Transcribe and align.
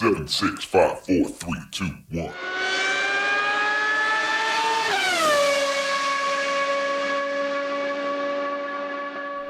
Seven, 0.00 0.26
six, 0.26 0.64
five, 0.64 0.98
four, 1.00 1.28
three, 1.28 1.60
two, 1.70 1.84
one. 2.10 2.32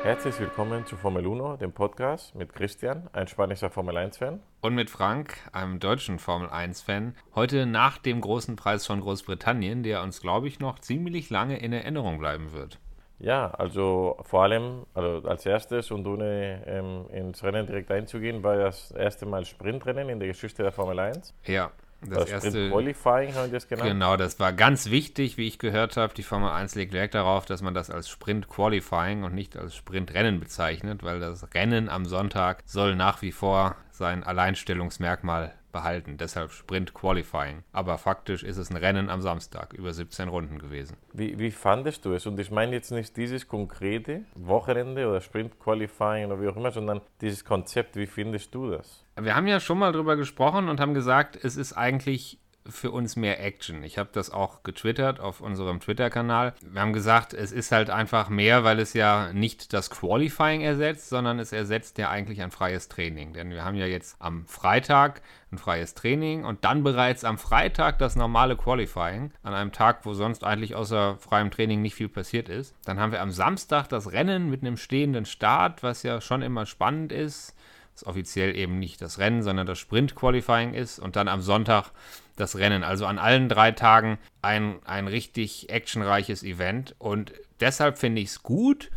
Herzlich 0.03 0.41
willkommen 0.41 0.85
zu 0.87 0.97
Formel 0.97 1.25
1, 1.25 1.61
dem 1.61 1.71
Podcast 1.71 2.35
mit 2.35 2.53
Christian, 2.53 3.09
ein 3.13 3.29
spanischer 3.29 3.71
Formel 3.71 3.97
1-Fan. 3.97 4.41
Und 4.61 4.75
mit 4.75 4.91
Frank, 4.91 5.37
einem 5.53 5.79
deutschen 5.79 6.19
Formel 6.19 6.49
1-Fan. 6.49 7.15
Heute 7.37 7.67
nach 7.67 7.99
dem 7.99 8.21
großen 8.21 8.57
Preis 8.57 8.85
von 8.85 9.03
Großbritannien, 9.03 9.85
der 9.85 10.03
uns, 10.03 10.21
glaube 10.21 10.49
ich, 10.49 10.59
noch 10.59 10.81
ziemlich 10.81 11.31
lange 11.31 11.61
in 11.61 11.73
Erinnerung 11.73 12.19
bleiben 12.19 12.51
wird. 12.51 12.81
Ja, 13.21 13.51
also 13.51 14.17
vor 14.23 14.45
allem 14.45 14.87
also 14.95 15.29
als 15.29 15.45
erstes 15.45 15.91
und 15.91 16.07
ohne 16.07 16.63
ähm, 16.67 17.05
ins 17.13 17.45
Rennen 17.45 17.67
direkt 17.67 17.91
einzugehen, 17.91 18.43
war 18.43 18.57
das 18.57 18.91
erste 18.93 19.27
Mal 19.27 19.45
Sprintrennen 19.45 20.09
in 20.09 20.19
der 20.19 20.29
Geschichte 20.29 20.63
der 20.63 20.73
Formel 20.73 20.99
1. 20.99 21.35
Ja, 21.45 21.71
das, 22.03 22.31
das 22.31 22.31
erste 22.31 22.71
Qualifying 22.71 23.35
haben 23.35 23.51
wir 23.51 23.59
das 23.59 23.69
genannt. 23.69 23.91
Genau, 23.91 24.17
das 24.17 24.41
war 24.41 24.55
ganz 24.55 24.91
wichtig, 24.91 25.37
wie 25.37 25.47
ich 25.47 25.59
gehört 25.59 25.99
habe. 25.99 26.15
Die 26.15 26.23
Formel 26.23 26.51
1 26.51 26.75
legt 26.75 26.95
Wert 26.95 27.15
darauf, 27.15 27.45
dass 27.45 27.61
man 27.61 27.75
das 27.75 27.91
als 27.91 28.09
Sprint 28.09 28.49
Qualifying 28.49 29.23
und 29.23 29.35
nicht 29.35 29.57
als 29.57 29.77
Sprintrennen 29.77 30.41
bezeichnet, 30.41 31.03
weil 31.03 31.21
das 31.21 31.47
Rennen 31.55 31.91
am 31.91 32.07
Sonntag 32.07 32.63
soll 32.65 32.97
nach 32.97 33.21
wie 33.21 33.33
vor 33.33 33.77
sein 34.01 34.25
Alleinstellungsmerkmal 34.25 35.53
behalten. 35.73 36.17
Deshalb 36.17 36.51
Sprint 36.53 36.95
Qualifying. 36.95 37.63
Aber 37.71 37.99
faktisch 37.99 38.43
ist 38.43 38.57
es 38.57 38.71
ein 38.71 38.77
Rennen 38.77 39.11
am 39.11 39.21
Samstag 39.21 39.75
über 39.75 39.93
17 39.93 40.29
Runden 40.29 40.59
gewesen. 40.59 40.97
Wie, 41.13 41.39
wie 41.39 41.51
fandest 41.51 42.07
du 42.07 42.15
es? 42.15 42.27
Und 42.27 42.41
ich 42.41 42.51
meine 42.51 42.73
jetzt 42.73 42.91
nicht 42.91 43.15
dieses 43.17 43.47
konkrete 43.47 44.23
Wochenende 44.35 45.07
oder 45.07 45.21
Sprint 45.21 45.61
Qualifying 45.61 46.27
oder 46.27 46.41
wie 46.41 46.49
auch 46.49 46.57
immer, 46.57 46.71
sondern 46.71 47.03
dieses 47.21 47.45
Konzept. 47.45 47.95
Wie 47.95 48.07
findest 48.07 48.55
du 48.55 48.71
das? 48.71 49.05
Wir 49.21 49.37
haben 49.37 49.47
ja 49.47 49.61
schon 49.61 49.79
mal 49.79 49.93
drüber 49.93 50.17
gesprochen 50.17 50.71
und 50.71 50.81
haben 50.81 50.95
gesagt, 50.95 51.37
es 51.37 51.57
ist 51.57 51.75
eigentlich 51.75 52.41
für 52.67 52.91
uns 52.91 53.17
mehr 53.17 53.43
Action. 53.43 53.83
Ich 53.83 53.99
habe 53.99 54.11
das 54.13 54.31
auch 54.31 54.63
getwittert 54.63 55.21
auf 55.21 55.41
unserem 55.41 55.81
Twitter-Kanal. 55.81 56.55
Wir 56.63 56.81
haben 56.81 56.93
gesagt, 56.93 57.33
es 57.33 57.53
ist 57.53 57.73
halt 57.73 57.91
einfach 57.91 58.29
mehr, 58.29 58.65
weil 58.65 58.79
es 58.79 58.93
ja 58.93 59.33
nicht 59.33 59.73
das 59.73 59.91
Qualifying 59.91 60.61
ersetzt, 60.61 61.09
sondern 61.09 61.39
es 61.39 61.53
ersetzt 61.53 61.99
ja 61.99 62.11
eigentlich 62.11 62.43
ein 62.43 62.51
freies 62.51 62.89
Training. 62.89 63.33
Denn 63.33 63.51
wir 63.51 63.65
haben 63.65 63.77
ja 63.77 63.87
jetzt 63.87 64.17
am 64.21 64.47
Freitag 64.47 65.23
ein 65.53 65.59
freies 65.59 65.95
Training 65.95 66.45
und 66.45 66.65
dann 66.65 66.85
bereits 66.85 67.25
am 67.25 67.39
Freitag 67.39 67.99
das 67.99 68.15
normale 68.15 68.57
Qualifying, 68.57 69.33
an 69.43 69.55
einem 69.55 69.73
Tag, 69.73 70.05
wo 70.07 70.15
sonst 70.15 70.45
eigentlich 70.45 70.75
außer 70.75 71.17
freiem 71.19 71.51
Training 71.51 71.83
nicht 71.83 71.95
viel 71.95 72.09
passiert 72.09 72.49
ist. 72.49 72.75
Dann 72.85 73.01
haben 73.01 73.13
wir 73.13 73.21
am 73.21 73.33
Samstag 73.33 73.89
das 73.89 74.13
Rennen 74.13 74.51
mit 74.51 74.63
einem 74.63 74.77
stehenden 74.77 75.25
Start, 75.25 75.83
was 75.83 76.03
ja 76.03 76.21
schon 76.21 76.43
immer 76.43 76.67
spannend 76.67 77.11
ist 77.11 77.57
was 78.01 78.07
offiziell 78.07 78.57
eben 78.57 78.79
nicht 78.79 79.01
das 79.01 79.19
Rennen, 79.19 79.43
sondern 79.43 79.67
das 79.67 79.79
Sprint-Qualifying 79.79 80.75
ist 80.75 80.99
und 80.99 81.17
dann 81.17 81.29
am 81.29 81.41
Sonntag 81.41 81.91
das 82.37 82.57
Rennen. 82.57 82.85
Also 82.85 83.07
an 83.07 83.19
allen 83.19 83.49
drei 83.49 83.73
Tagen 83.73 84.19
ein, 84.43 84.81
ein 84.85 85.09
richtig 85.09 85.71
actionreiches 85.71 86.43
Event 86.43 86.95
und 86.99 87.33
deshalb 87.61 87.99
finde 87.99 88.23
ich 88.23 88.29
es 88.29 88.43
gut. 88.43 88.91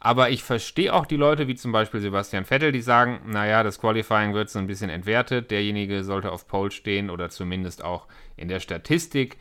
Aber 0.00 0.28
ich 0.28 0.42
verstehe 0.42 0.92
auch 0.92 1.06
die 1.06 1.16
Leute, 1.16 1.48
wie 1.48 1.54
zum 1.54 1.72
Beispiel 1.72 2.00
Sebastian 2.00 2.44
Vettel, 2.44 2.72
die 2.72 2.82
sagen, 2.82 3.20
naja, 3.26 3.62
das 3.62 3.80
Qualifying 3.80 4.34
wird 4.34 4.50
so 4.50 4.58
ein 4.58 4.66
bisschen 4.66 4.90
entwertet. 4.90 5.50
Derjenige 5.50 6.04
sollte 6.04 6.30
auf 6.30 6.46
Pole 6.46 6.70
stehen 6.70 7.08
oder 7.08 7.30
zumindest 7.30 7.82
auch 7.82 8.06
in 8.36 8.48
der 8.48 8.60
Statistik 8.60 9.38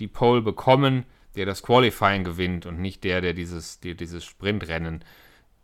die 0.00 0.08
Pole 0.08 0.40
bekommen, 0.40 1.04
der 1.34 1.44
das 1.44 1.62
Qualifying 1.62 2.24
gewinnt 2.24 2.64
und 2.64 2.80
nicht 2.80 3.04
der, 3.04 3.20
der 3.20 3.34
dieses, 3.34 3.80
der 3.80 3.92
dieses 3.92 4.24
Sprintrennen 4.24 5.04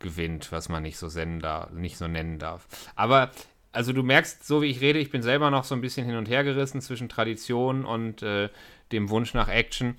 gewinnt, 0.03 0.51
was 0.51 0.69
man 0.69 0.83
nicht 0.83 0.97
so, 0.97 1.09
darf, 1.39 1.71
nicht 1.71 1.97
so 1.97 2.07
nennen 2.07 2.37
darf. 2.37 2.67
Aber 2.95 3.31
also 3.71 3.91
du 3.91 4.03
merkst, 4.03 4.45
so 4.45 4.61
wie 4.61 4.67
ich 4.67 4.81
rede, 4.81 4.99
ich 4.99 5.09
bin 5.09 5.23
selber 5.23 5.49
noch 5.49 5.63
so 5.63 5.73
ein 5.73 5.81
bisschen 5.81 6.05
hin 6.05 6.15
und 6.15 6.29
her 6.29 6.43
gerissen 6.43 6.79
zwischen 6.79 7.09
Tradition 7.09 7.85
und 7.85 8.21
äh, 8.21 8.49
dem 8.91 9.09
Wunsch 9.09 9.33
nach 9.33 9.47
Action. 9.49 9.95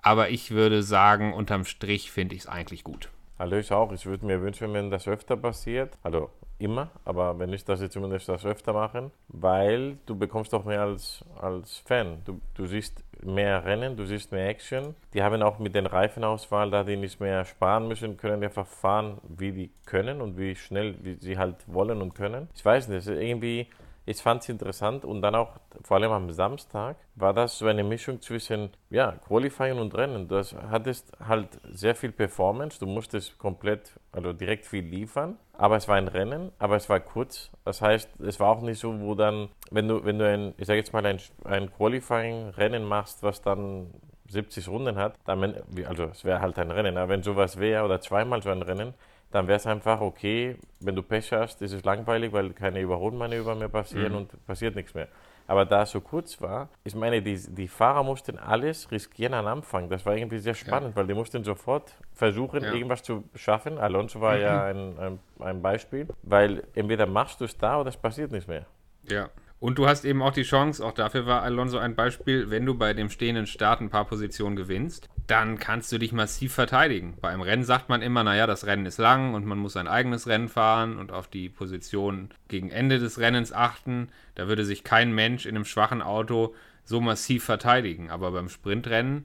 Aber 0.00 0.30
ich 0.30 0.52
würde 0.52 0.82
sagen, 0.82 1.34
unterm 1.34 1.66
Strich 1.66 2.10
finde 2.10 2.34
ich 2.34 2.42
es 2.42 2.46
eigentlich 2.46 2.84
gut. 2.84 3.10
Also 3.36 3.56
ich 3.56 3.70
auch. 3.70 3.92
Ich 3.92 4.06
würde 4.06 4.24
mir 4.24 4.40
wünschen, 4.40 4.72
wenn 4.72 4.90
das 4.90 5.06
öfter 5.06 5.36
passiert. 5.36 5.98
Also 6.02 6.30
immer, 6.58 6.90
aber 7.04 7.38
wenn 7.38 7.50
nicht, 7.50 7.68
dass 7.68 7.80
sie 7.80 7.88
zumindest 7.88 8.28
das 8.28 8.44
öfter 8.44 8.72
machen, 8.72 9.10
weil 9.28 9.98
du 10.06 10.16
bekommst 10.16 10.52
doch 10.52 10.64
mehr 10.64 10.82
als, 10.82 11.24
als 11.40 11.78
Fan. 11.78 12.22
Du, 12.24 12.40
du 12.54 12.66
siehst 12.66 13.04
mehr 13.22 13.64
Rennen, 13.64 13.96
du 13.96 14.04
siehst 14.04 14.32
mehr 14.32 14.48
Action. 14.48 14.94
Die 15.14 15.22
haben 15.22 15.42
auch 15.42 15.58
mit 15.58 15.74
den 15.74 15.86
Reifenauswahl, 15.86 16.70
da 16.70 16.84
die 16.84 16.96
nicht 16.96 17.20
mehr 17.20 17.44
sparen 17.44 17.88
müssen, 17.88 18.16
können 18.16 18.40
die 18.40 18.46
einfach 18.46 18.66
fahren, 18.66 19.18
wie 19.28 19.52
die 19.52 19.70
können 19.86 20.20
und 20.20 20.36
wie 20.36 20.54
schnell 20.56 20.96
wie 21.02 21.14
sie 21.14 21.38
halt 21.38 21.56
wollen 21.66 22.02
und 22.02 22.14
können. 22.14 22.48
Ich 22.54 22.64
weiß 22.64 22.88
nicht, 22.88 23.06
irgendwie 23.06 23.68
ich 24.08 24.22
fand 24.22 24.42
es 24.42 24.48
interessant 24.48 25.04
und 25.04 25.20
dann 25.20 25.34
auch, 25.34 25.60
vor 25.82 25.98
allem 25.98 26.12
am 26.12 26.32
Samstag, 26.32 26.96
war 27.14 27.34
das 27.34 27.58
so 27.58 27.66
eine 27.66 27.84
Mischung 27.84 28.22
zwischen, 28.22 28.70
ja, 28.88 29.12
Qualifying 29.12 29.78
und 29.78 29.94
Rennen. 29.94 30.28
Du 30.28 30.42
hattest 30.70 31.12
halt 31.20 31.48
sehr 31.70 31.94
viel 31.94 32.10
Performance, 32.10 32.78
du 32.80 32.86
musstest 32.86 33.36
komplett, 33.36 33.92
also 34.18 34.32
direkt 34.32 34.66
viel 34.66 34.84
liefern, 34.84 35.36
aber 35.52 35.76
es 35.76 35.86
war 35.86 35.96
ein 35.96 36.08
Rennen, 36.08 36.50
aber 36.58 36.76
es 36.76 36.88
war 36.88 36.98
kurz. 36.98 37.50
Das 37.64 37.80
heißt, 37.80 38.20
es 38.20 38.40
war 38.40 38.48
auch 38.48 38.62
nicht 38.62 38.80
so, 38.80 39.00
wo 39.00 39.14
dann, 39.14 39.48
wenn 39.70 39.86
du, 39.86 40.04
wenn 40.04 40.18
du 40.18 40.28
ein, 40.28 40.54
ich 40.58 40.66
sage 40.66 40.78
jetzt 40.78 40.92
mal, 40.92 41.06
ein, 41.06 41.20
ein 41.44 41.72
Qualifying-Rennen 41.72 42.84
machst, 42.84 43.22
was 43.22 43.42
dann 43.42 43.86
70 44.28 44.68
Runden 44.68 44.96
hat, 44.96 45.14
dann, 45.24 45.54
also 45.86 46.04
es 46.04 46.24
wäre 46.24 46.40
halt 46.40 46.58
ein 46.58 46.70
Rennen, 46.70 46.98
aber 46.98 47.10
wenn 47.10 47.22
sowas 47.22 47.58
wäre 47.58 47.84
oder 47.84 48.00
zweimal 48.00 48.42
so 48.42 48.50
ein 48.50 48.62
Rennen, 48.62 48.94
dann 49.30 49.46
wäre 49.46 49.58
es 49.58 49.66
einfach 49.66 50.00
okay, 50.00 50.56
wenn 50.80 50.96
du 50.96 51.02
Pech 51.02 51.32
hast, 51.32 51.62
ist 51.62 51.72
es 51.72 51.84
langweilig, 51.84 52.32
weil 52.32 52.50
keine 52.50 52.80
Überholmanöver 52.80 53.54
mehr 53.54 53.68
passieren 53.68 54.12
mhm. 54.12 54.18
und 54.18 54.46
passiert 54.46 54.74
nichts 54.74 54.94
mehr. 54.94 55.08
Aber 55.48 55.64
da 55.64 55.82
es 55.82 55.90
so 55.90 56.02
kurz 56.02 56.40
war, 56.42 56.68
ich 56.84 56.94
meine, 56.94 57.22
die, 57.22 57.36
die 57.36 57.68
Fahrer 57.68 58.02
mussten 58.04 58.38
alles 58.38 58.90
riskieren 58.90 59.32
am 59.32 59.46
Anfang. 59.46 59.88
Das 59.88 60.04
war 60.04 60.14
irgendwie 60.14 60.38
sehr 60.38 60.54
spannend, 60.54 60.90
ja. 60.90 60.96
weil 60.96 61.06
die 61.06 61.14
mussten 61.14 61.42
sofort 61.42 61.94
versuchen, 62.12 62.62
ja. 62.62 62.72
irgendwas 62.72 63.02
zu 63.02 63.24
schaffen. 63.34 63.78
Alonso 63.78 64.20
war 64.20 64.36
mhm. 64.36 64.42
ja 64.42 64.64
ein, 64.64 64.98
ein, 64.98 65.18
ein 65.40 65.62
Beispiel, 65.62 66.06
weil 66.22 66.64
entweder 66.74 67.06
machst 67.06 67.40
du 67.40 67.46
es 67.46 67.56
da 67.56 67.80
oder 67.80 67.88
es 67.88 67.96
passiert 67.96 68.30
nichts 68.30 68.46
mehr. 68.46 68.66
Ja. 69.04 69.30
Und 69.60 69.78
du 69.78 69.88
hast 69.88 70.04
eben 70.04 70.22
auch 70.22 70.32
die 70.32 70.44
Chance, 70.44 70.84
auch 70.84 70.92
dafür 70.92 71.26
war 71.26 71.42
Alonso 71.42 71.78
ein 71.78 71.96
Beispiel, 71.96 72.48
wenn 72.48 72.64
du 72.64 72.74
bei 72.74 72.94
dem 72.94 73.10
stehenden 73.10 73.46
Start 73.46 73.80
ein 73.80 73.90
paar 73.90 74.04
Positionen 74.04 74.54
gewinnst, 74.54 75.08
dann 75.26 75.58
kannst 75.58 75.90
du 75.90 75.98
dich 75.98 76.12
massiv 76.12 76.54
verteidigen. 76.54 77.16
Bei 77.20 77.30
einem 77.30 77.40
Rennen 77.40 77.64
sagt 77.64 77.88
man 77.88 78.00
immer, 78.00 78.22
naja, 78.22 78.46
das 78.46 78.66
Rennen 78.66 78.86
ist 78.86 78.98
lang 78.98 79.34
und 79.34 79.44
man 79.44 79.58
muss 79.58 79.72
sein 79.72 79.88
eigenes 79.88 80.28
Rennen 80.28 80.48
fahren 80.48 80.96
und 80.96 81.10
auf 81.10 81.26
die 81.26 81.48
Position 81.48 82.30
gegen 82.46 82.70
Ende 82.70 83.00
des 83.00 83.18
Rennens 83.18 83.52
achten. 83.52 84.08
Da 84.36 84.46
würde 84.46 84.64
sich 84.64 84.84
kein 84.84 85.12
Mensch 85.12 85.44
in 85.44 85.56
einem 85.56 85.64
schwachen 85.64 86.02
Auto 86.02 86.54
so 86.84 87.00
massiv 87.00 87.44
verteidigen. 87.44 88.10
Aber 88.10 88.30
beim 88.30 88.48
Sprintrennen 88.48 89.24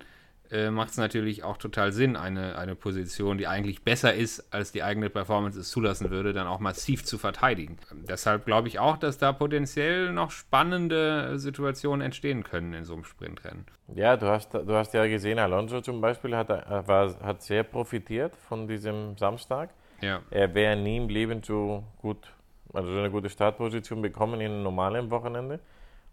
äh, 0.54 0.70
macht 0.70 0.92
es 0.92 0.98
natürlich 0.98 1.44
auch 1.44 1.58
total 1.58 1.92
Sinn, 1.92 2.16
eine, 2.16 2.58
eine 2.58 2.76
Position, 2.76 3.40
die 3.40 3.48
eigentlich 3.48 3.84
besser 3.84 4.14
ist, 4.14 4.54
als 4.54 4.72
die 4.72 4.84
eigene 4.84 5.10
Performance 5.10 5.60
es 5.60 5.72
zulassen 5.72 6.12
würde, 6.12 6.32
dann 6.32 6.46
auch 6.46 6.60
massiv 6.60 7.04
zu 7.04 7.18
verteidigen. 7.18 7.78
Deshalb 8.08 8.46
glaube 8.46 8.68
ich 8.68 8.78
auch, 8.78 8.98
dass 8.98 9.18
da 9.18 9.34
potenziell 9.34 10.14
noch 10.14 10.30
spannende 10.30 11.40
Situationen 11.40 12.02
entstehen 12.02 12.44
können 12.44 12.74
in 12.74 12.86
so 12.86 12.94
einem 12.94 13.04
Sprintrennen. 13.04 13.66
Ja, 13.96 14.16
du 14.16 14.28
hast, 14.28 14.54
du 14.54 14.74
hast 14.74 14.94
ja 14.94 15.08
gesehen, 15.08 15.40
Alonso 15.40 15.82
zum 15.82 16.00
Beispiel 16.02 16.36
hat, 16.36 16.52
äh, 16.52 16.88
war, 16.88 17.20
hat 17.22 17.42
sehr 17.42 17.64
profitiert 17.64 18.36
von 18.36 18.68
diesem 18.68 19.18
Samstag. 19.18 19.72
Ja. 20.02 20.22
Er 20.30 20.54
wäre 20.54 20.76
nie 20.76 20.98
im 20.98 21.10
Leben 21.10 21.42
so 21.42 21.84
gut, 21.98 22.32
also 22.74 22.92
so 22.92 23.00
eine 23.00 23.10
gute 23.10 23.30
Startposition 23.30 24.04
bekommen 24.04 24.40
in 24.40 24.52
einem 24.52 24.64
normalen 24.64 25.10
Wochenende. 25.10 25.60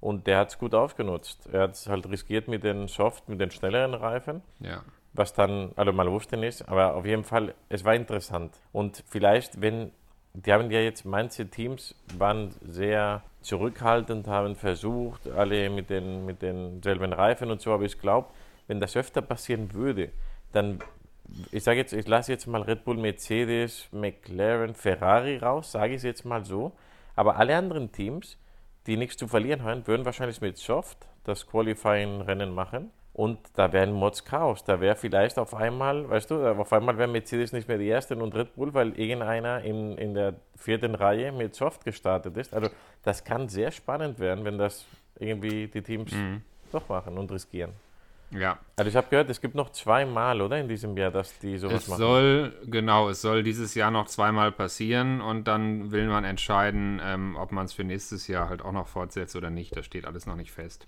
Und 0.01 0.27
der 0.27 0.39
hat 0.39 0.49
es 0.49 0.59
gut 0.59 0.75
ausgenutzt. 0.75 1.49
Er 1.53 1.63
hat 1.63 1.73
es 1.73 1.87
halt 1.87 2.09
riskiert 2.09 2.49
mit 2.49 2.65
den 2.65 2.89
Soft, 2.89 3.29
mit 3.29 3.41
den 3.41 3.51
schnelleren 3.51 3.95
Reifen. 3.95 4.43
Ja. 4.61 4.83
Was 5.13 5.35
dann, 5.35 5.73
also 5.77 5.93
mal 5.93 6.11
wusste 6.11 6.37
nicht, 6.37 6.67
aber 6.69 6.95
auf 6.95 7.05
jeden 7.05 7.25
Fall, 7.25 7.55
es 7.69 7.85
war 7.85 7.95
interessant. 7.95 8.55
Und 8.73 9.05
vielleicht, 9.09 9.61
wenn, 9.61 9.91
die 10.35 10.53
haben 10.53 10.71
ja 10.71 10.81
jetzt, 10.81 11.05
manche 11.05 11.49
Teams 11.51 11.95
waren 12.17 12.55
sehr 12.63 13.23
zurückhaltend, 13.43 14.29
haben 14.29 14.55
versucht, 14.55 15.29
alle 15.29 15.69
mit 15.69 15.91
den, 15.91 16.25
mit 16.27 16.43
denselben 16.43 17.13
Reifen 17.13 17.51
und 17.51 17.61
so, 17.61 17.73
aber 17.73 17.85
ich 17.85 17.99
glaube, 17.99 18.29
wenn 18.69 18.79
das 18.79 18.97
öfter 18.97 19.21
passieren 19.21 19.73
würde, 19.75 20.11
dann, 20.53 20.79
ich 21.51 21.65
sage 21.65 21.79
jetzt, 21.79 21.93
ich 21.93 22.07
lasse 22.07 22.31
jetzt 22.33 22.47
mal 22.47 22.63
Red 22.63 22.85
Bull, 22.85 22.97
Mercedes, 22.97 23.89
McLaren, 23.91 24.75
Ferrari 24.75 25.39
raus, 25.39 25.73
sage 25.73 25.95
ich 25.95 25.99
es 25.99 26.03
jetzt 26.05 26.25
mal 26.25 26.45
so, 26.45 26.73
aber 27.17 27.37
alle 27.37 27.57
anderen 27.57 27.91
Teams, 27.91 28.39
die 28.87 28.97
nichts 28.97 29.17
zu 29.17 29.29
verlieren 29.29 29.63
haben, 29.65 29.87
würden 29.87 30.05
wahrscheinlich 30.05 30.41
mit 30.41 30.57
Soft 30.57 31.09
das 31.25 31.47
Qualifying-Rennen 31.47 32.53
machen. 32.55 32.91
Und 33.13 33.39
da 33.55 33.73
wäre 33.73 33.87
ein 33.87 33.93
Mods 33.93 34.25
Chaos. 34.25 34.65
Da 34.65 34.81
wäre 34.81 34.97
vielleicht 34.97 35.39
auf 35.39 35.55
einmal, 35.55 36.09
weißt 36.09 36.31
du, 36.31 36.47
auf 36.47 36.73
einmal 36.73 36.97
wäre 36.97 37.09
Mercedes 37.09 37.53
nicht 37.53 37.69
mehr 37.69 37.77
die 37.77 37.89
erste 37.89 38.17
und 38.17 38.35
Red 38.35 38.55
Bull, 38.55 38.73
weil 38.73 38.99
irgendeiner 38.99 39.63
in, 39.63 39.99
in 39.99 40.15
der 40.15 40.35
vierten 40.57 40.95
Reihe 40.95 41.33
mit 41.33 41.55
Soft 41.55 41.85
gestartet 41.85 42.37
ist. 42.37 42.55
Also 42.55 42.71
das 43.03 43.25
kann 43.25 43.49
sehr 43.49 43.73
spannend 43.73 44.21
werden, 44.21 44.45
wenn 44.45 44.59
das 44.59 44.87
irgendwie 45.19 45.67
die 45.67 45.83
Teams 45.83 46.13
mhm. 46.13 46.43
doch 46.73 46.89
machen 46.89 47.19
und 47.19 47.31
riskieren. 47.31 47.73
Ja. 48.33 48.59
Also 48.77 48.89
ich 48.89 48.97
habe 48.97 49.09
gehört, 49.11 49.29
es 49.29 49.41
gibt 49.41 49.55
noch 49.55 49.71
zweimal, 49.71 50.41
oder, 50.41 50.59
in 50.59 50.69
diesem 50.69 50.97
Jahr, 50.97 51.11
dass 51.11 51.39
die 51.39 51.59
sowas 51.59 51.83
Es 51.83 51.89
machen. 51.89 51.99
soll, 51.99 52.55
genau, 52.67 53.09
es 53.09 53.21
soll 53.23 53.43
dieses 53.43 53.75
Jahr 53.75 53.91
noch 53.91 54.07
zweimal 54.07 54.53
passieren 54.53 55.21
und 55.21 55.49
dann 55.49 55.91
will 55.91 56.07
man 56.07 56.25
entscheiden, 56.25 57.01
ähm, 57.03 57.37
ob 57.37 57.51
man 57.53 57.67
es 57.67 57.73
für 57.73 57.85
nächstes 57.85 58.29
Jahr 58.29 58.49
halt 58.49 58.63
auch 58.63 58.73
noch 58.73 58.87
fortsetzt 58.87 59.35
oder 59.35 59.51
nicht. 59.51 59.77
Das 59.77 59.85
steht 59.85 60.07
alles 60.07 60.27
noch 60.27 60.37
nicht 60.37 60.53
fest. 60.53 60.87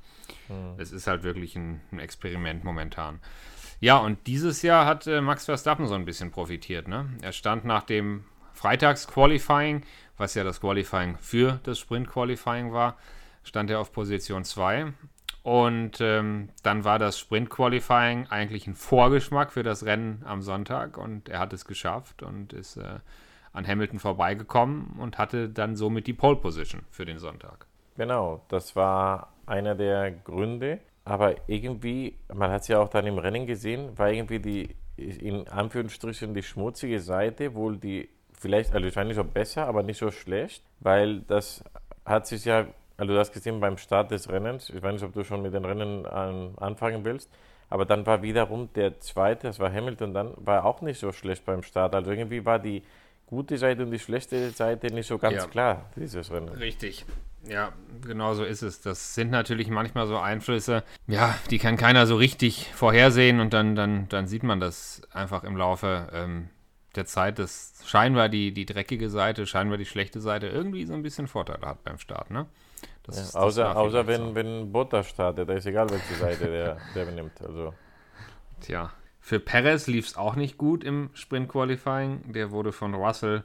Es 0.77 0.93
ist 0.93 1.07
halt 1.07 1.23
wirklich 1.23 1.57
ein, 1.57 1.81
ein 1.91 1.99
Experiment 1.99 2.63
momentan. 2.65 3.21
Ja, 3.81 3.97
und 3.97 4.27
dieses 4.29 4.63
Jahr 4.63 4.87
hat 4.87 5.09
äh, 5.09 5.21
Max 5.21 5.47
Verstappen 5.47 5.87
so 5.87 5.95
ein 5.95 6.05
bisschen 6.05 6.31
profitiert. 6.31 6.87
Ne? 6.87 7.09
Er 7.23 7.33
stand 7.33 7.65
nach 7.65 7.83
dem 7.83 8.25
Freitags-Qualifying, 8.53 9.83
was 10.17 10.35
ja 10.35 10.45
das 10.45 10.61
Qualifying 10.61 11.17
für 11.19 11.59
das 11.65 11.81
Sprint-Qualifying 11.81 12.73
war, 12.73 12.97
stand 13.43 13.71
er 13.71 13.81
auf 13.81 13.93
Position 13.93 14.45
2. 14.45 14.93
Und 15.43 16.01
ähm, 16.01 16.51
dann 16.63 16.85
war 16.85 16.99
das 16.99 17.19
Sprint-Qualifying 17.19 18.29
eigentlich 18.29 18.67
ein 18.67 18.75
Vorgeschmack 18.75 19.53
für 19.53 19.63
das 19.63 19.85
Rennen 19.85 20.23
am 20.25 20.43
Sonntag 20.43 20.97
und 20.99 21.29
er 21.29 21.41
hat 21.41 21.53
es 21.53 21.65
geschafft 21.65 22.23
und 22.23 22.53
ist 22.53 22.77
äh, 22.77 23.01
an 23.53 23.67
Hamilton 23.67 23.99
vorbeigekommen 23.99 24.95
und 24.99 25.19
hatte 25.19 25.49
dann 25.49 25.77
somit 25.77 26.07
die 26.07 26.13
Pole 26.13 26.37
Position 26.37 26.83
für 26.91 27.05
den 27.05 27.19
Sonntag. 27.19 27.67
Genau, 27.97 28.45
das 28.49 28.77
war 28.77 29.33
einer 29.47 29.75
der 29.75 30.11
Gründe. 30.11 30.81
Aber 31.05 31.35
irgendwie, 31.49 32.17
man 32.33 32.51
hat 32.51 32.63
es 32.63 32.69
ja 32.69 32.79
auch 32.79 32.89
dann 32.89 33.07
im 33.07 33.19
Rennen 33.19 33.47
gesehen, 33.47 33.99
war 33.99 34.11
irgendwie 34.11 34.39
die, 34.39 34.77
in 34.97 35.49
Anführungsstrichen, 35.49 36.33
die 36.33 36.43
schmutzige 36.43 37.01
Seite 37.01 37.55
wohl 37.55 37.77
die, 37.77 38.09
vielleicht, 38.33 38.73
also 38.73 38.87
ich 38.87 39.17
so 39.17 39.25
besser, 39.25 39.67
aber 39.67 39.83
nicht 39.83 39.99
so 39.99 40.11
schlecht, 40.11 40.63
weil 40.79 41.21
das 41.23 41.65
hat 42.05 42.27
sich 42.27 42.45
ja, 42.45 42.67
also 42.97 43.13
du 43.13 43.19
hast 43.19 43.33
gesehen 43.33 43.61
beim 43.61 43.79
Start 43.79 44.11
des 44.11 44.29
Rennens, 44.29 44.71
ich 44.71 44.83
weiß 44.83 44.93
nicht, 44.95 45.05
ob 45.05 45.13
du 45.13 45.25
schon 45.25 45.43
mit 45.43 45.55
den 45.55 45.65
Rennen 45.65 46.07
an, 46.07 46.55
anfangen 46.59 47.05
willst, 47.05 47.31
aber 47.71 47.85
dann 47.85 48.05
war 48.07 48.23
wiederum 48.23 48.69
der 48.75 49.01
zweite, 49.01 49.47
das 49.47 49.59
war 49.59 49.73
Hamilton, 49.73 50.13
dann 50.15 50.35
war 50.37 50.65
auch 50.65 50.83
nicht 50.83 50.99
so 50.99 51.11
schlecht 51.13 51.45
beim 51.47 51.63
Start. 51.63 51.95
Also 51.95 52.11
irgendwie 52.11 52.45
war 52.45 52.59
die 52.59 52.83
gute 53.27 53.57
Seite 53.57 53.83
und 53.83 53.91
die 53.91 53.99
schlechte 53.99 54.51
Seite 54.51 54.89
nicht 54.89 55.07
so 55.07 55.17
ganz 55.17 55.37
Ja. 55.37 55.47
klar, 55.49 55.91
dieses 55.97 56.31
Rennen. 56.31 56.51
Richtig. 56.51 57.07
Ja, 57.49 57.73
genau 58.07 58.35
so 58.35 58.45
ist 58.45 58.63
es. 58.63 58.83
Das 58.83 59.15
sind 59.15 59.31
natürlich 59.31 59.69
manchmal 59.69 60.07
so 60.07 60.19
Einflüsse, 60.19 60.85
ja, 61.09 61.35
die 61.51 61.59
kann 61.59 61.77
keiner 61.77 62.07
so 62.07 62.17
richtig 62.17 62.71
vorhersehen 62.75 63.41
und 63.41 63.53
dann, 63.53 63.75
dann, 63.75 64.09
dann 64.11 64.27
sieht 64.27 64.43
man 64.43 64.61
das 64.61 65.03
einfach 65.11 65.43
im 65.43 65.57
Laufe 65.57 66.09
ähm, 66.13 66.51
der 66.95 67.07
Zeit, 67.07 67.39
dass 67.39 67.83
scheinbar 67.87 68.29
die, 68.29 68.53
die 68.53 68.67
dreckige 68.67 69.09
Seite, 69.09 69.47
scheinbar 69.47 69.79
die 69.79 69.87
schlechte 69.87 70.21
Seite 70.21 70.47
irgendwie 70.49 70.85
so 70.85 70.93
ein 70.95 71.03
bisschen 71.03 71.27
Vorteile 71.27 71.67
hat 71.67 71.83
beim 71.85 71.99
Start, 71.99 72.31
ne? 72.31 72.47
Das, 73.05 73.17
Ja, 73.17 73.23
das 73.23 73.37
außer 73.37 73.77
außer 73.77 74.07
wenn, 74.07 74.21
so. 74.29 74.35
wenn 74.35 74.73
Bottas 74.73 75.09
startet, 75.09 75.49
da 75.49 75.55
ist 75.55 75.67
egal, 75.67 75.91
welche 75.91 76.15
Seite 76.15 76.47
der, 76.47 76.77
der 76.95 77.11
nimmt. 77.11 77.41
Also, 77.43 77.75
Tja, 78.61 78.93
für 79.21 79.41
Perez 79.41 79.87
lief 79.87 80.07
es 80.07 80.17
auch 80.17 80.37
nicht 80.37 80.59
gut 80.59 80.85
im 80.85 81.11
Sprint-Qualifying. 81.15 82.33
Der 82.33 82.51
wurde 82.51 82.73
von 82.73 82.95
Russell, 82.95 83.45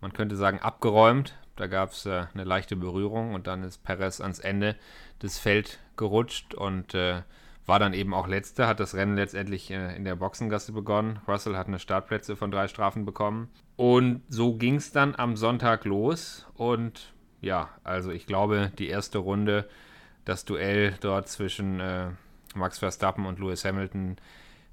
man 0.00 0.12
könnte 0.12 0.36
sagen, 0.36 0.58
abgeräumt. 0.60 1.34
Da 1.56 1.66
gab 1.66 1.92
es 1.92 2.06
äh, 2.06 2.26
eine 2.34 2.44
leichte 2.44 2.76
Berührung 2.76 3.34
und 3.34 3.46
dann 3.46 3.62
ist 3.62 3.82
Perez 3.82 4.20
ans 4.20 4.38
Ende 4.38 4.76
des 5.22 5.38
Feld 5.38 5.78
gerutscht 5.96 6.54
und 6.54 6.94
äh, 6.94 7.22
war 7.66 7.78
dann 7.78 7.92
eben 7.92 8.14
auch 8.14 8.26
letzter, 8.26 8.66
hat 8.66 8.80
das 8.80 8.94
Rennen 8.94 9.16
letztendlich 9.16 9.70
äh, 9.70 9.94
in 9.96 10.04
der 10.04 10.16
Boxengasse 10.16 10.72
begonnen. 10.72 11.20
Russell 11.28 11.56
hat 11.56 11.66
eine 11.66 11.78
Startplätze 11.78 12.36
von 12.36 12.50
drei 12.50 12.68
Strafen 12.68 13.04
bekommen. 13.04 13.50
Und 13.76 14.22
so 14.28 14.56
ging 14.56 14.76
es 14.76 14.92
dann 14.92 15.14
am 15.14 15.36
Sonntag 15.36 15.84
los. 15.84 16.46
Und 16.54 17.12
ja, 17.40 17.70
also 17.84 18.10
ich 18.10 18.26
glaube, 18.26 18.72
die 18.78 18.88
erste 18.88 19.18
Runde, 19.18 19.68
das 20.24 20.44
Duell 20.44 20.94
dort 21.00 21.28
zwischen 21.28 21.80
äh, 21.80 22.10
Max 22.54 22.78
Verstappen 22.78 23.26
und 23.26 23.38
Lewis 23.38 23.64
Hamilton, 23.64 24.16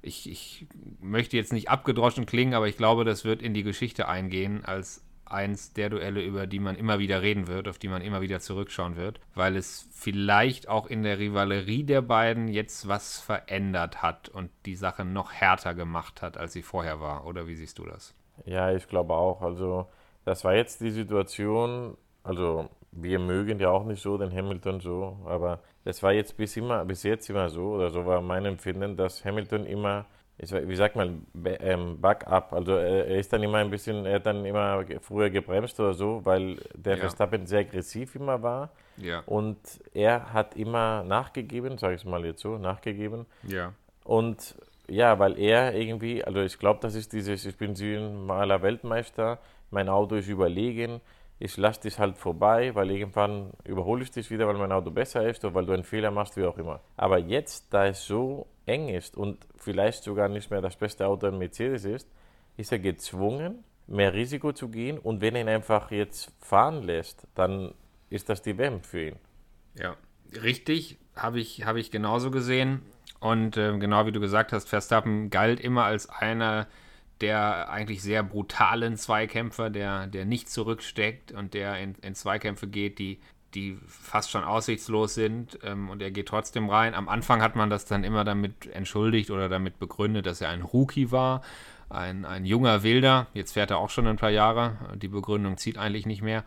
ich, 0.02 0.30
ich 0.30 0.66
möchte 1.00 1.36
jetzt 1.36 1.52
nicht 1.52 1.68
abgedroschen 1.68 2.26
klingen, 2.26 2.54
aber 2.54 2.68
ich 2.68 2.76
glaube, 2.76 3.04
das 3.04 3.24
wird 3.24 3.42
in 3.42 3.54
die 3.54 3.62
Geschichte 3.62 4.08
eingehen 4.08 4.64
als 4.64 5.02
eins 5.24 5.72
der 5.72 5.90
Duelle, 5.90 6.22
über 6.22 6.46
die 6.46 6.60
man 6.60 6.76
immer 6.76 7.00
wieder 7.00 7.20
reden 7.20 7.48
wird, 7.48 7.66
auf 7.66 7.78
die 7.78 7.88
man 7.88 8.02
immer 8.02 8.20
wieder 8.20 8.38
zurückschauen 8.38 8.96
wird, 8.96 9.18
weil 9.34 9.56
es 9.56 9.88
vielleicht 9.92 10.68
auch 10.68 10.86
in 10.86 11.02
der 11.02 11.18
Rivalerie 11.18 11.82
der 11.82 12.02
beiden 12.02 12.46
jetzt 12.46 12.86
was 12.86 13.18
verändert 13.18 14.02
hat 14.02 14.28
und 14.28 14.50
die 14.66 14.76
Sache 14.76 15.04
noch 15.04 15.32
härter 15.32 15.74
gemacht 15.74 16.22
hat, 16.22 16.36
als 16.36 16.52
sie 16.52 16.62
vorher 16.62 17.00
war. 17.00 17.26
Oder 17.26 17.48
wie 17.48 17.56
siehst 17.56 17.78
du 17.78 17.84
das? 17.84 18.14
ja, 18.44 18.72
ich 18.72 18.86
glaube 18.88 19.14
auch. 19.14 19.42
Also, 19.42 19.86
das 20.24 20.44
war 20.44 20.54
jetzt 20.54 20.80
die 20.80 20.90
Situation, 20.90 21.96
also 22.26 22.68
wir 22.92 23.18
mögen 23.18 23.58
ja 23.58 23.70
auch 23.70 23.84
nicht 23.84 24.02
so 24.02 24.16
den 24.18 24.32
Hamilton 24.34 24.80
so, 24.80 25.18
aber 25.26 25.60
das 25.84 26.02
war 26.02 26.12
jetzt 26.12 26.36
bis 26.36 26.56
immer, 26.56 26.84
bis 26.84 27.02
jetzt 27.02 27.28
immer 27.30 27.48
so, 27.48 27.74
oder 27.74 27.90
so 27.90 28.04
war 28.06 28.20
mein 28.20 28.44
Empfinden, 28.46 28.96
dass 28.96 29.24
Hamilton 29.24 29.66
immer, 29.66 30.06
wie 30.38 30.76
sagt 30.76 30.96
man, 30.96 31.26
ähm, 31.60 32.00
Backup, 32.00 32.52
also 32.52 32.72
er 32.72 33.06
er 33.06 33.18
ist 33.18 33.32
dann 33.32 33.42
immer 33.42 33.58
ein 33.58 33.70
bisschen, 33.70 34.04
er 34.06 34.16
hat 34.16 34.26
dann 34.26 34.44
immer 34.44 34.84
früher 35.00 35.30
gebremst 35.30 35.78
oder 35.80 35.94
so, 35.94 36.20
weil 36.24 36.56
der 36.74 36.94
Ja. 36.94 37.00
Verstappen 37.00 37.46
sehr 37.46 37.60
aggressiv 37.60 38.14
immer 38.16 38.42
war. 38.42 38.70
Ja. 38.96 39.22
Und 39.26 39.58
er 39.92 40.32
hat 40.32 40.56
immer 40.56 41.04
nachgegeben, 41.04 41.78
sage 41.78 41.96
ich 41.96 42.04
mal 42.04 42.24
jetzt 42.24 42.40
so, 42.40 42.56
nachgegeben. 42.58 43.26
Ja. 43.46 43.72
Und 44.04 44.54
ja, 44.88 45.18
weil 45.18 45.38
er 45.38 45.74
irgendwie, 45.74 46.24
also 46.24 46.40
ich 46.40 46.58
glaube, 46.58 46.80
das 46.80 46.94
ist 46.94 47.12
dieses, 47.12 47.44
ich 47.44 47.56
bin 47.56 47.74
siebenmaler 47.74 48.62
Weltmeister, 48.62 49.38
mein 49.70 49.88
Auto 49.88 50.14
ist 50.14 50.28
überlegen, 50.28 51.00
ich 51.38 51.56
lasse 51.56 51.82
dich 51.82 51.98
halt 51.98 52.16
vorbei, 52.16 52.74
weil 52.74 52.90
irgendwann 52.90 53.50
überhole 53.64 54.02
ich 54.02 54.10
dich 54.10 54.30
wieder, 54.30 54.46
weil 54.46 54.56
mein 54.56 54.72
Auto 54.72 54.90
besser 54.90 55.28
ist 55.28 55.44
oder 55.44 55.54
weil 55.54 55.66
du 55.66 55.72
einen 55.72 55.84
Fehler 55.84 56.10
machst, 56.10 56.36
wie 56.36 56.44
auch 56.44 56.56
immer. 56.56 56.80
Aber 56.96 57.18
jetzt, 57.18 57.72
da 57.72 57.86
es 57.86 58.06
so 58.06 58.46
eng 58.64 58.88
ist 58.88 59.16
und 59.16 59.46
vielleicht 59.56 60.02
sogar 60.02 60.28
nicht 60.28 60.50
mehr 60.50 60.62
das 60.62 60.76
beste 60.76 61.06
Auto 61.06 61.26
ein 61.26 61.38
Mercedes 61.38 61.84
ist, 61.84 62.08
ist 62.56 62.72
er 62.72 62.78
gezwungen, 62.78 63.64
mehr 63.86 64.14
Risiko 64.14 64.52
zu 64.52 64.68
gehen 64.68 64.98
und 64.98 65.20
wenn 65.20 65.34
er 65.34 65.42
ihn 65.42 65.48
einfach 65.48 65.90
jetzt 65.90 66.32
fahren 66.40 66.82
lässt, 66.82 67.26
dann 67.34 67.74
ist 68.08 68.28
das 68.28 68.40
die 68.42 68.56
WM 68.56 68.82
für 68.82 69.08
ihn. 69.08 69.16
Ja, 69.78 69.96
richtig, 70.42 70.98
habe 71.14 71.38
ich, 71.38 71.66
hab 71.66 71.76
ich 71.76 71.90
genauso 71.90 72.30
gesehen. 72.30 72.82
Und 73.20 73.56
ähm, 73.56 73.80
genau 73.80 74.06
wie 74.06 74.12
du 74.12 74.20
gesagt 74.20 74.52
hast, 74.52 74.68
Verstappen 74.68 75.30
galt 75.30 75.60
immer 75.60 75.84
als 75.84 76.08
einer 76.08 76.66
der 77.20 77.70
eigentlich 77.70 78.02
sehr 78.02 78.22
brutalen 78.22 78.96
Zweikämpfer, 78.96 79.70
der, 79.70 80.06
der 80.06 80.24
nicht 80.24 80.50
zurücksteckt 80.50 81.32
und 81.32 81.54
der 81.54 81.78
in, 81.78 81.94
in 82.02 82.14
Zweikämpfe 82.14 82.66
geht, 82.66 82.98
die, 82.98 83.20
die 83.54 83.78
fast 83.86 84.30
schon 84.30 84.44
aussichtslos 84.44 85.14
sind. 85.14 85.58
Ähm, 85.62 85.88
und 85.88 86.02
er 86.02 86.10
geht 86.10 86.28
trotzdem 86.28 86.68
rein. 86.68 86.94
Am 86.94 87.08
Anfang 87.08 87.42
hat 87.42 87.56
man 87.56 87.70
das 87.70 87.86
dann 87.86 88.04
immer 88.04 88.24
damit 88.24 88.66
entschuldigt 88.66 89.30
oder 89.30 89.48
damit 89.48 89.78
begründet, 89.78 90.26
dass 90.26 90.40
er 90.40 90.50
ein 90.50 90.62
Rookie 90.62 91.10
war. 91.10 91.42
Ein, 91.88 92.24
ein 92.24 92.44
junger 92.44 92.82
Wilder, 92.82 93.28
jetzt 93.32 93.52
fährt 93.52 93.70
er 93.70 93.78
auch 93.78 93.90
schon 93.90 94.08
ein 94.08 94.16
paar 94.16 94.30
Jahre, 94.30 94.76
die 94.96 95.06
Begründung 95.06 95.56
zieht 95.56 95.78
eigentlich 95.78 96.04
nicht 96.04 96.20
mehr. 96.20 96.44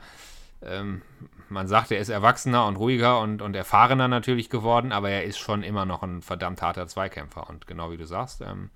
Ähm, 0.62 1.02
man 1.48 1.68
sagt, 1.68 1.92
er 1.92 2.00
ist 2.00 2.10
erwachsener 2.10 2.66
und 2.68 2.76
ruhiger 2.76 3.22
und, 3.22 3.42
und 3.42 3.56
erfahrener 3.56 4.08
natürlich 4.08 4.50
geworden, 4.50 4.92
aber 4.92 5.10
er 5.10 5.24
ist 5.24 5.40
schon 5.40 5.64
immer 5.64 5.86
noch 5.86 6.04
ein 6.04 6.22
verdammt 6.22 6.62
harter 6.62 6.88
Zweikämpfer. 6.88 7.50
Und 7.50 7.68
genau 7.68 7.92
wie 7.92 7.98
du 7.98 8.06
sagst, 8.06 8.42
ähm, 8.42 8.70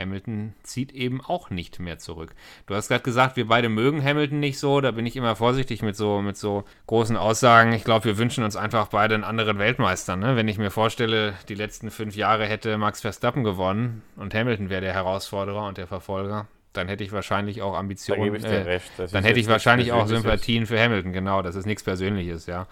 Hamilton 0.00 0.54
zieht 0.62 0.92
eben 0.92 1.20
auch 1.20 1.50
nicht 1.50 1.78
mehr 1.78 1.98
zurück. 1.98 2.34
Du 2.66 2.74
hast 2.74 2.88
gerade 2.88 3.02
gesagt, 3.02 3.36
wir 3.36 3.46
beide 3.46 3.68
mögen 3.68 4.02
Hamilton 4.02 4.40
nicht 4.40 4.58
so. 4.58 4.80
Da 4.80 4.90
bin 4.90 5.06
ich 5.06 5.16
immer 5.16 5.36
vorsichtig 5.36 5.82
mit 5.82 5.96
so, 5.96 6.22
mit 6.22 6.36
so 6.36 6.64
großen 6.86 7.16
Aussagen. 7.16 7.72
Ich 7.72 7.84
glaube, 7.84 8.06
wir 8.06 8.18
wünschen 8.18 8.42
uns 8.42 8.56
einfach 8.56 8.88
beide 8.88 9.14
einen 9.14 9.24
anderen 9.24 9.58
Weltmeister. 9.58 10.16
Ne? 10.16 10.36
Wenn 10.36 10.48
ich 10.48 10.58
mir 10.58 10.70
vorstelle, 10.70 11.34
die 11.48 11.54
letzten 11.54 11.90
fünf 11.90 12.16
Jahre 12.16 12.46
hätte 12.46 12.78
Max 12.78 13.02
Verstappen 13.02 13.44
gewonnen 13.44 14.02
und 14.16 14.34
Hamilton 14.34 14.70
wäre 14.70 14.80
der 14.80 14.94
Herausforderer 14.94 15.66
und 15.66 15.78
der 15.78 15.86
Verfolger, 15.86 16.48
dann 16.72 16.88
hätte 16.88 17.04
ich 17.04 17.12
wahrscheinlich 17.12 17.62
auch 17.62 17.72
Da 17.72 17.78
Ambitionen. 17.78 18.34
dir 18.34 18.48
äh, 18.48 18.80
dann 19.12 19.24
hätte 19.24 19.40
ich 19.40 19.48
wahrscheinlich 19.48 19.92
auch. 19.92 20.06
Sympathien 20.06 20.66
für 20.66 20.80
Hamilton, 20.80 21.12
genau. 21.12 21.42
Das 21.42 21.54
ist 21.56 21.66
nichts 21.66 21.82
Persönliches, 21.82 22.46
ja. 22.46 22.66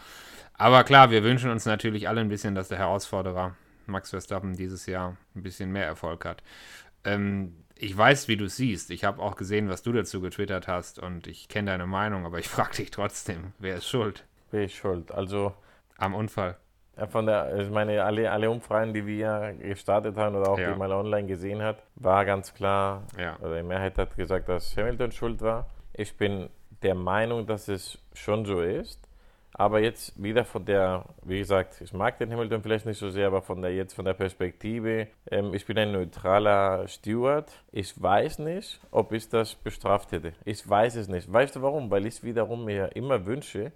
Aber 0.55 0.85
klar, 0.85 1.11
wir 1.11 1.23
wünschen 1.23 1.51
uns 1.51 1.67
natürlich 1.67 2.09
alle 2.09 2.21
ein 2.21 2.29
bisschen, 2.29 2.55
dass 2.55 2.69
der 2.69 2.79
Herausforderer 2.79 3.55
Max 3.87 4.11
Verstappen 4.11 4.57
dieses 4.57 4.87
Jahr 4.87 5.17
ein 5.35 5.43
bisschen 5.43 5.73
mehr 5.73 5.87
Erfolg 5.87 6.25
hat. 6.25 6.43
Ähm, 7.15 7.55
ich 7.81 7.97
weiß, 7.97 8.27
wie 8.29 8.37
du 8.37 8.47
es 8.47 8.57
siehst. 8.57 8.91
Ich 8.91 9.05
habe 9.05 9.23
auch 9.23 9.37
gesehen, 9.37 9.69
was 9.69 9.83
du 9.83 9.93
dazu 9.93 10.21
getwittert 10.21 10.67
hast 10.67 10.99
und 10.99 11.27
ich 11.29 11.49
kenne 11.49 11.71
deine 11.71 11.87
Meinung, 11.87 12.27
aber 12.27 12.39
ich 12.39 12.49
frage 12.57 12.75
dich 12.77 12.91
trotzdem, 12.91 13.53
wer 13.59 13.77
ist 13.77 13.89
schuld 13.89 14.25
Wer 14.51 14.65
ist 14.65 14.73
schuld? 14.73 15.13
Also, 15.13 15.53
am 15.99 16.15
Unfall? 16.15 16.57
Ja, 16.97 17.07
Von 17.07 17.27
der, 17.27 17.57
ich 17.61 17.71
meine, 17.71 18.03
alle, 18.03 18.31
alle 18.33 18.51
Umfragen, 18.51 18.93
die 18.95 19.07
wir 19.07 19.55
gestartet 19.61 20.17
haben 20.17 20.35
oder 20.35 20.51
auch 20.51 20.59
Ja. 20.59 20.73
die 20.73 20.79
man 20.79 20.91
online 20.91 21.29
gesehen 21.29 21.63
hat, 21.63 21.83
war 21.97 22.25
ganz 22.25 22.53
klar, 22.55 23.05
Ja. 23.19 23.37
oder 23.41 23.57
die 23.59 23.63
Mehrheit 23.63 23.99
hat 23.99 24.17
gesagt, 24.17 24.49
dass 24.49 24.77
Hamilton 24.77 25.13
schuld 25.13 25.41
war. 25.43 25.69
Ich 25.93 26.17
bin 26.17 26.49
der 26.83 26.95
Meinung, 26.95 27.47
dass 27.47 27.69
es 27.69 27.99
schon 28.15 28.45
so 28.47 28.61
ist. 28.63 29.08
Aber 29.59 29.81
jetzt 29.81 30.23
wieder 30.23 30.45
von 30.45 30.65
der, 30.65 31.05
wie 31.25 31.39
gesagt, 31.41 31.81
ich 31.81 31.93
mag 31.93 32.17
den 32.19 32.31
Hamilton 32.33 32.63
vielleicht 32.63 32.87
nicht 32.87 32.99
so 32.99 33.11
sehr, 33.11 33.27
aber 33.27 33.43
von 33.43 33.61
der 33.61 33.75
jetzt 33.75 33.93
von 33.93 34.05
der 34.05 34.15
Perspektive, 34.15 35.09
ähm, 35.33 35.53
ich 35.53 35.67
bin 35.67 35.77
ein 35.77 35.91
neutraler 35.91 36.87
Steward. 36.87 37.51
Ich 37.73 38.01
weiß 38.01 38.39
nicht, 38.39 38.81
ob 38.93 39.11
ich 39.13 39.29
das 39.29 39.57
bestraft 39.57 40.13
hätte. 40.13 40.33
Ich 40.45 40.67
weiß 40.67 40.95
es 40.95 41.09
nicht. 41.09 41.31
Weißt 41.33 41.57
du 41.57 41.63
warum? 41.63 41.91
Weil 41.91 42.07
ich 42.07 42.23
wiederum 42.23 42.67
mir 42.67 42.95
immer 42.95 43.27
wünsche, 43.27 43.73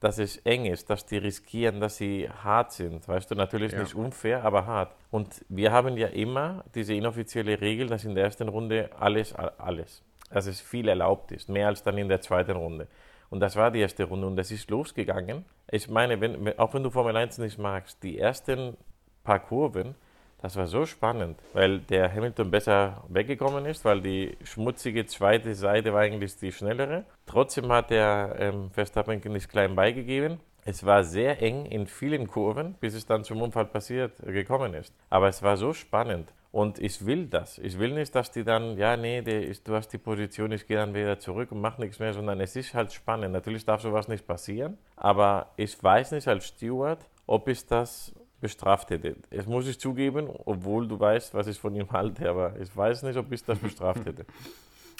dass 0.00 0.18
es 0.18 0.38
eng 0.38 0.64
ist, 0.66 0.90
dass 0.90 1.06
die 1.06 1.18
riskieren, 1.18 1.78
dass 1.78 1.98
sie 1.98 2.28
hart 2.28 2.72
sind. 2.72 3.06
Weißt 3.06 3.30
du, 3.30 3.36
natürlich 3.36 3.70
Ja. 3.70 3.78
nicht 3.78 3.94
unfair, 3.94 4.42
aber 4.44 4.66
hart. 4.66 4.92
Und 5.12 5.44
wir 5.48 5.70
haben 5.70 5.96
ja 5.96 6.08
immer 6.08 6.64
diese 6.74 6.94
inoffizielle 6.94 7.60
Regel, 7.60 7.86
dass 7.86 8.04
in 8.04 8.16
der 8.16 8.24
ersten 8.24 8.48
Runde 8.48 8.90
alles, 8.98 9.32
alles, 9.36 10.02
dass 10.30 10.46
es 10.46 10.60
viel 10.60 10.88
erlaubt 10.88 11.30
ist, 11.30 11.48
mehr 11.48 11.68
als 11.68 11.84
dann 11.84 11.96
in 11.96 12.08
der 12.08 12.20
zweiten 12.20 12.56
Runde. 12.56 12.88
Und 13.32 13.40
das 13.40 13.56
war 13.56 13.70
die 13.70 13.80
erste 13.80 14.04
Runde 14.04 14.26
und 14.26 14.36
das 14.36 14.50
ist 14.50 14.68
losgegangen. 14.68 15.46
Ich 15.70 15.88
meine, 15.88 16.20
wenn, 16.20 16.58
auch 16.58 16.74
wenn 16.74 16.82
du 16.82 16.90
Formel 16.90 17.16
1 17.16 17.38
nicht 17.38 17.58
magst, 17.58 18.02
die 18.02 18.18
ersten 18.18 18.76
paar 19.24 19.38
Kurven, 19.38 19.94
das 20.42 20.54
war 20.56 20.66
so 20.66 20.84
spannend, 20.84 21.38
weil 21.54 21.78
der 21.78 22.12
Hamilton 22.12 22.50
besser 22.50 23.02
weggekommen 23.08 23.64
ist, 23.64 23.86
weil 23.86 24.02
die 24.02 24.36
schmutzige 24.44 25.06
zweite 25.06 25.54
Seite 25.54 25.94
war 25.94 26.00
eigentlich 26.00 26.36
die 26.36 26.52
schnellere. 26.52 27.06
Trotzdem 27.24 27.72
hat 27.72 27.88
der 27.88 28.36
ähm, 28.38 28.70
Verstappen 28.70 29.18
nicht 29.32 29.48
klein 29.48 29.76
beigegeben. 29.76 30.38
Es 30.66 30.84
war 30.84 31.02
sehr 31.02 31.40
eng 31.40 31.64
in 31.64 31.86
vielen 31.86 32.26
Kurven, 32.26 32.74
bis 32.80 32.92
es 32.92 33.06
dann 33.06 33.24
zum 33.24 33.40
Unfall 33.40 33.64
passiert 33.64 34.12
äh, 34.26 34.32
gekommen 34.32 34.74
ist. 34.74 34.92
Aber 35.08 35.28
es 35.28 35.42
war 35.42 35.56
so 35.56 35.72
spannend. 35.72 36.34
Und 36.52 36.78
ich 36.78 37.06
will 37.06 37.26
das. 37.26 37.56
Ich 37.58 37.78
will 37.78 37.94
nicht, 37.94 38.14
dass 38.14 38.30
die 38.30 38.44
dann, 38.44 38.76
ja, 38.76 38.98
nee, 38.98 39.20
ist, 39.20 39.66
du 39.66 39.74
hast 39.74 39.88
die 39.88 39.98
Position, 39.98 40.52
ich 40.52 40.66
gehe 40.66 40.76
dann 40.76 40.94
wieder 40.94 41.18
zurück 41.18 41.50
und 41.50 41.62
mache 41.62 41.80
nichts 41.80 41.98
mehr, 41.98 42.12
sondern 42.12 42.40
es 42.40 42.54
ist 42.56 42.74
halt 42.74 42.92
spannend. 42.92 43.32
Natürlich 43.32 43.64
darf 43.64 43.80
sowas 43.80 44.06
nicht 44.06 44.26
passieren, 44.26 44.76
aber 44.94 45.50
ich 45.56 45.82
weiß 45.82 46.12
nicht 46.12 46.28
als 46.28 46.48
Steward, 46.48 47.08
ob 47.26 47.48
ich 47.48 47.64
das 47.66 48.12
bestraft 48.42 48.90
hätte. 48.90 49.16
Das 49.30 49.46
muss 49.46 49.66
ich 49.66 49.80
zugeben, 49.80 50.28
obwohl 50.44 50.86
du 50.86 51.00
weißt, 51.00 51.32
was 51.32 51.46
ich 51.46 51.58
von 51.58 51.74
ihm 51.74 51.90
halte, 51.90 52.28
aber 52.28 52.54
ich 52.60 52.76
weiß 52.76 53.04
nicht, 53.04 53.16
ob 53.16 53.32
ich 53.32 53.42
das 53.42 53.58
bestraft 53.58 54.04
hätte. 54.04 54.26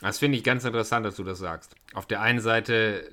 Das 0.01 0.19
finde 0.19 0.37
ich 0.37 0.43
ganz 0.43 0.65
interessant, 0.65 1.07
dass 1.07 1.15
du 1.15 1.23
das 1.23 1.39
sagst. 1.39 1.77
Auf 1.95 2.07
der 2.07 2.21
einen 2.21 2.41
Seite 2.41 3.09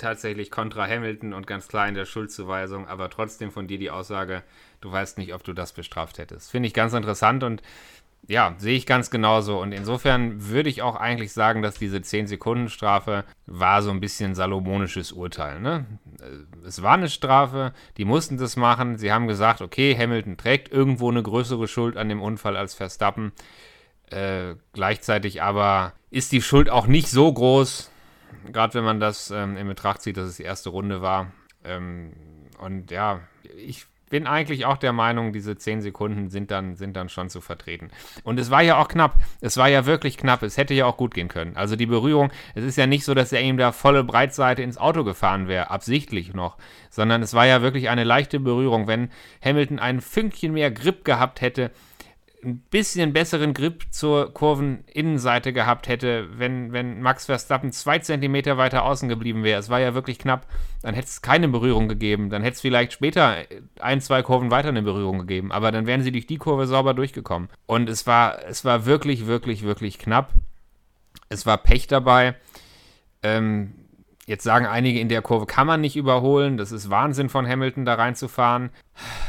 tatsächlich 0.00 0.50
kontra 0.50 0.86
Hamilton 0.86 1.32
und 1.32 1.46
ganz 1.46 1.68
klar 1.68 1.88
in 1.88 1.94
der 1.94 2.04
Schuldzuweisung, 2.04 2.88
aber 2.88 3.10
trotzdem 3.10 3.50
von 3.50 3.66
dir 3.66 3.78
die 3.78 3.90
Aussage, 3.90 4.42
du 4.80 4.90
weißt 4.90 5.18
nicht, 5.18 5.34
ob 5.34 5.44
du 5.44 5.52
das 5.52 5.72
bestraft 5.72 6.18
hättest. 6.18 6.50
Finde 6.50 6.66
ich 6.66 6.74
ganz 6.74 6.92
interessant 6.92 7.44
und 7.44 7.62
ja, 8.28 8.54
sehe 8.58 8.76
ich 8.76 8.86
ganz 8.86 9.10
genauso. 9.10 9.60
Und 9.60 9.72
insofern 9.72 10.48
würde 10.48 10.68
ich 10.68 10.82
auch 10.82 10.96
eigentlich 10.96 11.32
sagen, 11.32 11.62
dass 11.62 11.76
diese 11.76 11.98
10-Sekunden-Strafe 11.98 13.24
war 13.46 13.82
so 13.82 13.90
ein 13.90 14.00
bisschen 14.00 14.34
salomonisches 14.34 15.12
Urteil. 15.12 15.60
Ne? 15.60 15.86
Es 16.64 16.82
war 16.82 16.94
eine 16.94 17.08
Strafe, 17.08 17.72
die 17.96 18.04
mussten 18.04 18.36
das 18.36 18.56
machen. 18.56 18.98
Sie 18.98 19.12
haben 19.12 19.26
gesagt, 19.26 19.62
okay, 19.62 19.96
Hamilton 19.96 20.36
trägt 20.36 20.70
irgendwo 20.70 21.10
eine 21.10 21.22
größere 21.22 21.66
Schuld 21.66 21.96
an 21.96 22.08
dem 22.08 22.22
Unfall 22.22 22.56
als 22.56 22.74
Verstappen. 22.74 23.32
Äh, 24.10 24.54
gleichzeitig 24.72 25.42
aber 25.42 25.94
ist 26.10 26.32
die 26.32 26.42
Schuld 26.42 26.68
auch 26.68 26.86
nicht 26.86 27.08
so 27.08 27.32
groß, 27.32 27.90
gerade 28.52 28.74
wenn 28.74 28.84
man 28.84 29.00
das 29.00 29.30
ähm, 29.30 29.56
in 29.56 29.66
Betracht 29.66 30.02
zieht, 30.02 30.16
dass 30.16 30.28
es 30.28 30.36
die 30.36 30.44
erste 30.44 30.70
Runde 30.70 31.02
war. 31.02 31.32
Ähm, 31.64 32.12
und 32.58 32.90
ja, 32.90 33.20
ich 33.56 33.86
bin 34.10 34.26
eigentlich 34.26 34.66
auch 34.66 34.76
der 34.76 34.92
Meinung, 34.92 35.32
diese 35.32 35.56
10 35.56 35.82
Sekunden 35.82 36.30
sind 36.30 36.50
dann, 36.50 36.74
sind 36.74 36.96
dann 36.96 37.08
schon 37.08 37.30
zu 37.30 37.40
vertreten. 37.40 37.90
Und 38.24 38.40
es 38.40 38.50
war 38.50 38.60
ja 38.60 38.76
auch 38.76 38.88
knapp. 38.88 39.14
Es 39.40 39.56
war 39.56 39.68
ja 39.68 39.86
wirklich 39.86 40.18
knapp. 40.18 40.42
Es 40.42 40.56
hätte 40.56 40.74
ja 40.74 40.84
auch 40.84 40.96
gut 40.96 41.14
gehen 41.14 41.28
können. 41.28 41.56
Also 41.56 41.76
die 41.76 41.86
Berührung, 41.86 42.30
es 42.54 42.64
ist 42.64 42.76
ja 42.76 42.86
nicht 42.86 43.04
so, 43.04 43.14
dass 43.14 43.32
er 43.32 43.40
ihm 43.40 43.56
da 43.56 43.70
volle 43.70 44.02
Breitseite 44.02 44.62
ins 44.62 44.78
Auto 44.78 45.04
gefahren 45.04 45.46
wäre, 45.46 45.70
absichtlich 45.70 46.34
noch, 46.34 46.58
sondern 46.90 47.22
es 47.22 47.34
war 47.34 47.46
ja 47.46 47.62
wirklich 47.62 47.88
eine 47.88 48.04
leichte 48.04 48.40
Berührung. 48.40 48.88
Wenn 48.88 49.10
Hamilton 49.44 49.78
ein 49.78 50.00
Fünkchen 50.00 50.52
mehr 50.52 50.72
Grip 50.72 51.04
gehabt 51.04 51.40
hätte, 51.40 51.70
ein 52.42 52.60
bisschen 52.70 53.12
besseren 53.12 53.54
Grip 53.54 53.84
zur 53.90 54.32
Kurveninnenseite 54.32 55.52
gehabt 55.52 55.88
hätte, 55.88 56.28
wenn, 56.38 56.72
wenn 56.72 57.02
Max 57.02 57.26
Verstappen 57.26 57.72
zwei 57.72 57.98
Zentimeter 57.98 58.56
weiter 58.56 58.84
außen 58.84 59.08
geblieben 59.08 59.44
wäre. 59.44 59.58
Es 59.58 59.68
war 59.68 59.80
ja 59.80 59.94
wirklich 59.94 60.18
knapp. 60.18 60.46
Dann 60.82 60.94
hätte 60.94 61.08
es 61.08 61.22
keine 61.22 61.48
Berührung 61.48 61.88
gegeben. 61.88 62.30
Dann 62.30 62.42
hätte 62.42 62.54
es 62.54 62.60
vielleicht 62.60 62.92
später 62.92 63.36
ein, 63.78 64.00
zwei 64.00 64.22
Kurven 64.22 64.50
weiter 64.50 64.68
eine 64.68 64.82
Berührung 64.82 65.18
gegeben. 65.18 65.52
Aber 65.52 65.70
dann 65.72 65.86
wären 65.86 66.02
sie 66.02 66.12
durch 66.12 66.26
die 66.26 66.38
Kurve 66.38 66.66
sauber 66.66 66.94
durchgekommen. 66.94 67.48
Und 67.66 67.88
es 67.90 68.06
war, 68.06 68.44
es 68.46 68.64
war 68.64 68.86
wirklich, 68.86 69.26
wirklich, 69.26 69.62
wirklich 69.62 69.98
knapp. 69.98 70.32
Es 71.28 71.46
war 71.46 71.58
Pech 71.58 71.86
dabei. 71.86 72.36
Ähm, 73.22 73.74
Jetzt 74.30 74.44
sagen 74.44 74.64
einige, 74.64 75.00
in 75.00 75.08
der 75.08 75.22
Kurve 75.22 75.44
kann 75.44 75.66
man 75.66 75.80
nicht 75.80 75.96
überholen. 75.96 76.56
Das 76.56 76.70
ist 76.70 76.88
Wahnsinn 76.88 77.28
von 77.28 77.48
Hamilton, 77.48 77.84
da 77.84 77.94
reinzufahren. 77.94 78.70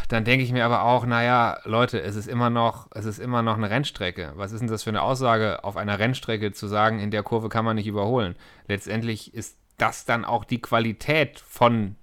Dann 0.09 0.25
denke 0.25 0.45
ich 0.45 0.51
mir 0.51 0.63
aber 0.63 0.83
auch, 0.83 1.07
naja, 1.07 1.57
Leute, 1.63 1.99
es 1.99 2.15
ist 2.15 2.27
immer 2.27 2.51
noch, 2.51 2.87
es 2.91 3.05
ist 3.05 3.17
immer 3.17 3.41
noch 3.41 3.57
eine 3.57 3.71
Rennstrecke. 3.71 4.33
Was 4.35 4.51
ist 4.51 4.59
denn 4.59 4.67
das 4.67 4.83
für 4.83 4.91
eine 4.91 5.01
Aussage 5.01 5.63
auf 5.63 5.75
einer 5.75 5.97
Rennstrecke 5.97 6.51
zu 6.51 6.67
sagen, 6.67 6.99
in 6.99 7.09
der 7.09 7.23
Kurve 7.23 7.49
kann 7.49 7.65
man 7.65 7.77
nicht 7.77 7.87
überholen? 7.87 8.35
Letztendlich 8.67 9.33
ist 9.33 9.57
das 9.79 10.05
dann 10.05 10.23
auch 10.23 10.43
die 10.43 10.61
Qualität 10.61 11.39
von 11.39 11.95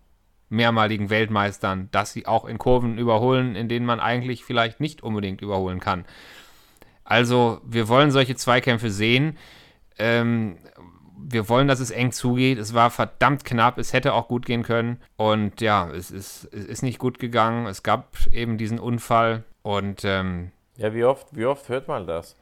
mehrmaligen 0.48 1.08
Weltmeistern, 1.08 1.90
dass 1.92 2.12
sie 2.12 2.26
auch 2.26 2.46
in 2.46 2.58
Kurven 2.58 2.98
überholen, 2.98 3.54
in 3.54 3.68
denen 3.68 3.86
man 3.86 4.00
eigentlich 4.00 4.44
vielleicht 4.44 4.80
nicht 4.80 5.04
unbedingt 5.04 5.40
überholen 5.40 5.78
kann. 5.78 6.04
Also, 7.04 7.60
wir 7.64 7.86
wollen 7.86 8.10
solche 8.10 8.34
Zweikämpfe 8.34 8.90
sehen. 8.90 9.38
Ähm, 10.00 10.56
wir 11.20 11.48
wollen, 11.48 11.68
dass 11.68 11.80
es 11.80 11.90
eng 11.90 12.12
zugeht. 12.12 12.58
Es 12.58 12.74
war 12.74 12.90
verdammt 12.90 13.44
knapp. 13.44 13.78
Es 13.78 13.92
hätte 13.92 14.12
auch 14.14 14.28
gut 14.28 14.46
gehen 14.46 14.62
können. 14.62 15.00
Und 15.16 15.60
ja, 15.60 15.90
es 15.90 16.10
ist, 16.10 16.44
es 16.52 16.64
ist 16.66 16.82
nicht 16.82 16.98
gut 16.98 17.18
gegangen. 17.18 17.66
Es 17.66 17.82
gab 17.82 18.08
eben 18.32 18.58
diesen 18.58 18.78
Unfall. 18.78 19.44
Und 19.62 20.04
ähm, 20.04 20.52
Ja, 20.76 20.94
wie 20.94 21.04
oft, 21.04 21.26
wie 21.36 21.44
oft 21.46 21.68
hört 21.68 21.88
man 21.88 22.06
das? 22.06 22.36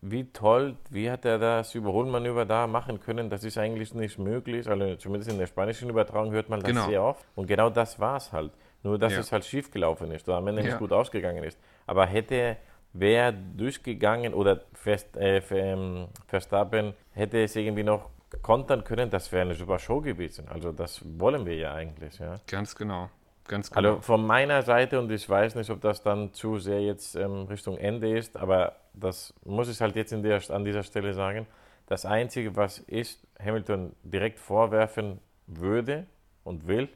Wie 0.00 0.24
toll, 0.32 0.76
wie 0.90 1.10
hat 1.10 1.24
er 1.24 1.38
das 1.38 1.74
Überholmanöver 1.74 2.44
da 2.44 2.66
machen 2.66 3.00
können? 3.00 3.30
Das 3.30 3.42
ist 3.44 3.58
eigentlich 3.58 3.94
nicht 3.94 4.18
möglich. 4.18 4.68
Also 4.68 4.96
zumindest 4.96 5.30
in 5.32 5.38
der 5.38 5.46
spanischen 5.46 5.90
Übertragung 5.90 6.32
hört 6.32 6.48
man 6.48 6.60
das 6.60 6.68
Genau. 6.68 6.86
sehr 6.88 7.02
oft. 7.02 7.24
Und 7.34 7.46
genau 7.46 7.68
das 7.70 7.98
war 7.98 8.16
es 8.16 8.32
halt. 8.32 8.52
Nur, 8.84 8.98
dass 8.98 9.12
Ja. 9.12 9.20
es 9.20 9.30
halt 9.32 9.44
schief 9.44 9.70
gelaufen 9.70 10.10
ist 10.12 10.28
oder 10.28 10.38
am 10.38 10.46
Ende 10.48 10.62
Ja. 10.62 10.68
nicht 10.68 10.78
gut 10.78 10.92
ausgegangen 10.92 11.42
ist. 11.44 11.58
Aber 11.86 12.06
hätte 12.06 12.56
wer 12.92 13.32
durchgegangen 13.32 14.34
oder 14.34 14.60
Fest, 14.74 15.16
äh, 15.16 15.38
ähm, 15.50 16.08
Verstappen 16.26 16.94
hätte 17.12 17.42
es 17.42 17.56
irgendwie 17.56 17.84
noch 17.84 18.10
kontern 18.42 18.84
können, 18.84 19.10
das 19.10 19.30
wäre 19.32 19.42
eine 19.42 19.54
super 19.54 19.78
Show 19.78 20.00
gewesen. 20.00 20.48
Also 20.48 20.72
das 20.72 21.02
wollen 21.18 21.44
wir 21.44 21.56
ja 21.56 21.74
eigentlich, 21.74 22.18
ja. 22.18 22.36
ganz 22.46 22.74
genau. 22.74 23.10
Ganz 23.48 23.70
genau. 23.70 23.88
Also 23.90 24.00
von 24.02 24.24
meiner 24.24 24.62
Seite, 24.62 24.98
und 25.00 25.10
ich 25.10 25.28
weiß 25.28 25.56
nicht, 25.56 25.68
ob 25.70 25.80
das 25.80 26.02
dann 26.02 26.32
zu 26.32 26.58
sehr 26.58 26.80
jetzt 26.80 27.16
ähm, 27.16 27.46
Richtung 27.46 27.76
Ende 27.76 28.16
ist, 28.16 28.36
aber 28.36 28.76
das 28.94 29.34
muss 29.44 29.68
ich 29.68 29.80
halt 29.80 29.96
jetzt 29.96 30.12
in 30.12 30.22
der, 30.22 30.40
an 30.50 30.64
dieser 30.64 30.82
Stelle 30.82 31.12
sagen. 31.12 31.46
Das 31.86 32.06
Einzige, 32.06 32.56
was 32.56 32.84
ich 32.86 33.18
Hamilton 33.42 33.94
direkt 34.04 34.38
vorwerfen 34.38 35.18
würde 35.46 36.06
und 36.44 36.66
will, 36.68 36.88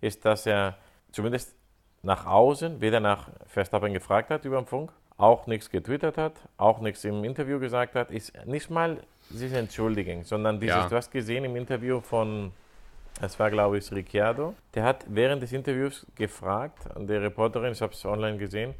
ist, 0.00 0.24
dass 0.24 0.46
er 0.46 0.76
zumindest 1.10 1.56
nach 2.02 2.26
außen 2.26 2.80
weder 2.80 3.00
nach 3.00 3.30
Verstappen 3.46 3.94
gefragt 3.94 4.30
hat 4.30 4.44
über 4.44 4.58
den 4.58 4.66
Funk, 4.66 4.92
auch 5.16 5.46
nichts 5.46 5.70
getwittert 5.70 6.16
hat, 6.18 6.34
auch 6.56 6.80
nichts 6.80 7.04
im 7.04 7.22
Interview 7.24 7.58
gesagt 7.60 7.94
hat, 7.94 8.10
ist 8.10 8.32
nicht 8.46 8.70
mal 8.70 8.98
sich 9.30 9.52
entschuldigen, 9.52 10.24
sondern 10.24 10.60
dieses, 10.60 10.76
Ja. 10.76 10.88
du 10.88 10.96
hast 10.96 11.10
gesehen 11.10 11.44
im 11.44 11.56
Interview 11.56 12.00
von 12.00 12.52
es 13.20 13.38
war, 13.38 13.48
glaube 13.48 13.78
ich, 13.78 13.92
Ricciardo. 13.92 14.54
Der 14.74 14.82
hat 14.82 15.04
während 15.08 15.40
des 15.40 15.52
Interviews 15.52 16.04
gefragt 16.16 16.78
an 16.96 17.06
der 17.06 17.22
Reporterin, 17.22 17.72
ich 17.72 17.80
habe 17.80 17.92
es 17.92 18.04
online 18.04 18.38
gesehen, 18.38 18.74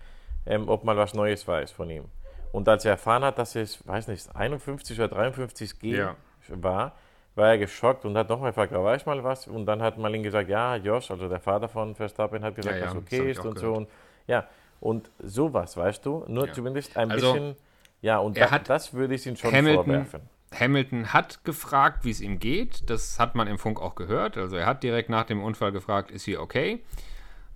ähm, 0.45 0.69
ob 0.69 0.83
mal 0.83 0.97
was 0.97 1.15
Neues 1.15 1.47
weiß 1.47 1.71
von 1.71 1.89
ihm. 1.89 2.05
Und 2.51 2.69
als 2.69 2.85
er 2.85 2.93
erfahren 2.93 3.23
hat, 3.25 3.39
dass 3.39 3.55
es, 3.55 3.87
weiß 3.87 4.09
nicht, 4.09 4.35
51 4.35 4.99
oder 4.99 5.09
53 5.09 5.79
G 5.79 5.97
Ja. 5.99 6.17
war, 6.49 6.93
war 7.37 7.49
er 7.49 7.59
geschockt 7.59 8.05
und 8.05 8.17
hat 8.17 8.29
nochmal 8.29 8.51
gefragt, 8.51 8.73
weiß 8.73 9.07
mal 9.07 9.23
was? 9.23 9.47
Und 9.47 9.67
dann 9.67 9.81
hat 9.83 9.99
Malin 9.99 10.23
gesagt, 10.23 10.49
ja, 10.49 10.77
Josh, 10.77 11.11
also 11.11 11.29
der 11.29 11.41
Vater 11.41 11.69
von 11.69 11.95
Verstappen, 11.95 12.43
hat 12.45 12.55
gesagt, 12.57 12.75
Ja, 12.77 12.81
ja, 12.81 12.85
dass 12.87 12.95
das 12.95 13.03
okay 13.03 13.31
ich 13.31 13.39
ist 13.39 13.45
und 13.45 13.57
so. 13.59 13.67
gehört. 13.67 13.77
Und, 13.79 13.89
ja, 14.27 14.49
und 14.85 15.11
sowas, 15.19 15.77
weißt 15.77 16.05
du, 16.05 16.25
nur 16.29 16.47
Ja. 16.49 16.53
zumindest 16.53 16.97
ein 16.97 17.11
Also, 17.11 17.33
bisschen, 17.33 17.57
ja, 18.03 18.19
und 18.19 18.37
er 18.37 18.47
da, 18.47 18.51
hat 18.53 18.69
das 18.69 18.93
würde 18.93 19.15
ich 19.15 19.27
ihm 19.27 19.35
schon 19.37 19.51
Hamilton- 19.53 19.85
vorwerfen. 19.85 20.21
Hamilton 20.59 21.13
hat 21.13 21.43
gefragt, 21.43 22.05
wie 22.05 22.11
es 22.11 22.21
ihm 22.21 22.39
geht. 22.39 22.89
Das 22.89 23.19
hat 23.19 23.35
man 23.35 23.49
im 23.49 23.59
Funk 23.59 23.81
auch 23.81 23.97
gehört. 23.97 24.37
Also 24.37 24.55
er 24.57 24.67
hat 24.67 24.85
direkt 24.85 25.09
nach 25.09 25.25
dem 25.25 25.43
Unfall 25.43 25.73
gefragt, 25.73 26.13
ist 26.13 26.25
he 26.27 26.37
okay? 26.37 26.85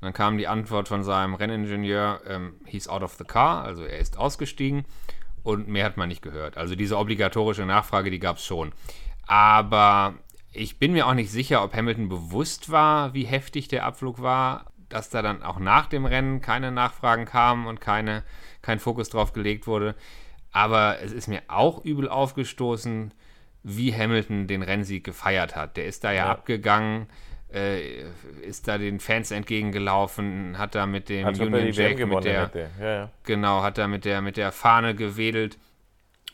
Dann 0.00 0.12
kam 0.12 0.36
die 0.38 0.48
Antwort 0.48 0.88
von 0.88 1.04
seinem 1.04 1.34
Renningenieur, 1.34 2.20
ähm, 2.26 2.54
he's 2.64 2.88
out 2.88 3.02
of 3.02 3.14
the 3.14 3.24
car, 3.24 3.62
also 3.62 3.84
er 3.84 3.98
ist 3.98 4.16
ausgestiegen. 4.18 4.84
Und 5.44 5.68
mehr 5.68 5.84
hat 5.84 5.96
man 5.96 6.08
nicht 6.08 6.22
gehört. 6.22 6.56
Also 6.56 6.74
diese 6.74 6.98
obligatorische 6.98 7.64
Nachfrage, 7.66 8.10
die 8.10 8.18
gab 8.18 8.36
es 8.38 8.44
schon. 8.44 8.72
Aber 9.26 10.14
ich 10.52 10.78
bin 10.78 10.92
mir 10.92 11.06
auch 11.06 11.14
nicht 11.14 11.30
sicher, 11.30 11.62
ob 11.62 11.74
Hamilton 11.74 12.08
bewusst 12.08 12.70
war, 12.70 13.14
wie 13.14 13.24
heftig 13.24 13.68
der 13.68 13.84
Abflug 13.84 14.20
war, 14.22 14.66
dass 14.88 15.10
da 15.10 15.22
dann 15.22 15.42
auch 15.42 15.58
nach 15.58 15.86
dem 15.86 16.04
Rennen 16.06 16.40
keine 16.40 16.70
Nachfragen 16.70 17.24
kamen 17.24 17.66
und 17.66 17.80
keine, 17.80 18.22
kein 18.62 18.78
Fokus 18.78 19.08
drauf 19.08 19.32
gelegt 19.32 19.66
wurde. 19.66 19.94
Aber 20.52 20.98
es 21.02 21.12
ist 21.12 21.28
mir 21.28 21.42
auch 21.48 21.84
übel 21.84 22.08
aufgestoßen, 22.08 23.12
wie 23.62 23.94
Hamilton 23.94 24.46
den 24.46 24.62
Rennsieg 24.62 25.04
gefeiert 25.04 25.56
hat. 25.56 25.76
Der 25.76 25.86
ist 25.86 26.04
da 26.04 26.12
ja, 26.12 26.24
Ja. 26.24 26.30
abgegangen, 26.30 27.06
äh, 27.52 28.02
ist 28.42 28.68
da 28.68 28.78
den 28.78 29.00
Fans 29.00 29.30
entgegengelaufen, 29.30 30.56
hat 30.58 30.74
da 30.74 30.86
mit 30.86 31.08
dem 31.08 31.26
er 31.26 31.40
Union 31.40 31.72
Jack, 31.72 31.98
mit 31.98 32.24
der. 32.24 32.50
Ja, 32.80 32.86
ja. 32.86 33.10
genau, 33.24 33.62
hat 33.62 33.78
da 33.78 33.88
mit 33.88 34.04
der, 34.04 34.20
mit 34.22 34.36
der 34.36 34.52
Fahne 34.52 34.94
gewedelt 34.94 35.58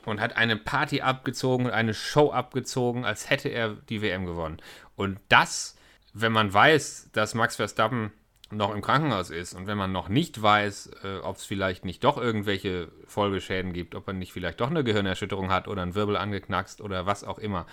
und 0.04 0.20
hat 0.20 0.37
eine 0.37 0.56
Party 0.56 1.00
abgezogen 1.00 1.66
und 1.66 1.73
eine 1.73 1.94
Show 1.94 2.30
abgezogen, 2.30 3.04
als 3.04 3.30
hätte 3.30 3.49
er 3.49 3.70
die 3.88 4.02
WM 4.02 4.26
gewonnen. 4.26 4.58
Und 4.96 5.18
das 5.28 5.76
wenn 6.14 6.32
man 6.32 6.54
weiß, 6.54 7.11
dass 7.12 7.34
Max 7.34 7.56
Verstappen 7.56 8.12
noch 8.51 8.75
im 8.75 8.83
Krankenhaus 8.83 9.31
ist 9.31 9.55
und 9.55 9.67
wenn 9.67 9.79
man 9.79 9.93
noch 9.93 10.09
nicht 10.09 10.41
weiß, 10.41 10.91
äh, 11.03 11.19
ob 11.23 11.37
es 11.37 11.45
vielleicht 11.45 11.85
nicht 11.85 12.05
doch 12.05 12.19
irgendwelche 12.19 12.89
Folgeschäden 13.07 13.73
gibt, 13.73 13.95
ob 13.95 14.07
er 14.07 14.15
nicht 14.15 14.33
vielleicht 14.33 14.61
doch 14.61 14.71
eine 14.71 14.85
Gehirnerschütterung 14.85 15.51
hat 15.51 15.67
oder 15.69 15.83
ein 15.83 15.95
Wirbel 15.95 16.17
angeknackst 16.17 16.81
oder 16.81 17.07
was 17.07 17.25
auch 17.25 17.39
immer, 17.39 17.67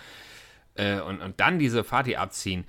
äh, 0.75 1.01
und, 1.01 1.21
und 1.21 1.39
dann 1.39 1.59
diese 1.59 1.83
Party 1.83 2.15
abziehen, 2.15 2.65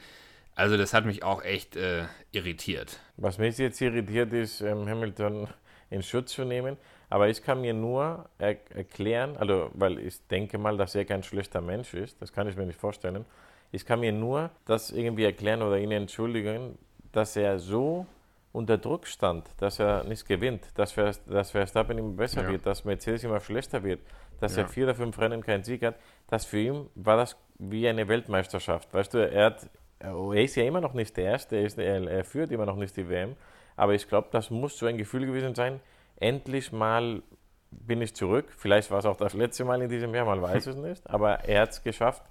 also 0.55 0.77
das 0.77 0.93
hat 0.93 1.07
mich 1.07 1.23
auch 1.23 1.43
echt 1.43 1.77
äh, 1.77 2.05
irritiert. 2.31 3.01
Was 3.17 3.39
mich 3.39 3.57
jetzt 3.59 3.81
irritiert 3.81 4.33
ist, 4.33 4.61
ähm, 4.61 4.89
Hamilton 4.89 5.49
in 5.91 6.03
Schutz 6.03 6.33
zu 6.33 6.45
nehmen. 6.45 6.77
Aber 7.09 7.29
ich 7.29 7.43
kann 7.43 7.61
mir 7.61 7.75
nur 7.75 8.29
er 8.39 8.57
erklären, 8.75 9.37
also 9.37 9.71
weil 9.75 9.99
ich 9.99 10.27
denke 10.29 10.57
mal, 10.57 10.77
dass 10.77 10.95
er 10.95 11.05
kein 11.05 11.23
schlechter 11.23 11.61
Mensch 11.61 11.93
ist, 11.93 12.21
das 12.23 12.33
kann 12.33 12.49
ich 12.49 12.57
mir 12.57 12.65
nicht 12.65 12.81
vorstellen. 12.81 13.27
Ich 13.71 13.85
kann 13.85 14.01
mir 14.01 14.13
nur 14.13 14.51
das 14.65 14.91
irgendwie 14.91 15.25
erklären 15.25 15.63
oder 15.63 15.79
ihn 15.79 15.91
entschuldigen, 15.91 16.79
dass 17.13 17.37
er 17.37 17.59
so 17.59 18.07
unter 18.53 18.77
Druck 18.79 19.07
stand, 19.07 19.49
dass 19.59 19.79
er 19.79 20.05
nicht 20.05 20.27
gewinnt, 20.27 20.67
dass, 20.75 20.95
dass 21.27 21.51
Verstappen 21.51 21.97
immer 21.99 22.13
besser 22.13 22.43
ja. 22.43 22.51
wird, 22.51 22.67
dass 22.67 22.85
Mercedes 22.85 23.25
immer 23.25 23.41
schlechter 23.41 23.83
wird, 23.83 24.01
dass 24.41 24.57
ja. 24.57 24.63
er 24.63 24.69
vier 24.69 24.85
oder 24.85 24.95
fünf 24.95 25.19
Rennen 25.19 25.43
keinen 25.43 25.65
Sieg 25.65 25.83
hat. 25.83 25.95
Das 26.29 26.45
für 26.45 26.59
ihn 26.59 26.91
war 26.95 27.17
das 27.17 27.37
wie 27.59 27.89
eine 27.89 28.09
Weltmeisterschaft. 28.09 28.93
Weißt 28.93 29.15
du, 29.15 29.19
er, 29.19 29.47
hat, 29.47 29.71
er 30.01 30.35
ist 30.35 30.57
ja 30.57 30.65
immer 30.65 30.81
noch 30.81 30.93
nicht 30.93 31.17
der 31.17 31.25
Erste, 31.25 31.57
er, 31.57 31.65
ist, 31.65 31.79
er, 31.79 32.07
er 32.07 32.25
führt 32.25 32.51
immer 32.51 32.67
noch 32.67 32.77
nicht 32.77 32.97
die 32.97 33.09
WM. 33.09 33.37
Aber 33.77 33.95
ich 33.95 34.07
glaube, 34.07 34.29
das 34.31 34.51
muss 34.51 34.77
so 34.77 34.87
ein 34.87 34.99
Gefühl 34.99 35.25
gewesen 35.25 35.55
sein, 35.55 35.81
endlich 36.17 36.73
mal 36.73 37.23
bin 37.71 38.03
ich 38.03 38.15
zurück. 38.15 38.53
Vielleicht 38.59 38.91
war 38.91 38.99
es 38.99 39.07
auch 39.07 39.17
das 39.17 39.33
letzte 39.33 39.65
Mal 39.65 39.81
in 39.81 39.89
diesem 39.89 40.15
Jahr, 40.15 40.27
man 40.27 40.43
weiß 40.43 40.67
es 40.67 40.77
nicht. 40.77 41.09
Aber 41.09 41.41
er 41.45 41.63
hat 41.63 41.71
es 41.71 41.83
geschafft, 41.83 42.23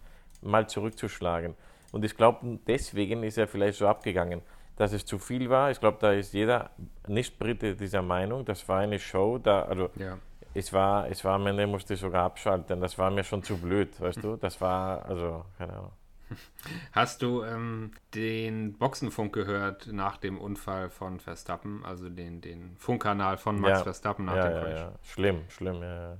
mal 0.41 0.67
zurückzuschlagen. 0.67 1.55
Und 1.91 2.05
ich 2.05 2.15
glaube, 2.15 2.59
deswegen 2.67 3.23
ist 3.23 3.37
er 3.37 3.47
vielleicht 3.47 3.79
so 3.79 3.87
abgegangen, 3.87 4.41
dass 4.75 4.93
es 4.93 5.05
zu 5.05 5.19
viel 5.19 5.49
war. 5.49 5.71
Ich 5.71 5.79
glaube, 5.79 5.97
da 5.99 6.11
ist 6.11 6.33
jeder 6.33 6.71
Nicht-Brite 7.07 7.75
dieser 7.75 8.01
Meinung. 8.01 8.45
Das 8.45 8.67
war 8.67 8.79
eine 8.79 8.99
Show, 8.99 9.37
da, 9.37 9.63
also 9.63 9.89
ja. 9.95 10.17
es, 10.53 10.73
war, 10.73 11.09
es 11.09 11.23
war 11.23 11.35
am 11.35 11.47
Ende, 11.47 11.67
musste 11.67 11.93
ich 11.93 11.99
sogar 11.99 12.25
abschalten. 12.25 12.81
Das 12.81 12.97
war 12.97 13.11
mir 13.11 13.23
schon 13.23 13.43
zu 13.43 13.57
blöd, 13.57 13.99
weißt 13.99 14.23
du? 14.23 14.37
Das 14.37 14.59
war, 14.61 15.05
also, 15.05 15.45
keine 15.57 15.73
Ahnung. 15.73 15.91
Hast 16.91 17.21
du 17.21 17.43
ähm, 17.43 17.91
den 18.15 18.73
Boxenfunk 18.73 19.33
gehört 19.33 19.87
nach 19.91 20.17
dem 20.17 20.39
Unfall 20.39 20.89
von 20.89 21.19
Verstappen, 21.19 21.83
also 21.85 22.09
den, 22.09 22.41
den 22.41 22.75
Funkkanal 22.77 23.37
von 23.37 23.59
Max 23.59 23.79
ja. 23.79 23.83
Verstappen 23.83 24.25
nach 24.25 24.35
ja, 24.35 24.49
dem 24.49 24.63
Crash? 24.63 24.79
Ja, 24.79 24.91
schlimm, 25.03 25.41
schlimm, 25.49 25.81
ja. 25.81 26.17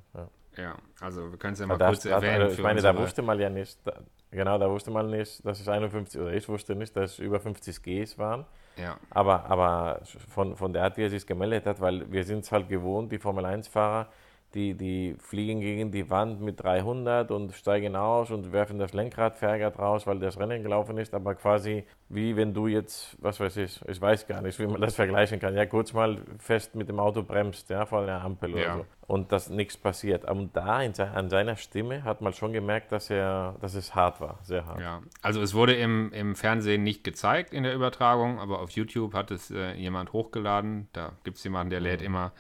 Ja, 0.58 0.76
also 1.00 1.32
wir 1.32 1.40
können 1.40 1.54
es 1.54 1.60
ja 1.60 1.68
mal 1.68 1.78
das, 1.78 1.88
kurz 1.88 2.04
das, 2.04 2.12
erwähnen. 2.12 2.42
Also 2.42 2.56
ich 2.56 2.62
meine, 2.62 2.82
da 2.82 2.98
wusste 2.98 3.22
man 3.22 3.40
ja 3.40 3.50
nicht, 3.50 3.80
da, 3.86 3.94
genau, 4.32 4.58
da 4.58 4.70
wusste 4.70 4.92
man 4.92 5.10
nicht, 5.10 5.46
dass 5.46 5.60
es 5.60 5.68
51, 5.68 6.20
oder 6.20 6.34
ich 6.34 6.48
wusste 6.50 6.76
nicht, 6.76 6.96
dass 6.96 7.14
es 7.14 7.20
über 7.20 7.40
50 7.40 7.82
Gs 7.84 8.18
waren. 8.18 8.46
Ja. 8.78 8.98
Aber, 9.10 9.46
aber 9.46 10.02
von, 10.30 10.56
von 10.56 10.74
der 10.74 10.84
Art, 10.84 10.98
wie 10.98 11.04
er 11.04 11.10
sich 11.10 11.28
gemeldet 11.28 11.66
hat, 11.66 11.82
weil 11.82 12.12
wir 12.12 12.24
sind 12.24 12.40
es 12.40 12.52
halt 12.52 12.70
gewohnt, 12.70 13.12
die 13.12 13.20
Formel 13.20 13.46
1-Fahrer, 13.46 14.08
die, 14.54 14.74
die 14.74 15.16
fliegen 15.20 15.62
gegen 15.62 15.92
die 15.92 16.10
Wand 16.10 16.42
mit 16.42 16.62
300 16.62 17.32
und 17.32 17.54
steigen 17.54 17.96
aus 17.96 18.32
und 18.32 18.52
werfen 18.52 18.80
das 18.80 18.94
Lenkrad 18.94 19.38
verärgert 19.38 19.80
raus, 19.80 20.08
weil 20.08 20.20
das 20.20 20.40
Rennen 20.40 20.64
gelaufen 20.64 20.98
ist, 20.98 21.14
aber 21.14 21.36
quasi 21.36 21.86
wie 22.10 22.36
wenn 22.36 22.54
du 22.54 22.68
jetzt, 22.68 23.16
was 23.22 23.40
weiß 23.40 23.58
ich, 23.58 23.80
ich 23.88 24.02
weiß 24.02 24.28
gar 24.28 24.42
nicht, 24.42 24.60
wie 24.60 24.68
man 24.68 24.82
das 24.82 24.96
vergleichen 24.96 25.40
kann, 25.40 25.56
ja, 25.56 25.66
kurz 25.66 25.94
mal 25.94 26.18
fest 26.40 26.76
mit 26.76 26.90
dem 26.90 27.00
Auto 27.00 27.24
bremst, 27.24 27.70
ja, 27.70 27.86
vor 27.86 28.02
einer 28.02 28.22
Ampel 28.22 28.52
ja. 28.52 28.56
oder 28.58 28.78
so 28.78 28.86
und 29.12 29.34
dass 29.34 29.50
nichts 29.50 29.76
passiert. 29.76 30.24
Und 30.24 30.56
da 30.56 30.82
in, 30.82 30.98
an 30.98 31.30
seiner 31.30 31.58
Stimme 31.58 32.06
hat 32.06 32.22
man 32.22 32.32
schon 32.32 32.54
gemerkt, 32.54 32.94
dass 32.94 33.10
er, 33.10 33.58
dass 33.60 33.76
es 33.76 33.94
hart 33.94 34.22
war, 34.22 34.40
sehr 34.42 34.66
hart. 34.66 34.80
Ja, 34.80 35.02
also 35.22 35.42
es 35.42 35.54
wurde 35.54 35.74
im, 35.74 36.14
im 36.14 36.34
Fernsehen 36.34 36.84
nicht 36.84 37.04
gezeigt 37.04 37.54
in 37.54 37.64
der 37.64 37.76
Übertragung, 37.76 38.40
aber 38.40 38.60
auf 38.60 38.70
YouTube 38.70 39.14
hat 39.14 39.32
es 39.32 39.52
äh, 39.52 39.74
jemand 39.74 40.14
hochgeladen, 40.14 40.88
da 40.94 41.12
gibt 41.26 41.38
es 41.38 41.44
jemanden, 41.44 41.72
der 41.72 41.82
lädt 41.82 42.00
mhm. 42.00 42.06
immer 42.06 42.32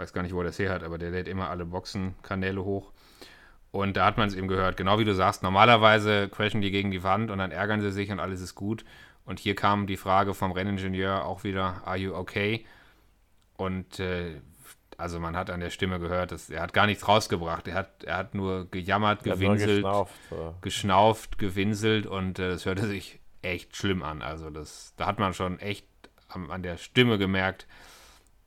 weiß 0.00 0.12
gar 0.12 0.22
nicht, 0.22 0.34
wo 0.34 0.40
er 0.40 0.44
das 0.44 0.58
her 0.58 0.70
hat, 0.70 0.82
aber 0.82 0.98
der 0.98 1.10
lädt 1.10 1.28
immer 1.28 1.50
alle 1.50 1.64
Boxenkanäle 1.64 2.64
hoch. 2.64 2.92
Und 3.70 3.96
da 3.96 4.06
hat 4.06 4.18
man 4.18 4.26
es 4.26 4.34
eben 4.34 4.48
gehört, 4.48 4.76
genau 4.76 4.98
wie 4.98 5.04
du 5.04 5.14
sagst, 5.14 5.42
normalerweise 5.42 6.28
crashen 6.28 6.60
die 6.60 6.72
gegen 6.72 6.90
die 6.90 7.04
Wand 7.04 7.30
und 7.30 7.38
dann 7.38 7.52
ärgern 7.52 7.80
sie 7.80 7.92
sich 7.92 8.10
und 8.10 8.18
alles 8.18 8.40
ist 8.40 8.54
gut. 8.54 8.84
Und 9.24 9.38
hier 9.38 9.54
kam 9.54 9.86
die 9.86 9.96
Frage 9.96 10.34
vom 10.34 10.50
Renningenieur 10.50 11.24
auch 11.24 11.44
wieder, 11.44 11.82
are 11.84 11.96
you 11.96 12.14
okay? 12.14 12.66
Und 13.56 14.00
äh, 14.00 14.40
also 14.96 15.20
man 15.20 15.36
hat 15.36 15.50
an 15.50 15.60
der 15.60 15.70
Stimme 15.70 16.00
gehört, 16.00 16.32
dass 16.32 16.50
er 16.50 16.62
hat 16.62 16.72
gar 16.72 16.86
nichts 16.86 17.06
rausgebracht. 17.06 17.68
Er 17.68 17.74
hat, 17.74 18.04
er 18.04 18.16
hat 18.16 18.34
nur 18.34 18.68
gejammert, 18.70 19.22
gewinselt, 19.22 19.76
geschnauft, 19.76 20.14
geschnauft, 20.62 21.38
gewinselt 21.38 22.06
und 22.06 22.38
äh, 22.38 22.50
es 22.50 22.66
hörte 22.66 22.86
sich 22.86 23.20
echt 23.42 23.76
schlimm 23.76 24.02
an. 24.02 24.22
Also 24.22 24.50
das, 24.50 24.94
da 24.96 25.06
hat 25.06 25.18
man 25.18 25.32
schon 25.32 25.58
echt 25.60 25.86
an 26.28 26.62
der 26.62 26.76
Stimme 26.76 27.18
gemerkt, 27.18 27.66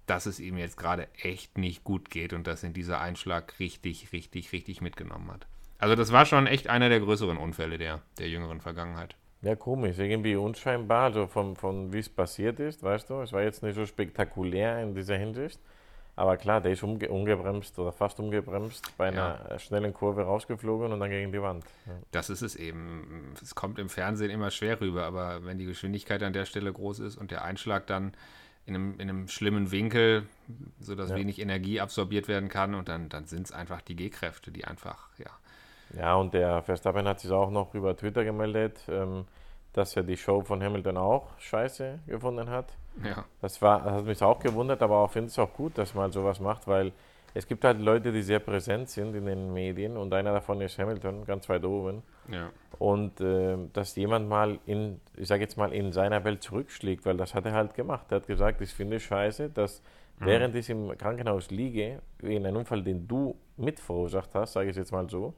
dass 0.06 0.26
es 0.26 0.40
ihm 0.40 0.58
jetzt 0.58 0.78
gerade 0.78 1.08
echt 1.22 1.58
nicht 1.58 1.84
gut 1.84 2.10
geht 2.10 2.34
und 2.34 2.48
dass 2.48 2.64
ihn 2.64 2.74
dieser 2.74 3.00
Einschlag 3.00 3.60
richtig, 3.60 4.12
richtig, 4.12 4.52
richtig 4.52 4.82
mitgenommen 4.82 5.32
hat. 5.32 5.48
Also 5.80 5.96
das 5.96 6.12
war 6.12 6.26
schon 6.26 6.48
echt 6.48 6.68
einer 6.68 6.90
der 6.90 7.00
größeren 7.00 7.38
Unfälle 7.38 7.78
der, 7.78 8.02
der 8.18 8.30
jüngeren 8.30 8.62
Vergangenheit. 8.62 9.16
Ja, 9.42 9.56
komisch, 9.56 10.00
irgendwie 10.00 10.38
unscheinbar, 10.38 11.04
also 11.04 11.28
von, 11.28 11.58
von 11.58 11.92
wie 11.92 12.00
es 12.00 12.08
passiert 12.08 12.60
ist, 12.62 12.82
weißt 12.82 13.10
du. 13.10 13.22
Es 13.22 13.34
war 13.34 13.42
jetzt 13.42 13.62
nicht 13.62 13.76
so 13.76 13.86
spektakulär 13.86 14.82
in 14.82 14.96
dieser 14.96 15.18
Hinsicht. 15.18 15.60
Aber 16.16 16.38
klar, 16.38 16.62
der 16.62 16.72
ist 16.72 16.84
umge 16.84 17.10
umgebremst 17.10 17.78
oder 17.80 17.92
fast 17.92 18.20
umgebremst, 18.20 18.96
bei 18.98 19.08
einer 19.08 19.48
ja. 19.50 19.60
schnellen 19.60 19.94
Kurve 19.94 20.22
rausgeflogen 20.22 20.94
und 20.94 21.00
dann 21.00 21.10
gegen 21.10 21.32
die 21.32 21.42
Wand. 21.42 21.66
Ja. 21.88 21.94
Das 22.12 22.30
ist 22.30 22.44
es 22.44 22.56
eben. 22.56 23.34
Es 23.42 23.56
kommt 23.56 23.80
im 23.80 23.90
Fernsehen 23.90 24.30
immer 24.30 24.52
schwer 24.52 24.80
rüber, 24.80 25.06
aber 25.06 25.44
wenn 25.44 25.58
die 25.58 25.66
Geschwindigkeit 25.66 26.22
an 26.22 26.32
der 26.32 26.46
Stelle 26.46 26.72
groß 26.72 27.00
ist 27.00 27.18
und 27.18 27.32
der 27.32 27.44
Einschlag 27.44 27.88
dann 27.88 28.14
in 28.66 28.76
einem, 28.76 28.94
in 29.00 29.10
einem 29.10 29.28
schlimmen 29.28 29.72
Winkel, 29.72 30.28
sodass 30.80 31.10
ja. 31.10 31.16
wenig 31.16 31.40
Energie 31.40 31.82
absorbiert 31.82 32.28
werden 32.28 32.50
kann 32.50 32.76
und 32.76 32.88
dann, 32.88 33.10
dann 33.10 33.26
sind 33.26 33.48
es 33.48 33.52
einfach 33.52 33.82
die 33.82 33.96
G-Kräfte, 33.96 34.52
die 34.52 34.66
einfach, 34.66 35.10
ja. 35.18 35.30
Ja, 35.98 36.16
und 36.16 36.34
der 36.34 36.64
Verstappen 36.64 37.08
hat 37.08 37.20
sich 37.20 37.32
auch 37.32 37.52
noch 37.52 37.74
über 37.76 37.96
Twitter 37.96 38.24
gemeldet, 38.24 38.80
ähm, 38.88 39.26
dass 39.74 39.96
er 39.96 40.04
die 40.04 40.18
Show 40.18 40.42
von 40.42 40.64
Hamilton 40.64 40.98
auch 40.98 41.28
scheiße 41.40 42.00
gefunden 42.08 42.50
hat. 42.50 42.74
Ja. 43.04 43.26
Das, 43.42 43.62
war, 43.62 43.82
das 43.82 43.94
hat 43.94 44.06
mich 44.06 44.22
auch 44.22 44.40
gewundert, 44.40 44.82
aber 44.82 44.98
auch 44.98 45.12
finde 45.12 45.28
es 45.28 45.38
auch 45.38 45.54
gut, 45.54 45.78
dass 45.78 45.94
man 45.94 46.12
sowas 46.12 46.40
macht, 46.40 46.68
weil 46.68 46.92
es 47.34 47.48
gibt 47.48 47.64
halt 47.64 47.80
Leute, 47.80 48.12
die 48.12 48.22
sehr 48.22 48.40
präsent 48.40 48.90
sind 48.90 49.16
in 49.16 49.26
den 49.26 49.54
Medien 49.54 49.98
und 49.98 50.14
einer 50.14 50.34
davon 50.34 50.62
ist 50.62 50.78
Hamilton, 50.78 51.26
ganz 51.26 51.50
weit 51.50 51.66
oben. 51.66 52.04
Ja. 52.32 52.52
Und 52.78 53.20
äh, 53.22 53.58
dass 53.74 53.96
jemand 53.96 54.30
mal 54.30 54.60
in, 54.66 55.00
ich 55.16 55.28
sage 55.28 55.42
jetzt 55.42 55.58
mal, 55.58 55.74
in 55.74 55.92
seiner 55.92 56.24
Welt 56.24 56.44
zurückschlägt, 56.44 57.06
weil 57.06 57.18
das 57.18 57.34
hat 57.34 57.46
er 57.46 57.54
halt 57.54 57.74
gemacht. 57.74 58.06
Er 58.10 58.18
hat 58.18 58.28
gesagt, 58.28 58.62
ich 58.62 58.74
finde 58.74 58.98
es 58.98 59.04
scheiße, 59.04 59.50
dass 59.50 59.82
mhm. 60.20 60.26
während 60.26 60.56
ich 60.56 60.70
im 60.70 60.96
Krankenhaus 60.98 61.50
liege, 61.50 62.02
in 62.22 62.46
einem 62.46 62.58
Unfall, 62.58 62.84
den 62.84 63.08
du 63.08 63.36
mit 63.58 63.80
verursacht 63.80 64.30
hast, 64.36 64.54
sage 64.54 64.70
ich 64.70 64.76
jetzt 64.76 64.92
mal 64.92 65.10
so, 65.10 65.34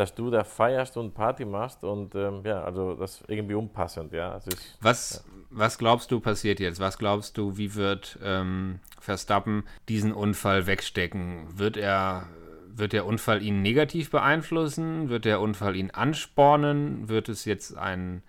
dass 0.00 0.14
du 0.14 0.30
da 0.30 0.44
feierst 0.44 0.96
und 0.96 1.12
Party 1.12 1.44
machst 1.44 1.84
und 1.84 2.14
ähm, 2.14 2.40
ja, 2.44 2.64
also 2.64 2.94
das 2.94 3.20
ist 3.20 3.24
irgendwie 3.28 3.54
unpassend, 3.54 4.14
ja. 4.14 4.38
Ist, 4.38 4.78
was, 4.80 5.24
ja. 5.26 5.32
was 5.50 5.76
glaubst 5.76 6.10
du 6.10 6.20
passiert 6.20 6.58
jetzt? 6.58 6.80
Was 6.80 6.96
glaubst 6.96 7.36
du, 7.36 7.58
wie 7.58 7.74
wird 7.74 8.18
ähm, 8.24 8.80
Verstappen 8.98 9.64
diesen 9.90 10.12
Unfall 10.14 10.66
wegstecken? 10.66 11.58
Wird 11.58 11.76
er 11.76 12.26
wird 12.72 12.94
der 12.94 13.04
Unfall 13.04 13.42
ihn 13.42 13.60
negativ 13.60 14.10
beeinflussen? 14.10 15.10
Wird 15.10 15.26
der 15.26 15.42
Unfall 15.42 15.76
ihn 15.76 15.90
anspornen? 15.90 17.10
Wird 17.10 17.28
es 17.28 17.44
jetzt 17.44 17.76
ein, 17.76 18.22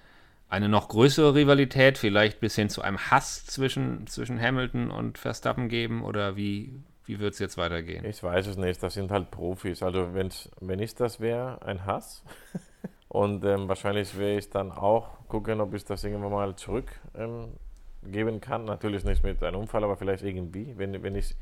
eine 0.50 0.68
noch 0.68 0.90
größere 0.90 1.36
Rivalität, 1.36 1.98
vielleicht 1.98 2.42
bis 2.42 2.56
hin 2.56 2.68
zu 2.68 2.82
einem 2.82 2.98
Hass 2.98 3.46
zwischen, 3.46 4.08
zwischen 4.08 4.42
Hamilton 4.42 4.92
und 4.92 5.18
Verstappen 5.18 5.70
geben? 5.70 6.04
Oder 6.04 6.36
wie, 6.36 6.84
wie 7.06 7.20
wird 7.20 7.34
es 7.34 7.40
jetzt 7.40 7.58
weitergehen? 7.58 8.06
Ich 8.06 8.22
weiß 8.22 8.48
es 8.48 8.58
nicht, 8.58 8.82
das 8.82 8.94
sind 8.94 9.12
halt 9.12 9.32
Profis. 9.32 9.82
Also 9.82 10.14
wenn's, 10.14 10.50
wenn 10.60 10.80
ich 10.80 10.96
das 10.96 11.20
wäre, 11.20 11.62
ein 11.64 11.86
Hass. 11.86 12.24
Und 13.08 13.44
ähm, 13.44 13.68
wahrscheinlich 13.68 14.18
werde 14.18 14.38
ich 14.38 14.50
dann 14.50 14.72
auch 14.72 15.10
gucken, 15.28 15.60
ob 15.60 15.74
ich 15.74 15.84
das 15.84 16.04
irgendwann 16.04 16.32
mal 16.32 16.56
zurückgeben 16.56 17.58
ähm, 18.06 18.40
kann. 18.40 18.64
Natürlich 18.64 19.04
nicht 19.04 19.24
mit 19.24 19.44
einem 19.44 19.60
Unfall, 19.60 19.84
aber 19.84 19.98
vielleicht 19.98 20.24
irgendwie. 20.24 20.74
Wenn, 20.78 21.04
wenn 21.04 21.16
ich, 21.16 21.36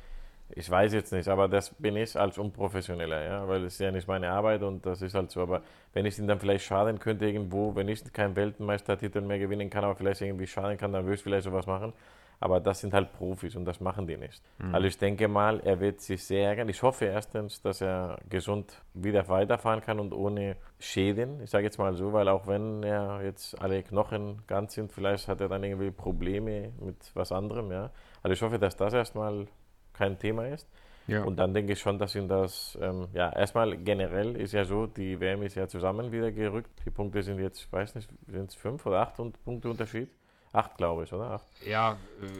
ich 0.49 0.67
weiß 0.67 0.93
jetzt 0.93 1.13
nicht, 1.13 1.27
aber 1.27 1.47
das 1.47 1.69
bin 1.75 1.95
ich 1.95 2.19
als 2.19 2.39
Unprofessioneller, 2.39 3.23
ja, 3.23 3.47
weil 3.47 3.65
es 3.65 3.73
ist 3.73 3.81
ja 3.81 3.91
nicht 3.91 4.07
meine 4.07 4.31
Arbeit 4.31 4.63
und 4.63 4.83
das 4.83 5.03
ist 5.03 5.13
halt 5.13 5.29
so. 5.29 5.41
Aber 5.41 5.61
wenn 5.93 6.07
ich 6.07 6.17
ihn 6.17 6.27
dann 6.27 6.39
vielleicht 6.39 6.65
schaden 6.65 6.97
könnte 6.97 7.27
irgendwo, 7.27 7.75
wenn 7.75 7.87
ich 7.87 8.03
keinen 8.13 8.35
Weltmeistertitel 8.35 9.21
mehr 9.21 9.37
gewinnen 9.37 9.69
kann, 9.69 9.83
aber 9.83 9.95
vielleicht 9.95 10.21
irgendwie 10.21 10.47
schaden 10.47 10.77
kann, 10.77 10.91
dann 10.91 11.03
würde 11.03 11.15
ich 11.15 11.21
vielleicht 11.21 11.43
sowas 11.43 11.67
machen. 11.67 11.93
Aber 12.41 12.61
das 12.61 12.79
sind 12.79 12.93
halt 12.93 13.11
Profis 13.13 13.55
und 13.55 13.65
das 13.65 13.81
machen 13.81 14.07
die 14.07 14.15
nicht. 14.15 14.41
Mhm. 14.59 14.73
Also 14.73 14.87
ich 14.87 14.97
denke 14.97 15.27
mal, 15.27 15.59
er 15.59 15.79
wird 15.79 15.99
sich 15.99 16.23
sehr 16.23 16.47
ärgern. 16.47 16.69
Ich 16.69 16.81
hoffe 16.83 17.05
erstens, 17.05 17.61
dass 17.61 17.81
er 17.81 18.17
gesund 18.29 18.81
wieder 18.93 19.27
weiterfahren 19.27 19.81
kann 19.81 19.99
und 19.99 20.13
ohne 20.13 20.55
Schäden. 20.79 21.41
Ich 21.41 21.49
sage 21.49 21.65
jetzt 21.65 21.77
mal 21.77 21.93
so, 21.93 22.13
weil 22.13 22.29
auch 22.29 22.47
wenn 22.47 22.83
er 22.83 23.21
jetzt 23.23 23.59
alle 23.61 23.83
Knochen 23.83 24.41
ganz 24.47 24.73
sind, 24.73 24.91
vielleicht 24.91 25.27
hat 25.27 25.41
er 25.41 25.49
dann 25.49 25.63
irgendwie 25.63 25.91
Probleme 25.91 26.71
mit 26.79 27.11
was 27.13 27.31
anderem. 27.31 27.71
Ja. 27.71 27.91
Also 28.23 28.33
ich 28.33 28.41
hoffe, 28.41 28.57
dass 28.57 28.77
das 28.77 28.93
erstmal 28.93 29.47
kein 29.91 30.17
Thema 30.17 30.47
ist. 30.47 30.67
Ja. 31.07 31.23
Und 31.23 31.37
dann 31.37 31.53
denke 31.53 31.73
ich 31.73 31.79
schon, 31.79 31.97
dass 31.97 32.15
ihn 32.15 32.27
das, 32.27 32.77
ähm, 32.81 33.07
ja, 33.13 33.33
erstmal 33.33 33.75
generell 33.77 34.35
ist 34.35 34.53
ja 34.53 34.63
so, 34.63 34.85
die 34.85 35.19
WM 35.19 35.41
ist 35.41 35.55
ja 35.55 35.67
zusammen 35.67 36.11
wieder 36.11 36.31
gerückt. 36.31 36.69
Die 36.85 36.91
Punkte 36.91 37.23
sind 37.23 37.39
jetzt, 37.39 37.61
ich 37.61 37.73
weiß 37.73 37.95
nicht, 37.95 38.09
sind 38.27 38.49
es 38.49 38.55
fünf 38.55 38.85
oder 38.85 38.99
acht 38.99 39.15
Punkte 39.15 39.69
Unterschied? 39.69 40.09
Acht, 40.51 40.77
glaube 40.77 41.03
ich, 41.03 41.13
oder? 41.13 41.31
Acht. 41.31 41.45
Ja, 41.65 41.97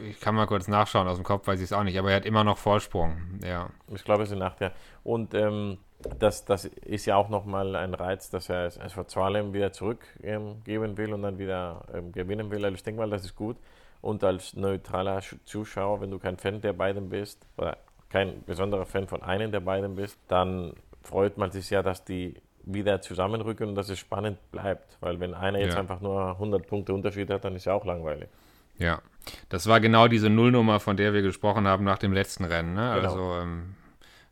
ich 0.08 0.18
kann 0.18 0.34
mal 0.34 0.46
kurz 0.46 0.66
nachschauen, 0.66 1.06
aus 1.06 1.16
dem 1.16 1.24
Kopf 1.24 1.46
weiß 1.46 1.60
ich 1.60 1.66
es 1.66 1.72
auch 1.72 1.84
nicht, 1.84 1.98
aber 1.98 2.10
er 2.10 2.16
hat 2.16 2.26
immer 2.26 2.42
noch 2.42 2.58
Vorsprung, 2.58 3.38
ja. 3.44 3.70
Ich 3.88 4.04
glaube, 4.04 4.24
es 4.24 4.30
sind 4.30 4.42
acht, 4.42 4.60
ja. 4.60 4.72
Und 5.04 5.32
ähm, 5.34 5.78
das, 6.18 6.44
das 6.44 6.64
ist 6.64 7.06
ja 7.06 7.16
auch 7.16 7.28
nochmal 7.28 7.76
ein 7.76 7.94
Reiz, 7.94 8.30
dass 8.30 8.48
er 8.48 8.66
es 8.66 8.92
vor 8.92 9.06
Zalem 9.06 9.52
wieder 9.52 9.72
zurückgeben 9.72 10.62
ähm, 10.66 10.96
will 10.96 11.12
und 11.12 11.22
dann 11.22 11.38
wieder 11.38 11.84
ähm, 11.94 12.10
gewinnen 12.12 12.50
will. 12.50 12.64
Also 12.64 12.74
ich 12.74 12.82
denke 12.82 13.00
mal, 13.00 13.10
das 13.10 13.24
ist 13.24 13.36
gut. 13.36 13.56
Und 14.00 14.24
als 14.24 14.54
neutraler 14.56 15.20
Zuschauer, 15.44 16.00
wenn 16.00 16.10
du 16.10 16.18
kein 16.18 16.38
Fan 16.38 16.60
der 16.60 16.72
beiden 16.72 17.10
bist, 17.10 17.46
oder 17.56 17.76
kein 18.08 18.42
besonderer 18.44 18.86
Fan 18.86 19.06
von 19.06 19.22
einem 19.22 19.52
der 19.52 19.60
beiden 19.60 19.94
bist, 19.94 20.18
dann 20.26 20.72
freut 21.02 21.36
man 21.36 21.50
sich 21.50 21.70
ja, 21.70 21.82
dass 21.82 22.04
die 22.04 22.34
wieder 22.64 23.00
zusammenrücken 23.00 23.68
und 23.68 23.74
dass 23.74 23.88
es 23.88 23.98
spannend 23.98 24.38
bleibt. 24.50 24.96
Weil 25.00 25.20
wenn 25.20 25.34
einer 25.34 25.58
jetzt 25.58 25.74
ja. 25.74 25.80
einfach 25.80 26.00
nur 26.00 26.30
100 26.32 26.66
Punkte 26.66 26.94
Unterschied 26.94 27.30
hat, 27.30 27.44
dann 27.44 27.56
ist 27.56 27.64
ja 27.64 27.74
auch 27.74 27.84
langweilig. 27.84 28.28
Ja, 28.78 29.02
das 29.48 29.66
war 29.66 29.80
genau 29.80 30.08
diese 30.08 30.30
Nullnummer, 30.30 30.80
von 30.80 30.96
der 30.96 31.12
wir 31.12 31.22
gesprochen 31.22 31.66
haben 31.66 31.84
nach 31.84 31.98
dem 31.98 32.12
letzten 32.12 32.44
Rennen. 32.44 32.74
Ne? 32.74 32.92
Genau. 32.94 33.08
Also 33.08 33.34
ähm, 33.42 33.74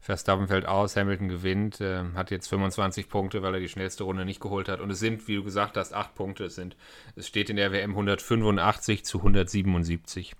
Verstappen 0.00 0.48
fällt 0.48 0.66
aus, 0.66 0.96
Hamilton 0.96 1.28
gewinnt, 1.28 1.82
äh, 1.82 2.02
hat 2.14 2.30
jetzt 2.30 2.48
25 2.48 3.10
Punkte, 3.10 3.42
weil 3.42 3.54
er 3.54 3.60
die 3.60 3.68
schnellste 3.68 4.04
Runde 4.04 4.24
nicht 4.24 4.40
geholt 4.40 4.68
hat. 4.70 4.80
Und 4.80 4.90
es 4.90 5.00
sind, 5.00 5.28
wie 5.28 5.36
du 5.36 5.44
gesagt 5.44 5.76
hast, 5.76 5.92
acht 5.92 6.14
Punkte. 6.14 6.44
Es, 6.44 6.54
sind, 6.54 6.76
es 7.14 7.28
steht 7.28 7.50
in 7.50 7.56
der 7.56 7.72
WM 7.72 7.90
185 7.90 9.04
zu 9.04 9.18
177 9.18 10.34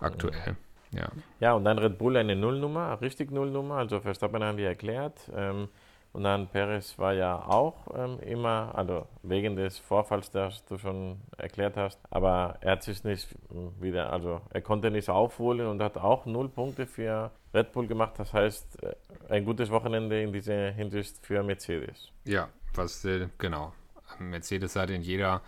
aktuell. 0.00 0.56
Ja. 0.94 1.08
ja, 1.40 1.52
und 1.54 1.64
dann 1.64 1.78
Red 1.78 1.98
Bull 1.98 2.16
eine 2.16 2.36
Nullnummer, 2.36 3.00
richtig 3.00 3.30
Nullnummer. 3.30 3.76
Also 3.76 4.00
Verstappen 4.00 4.42
haben 4.42 4.58
wir 4.58 4.68
erklärt. 4.68 5.30
Ähm, 5.34 5.68
und 6.12 6.24
dann 6.24 6.48
Perez 6.48 6.98
war 6.98 7.14
ja 7.14 7.36
auch 7.36 7.74
ähm, 7.96 8.18
immer, 8.20 8.72
also 8.74 9.06
wegen 9.22 9.56
des 9.56 9.78
Vorfalls, 9.78 10.30
das 10.30 10.64
du 10.66 10.76
schon 10.76 11.20
erklärt 11.38 11.76
hast, 11.76 11.98
aber 12.10 12.58
er 12.60 12.72
hat 12.72 12.82
sich 12.82 13.02
nicht 13.04 13.28
wieder, 13.80 14.12
also 14.12 14.42
er 14.50 14.60
konnte 14.60 14.90
nicht 14.90 15.08
aufholen 15.08 15.66
und 15.66 15.82
hat 15.82 15.96
auch 15.96 16.26
null 16.26 16.48
Punkte 16.48 16.86
für 16.86 17.30
Red 17.54 17.72
Bull 17.72 17.86
gemacht. 17.86 18.14
Das 18.18 18.32
heißt, 18.32 18.82
äh, 18.82 18.94
ein 19.28 19.44
gutes 19.44 19.70
Wochenende 19.70 20.20
in 20.22 20.32
dieser 20.32 20.70
Hinsicht 20.70 21.24
für 21.24 21.42
Mercedes. 21.42 22.12
Ja, 22.24 22.48
was 22.74 23.04
äh, 23.04 23.28
genau. 23.38 23.72
Mercedes 24.18 24.76
hat 24.76 24.90
in 24.90 25.02
jeder, 25.02 25.40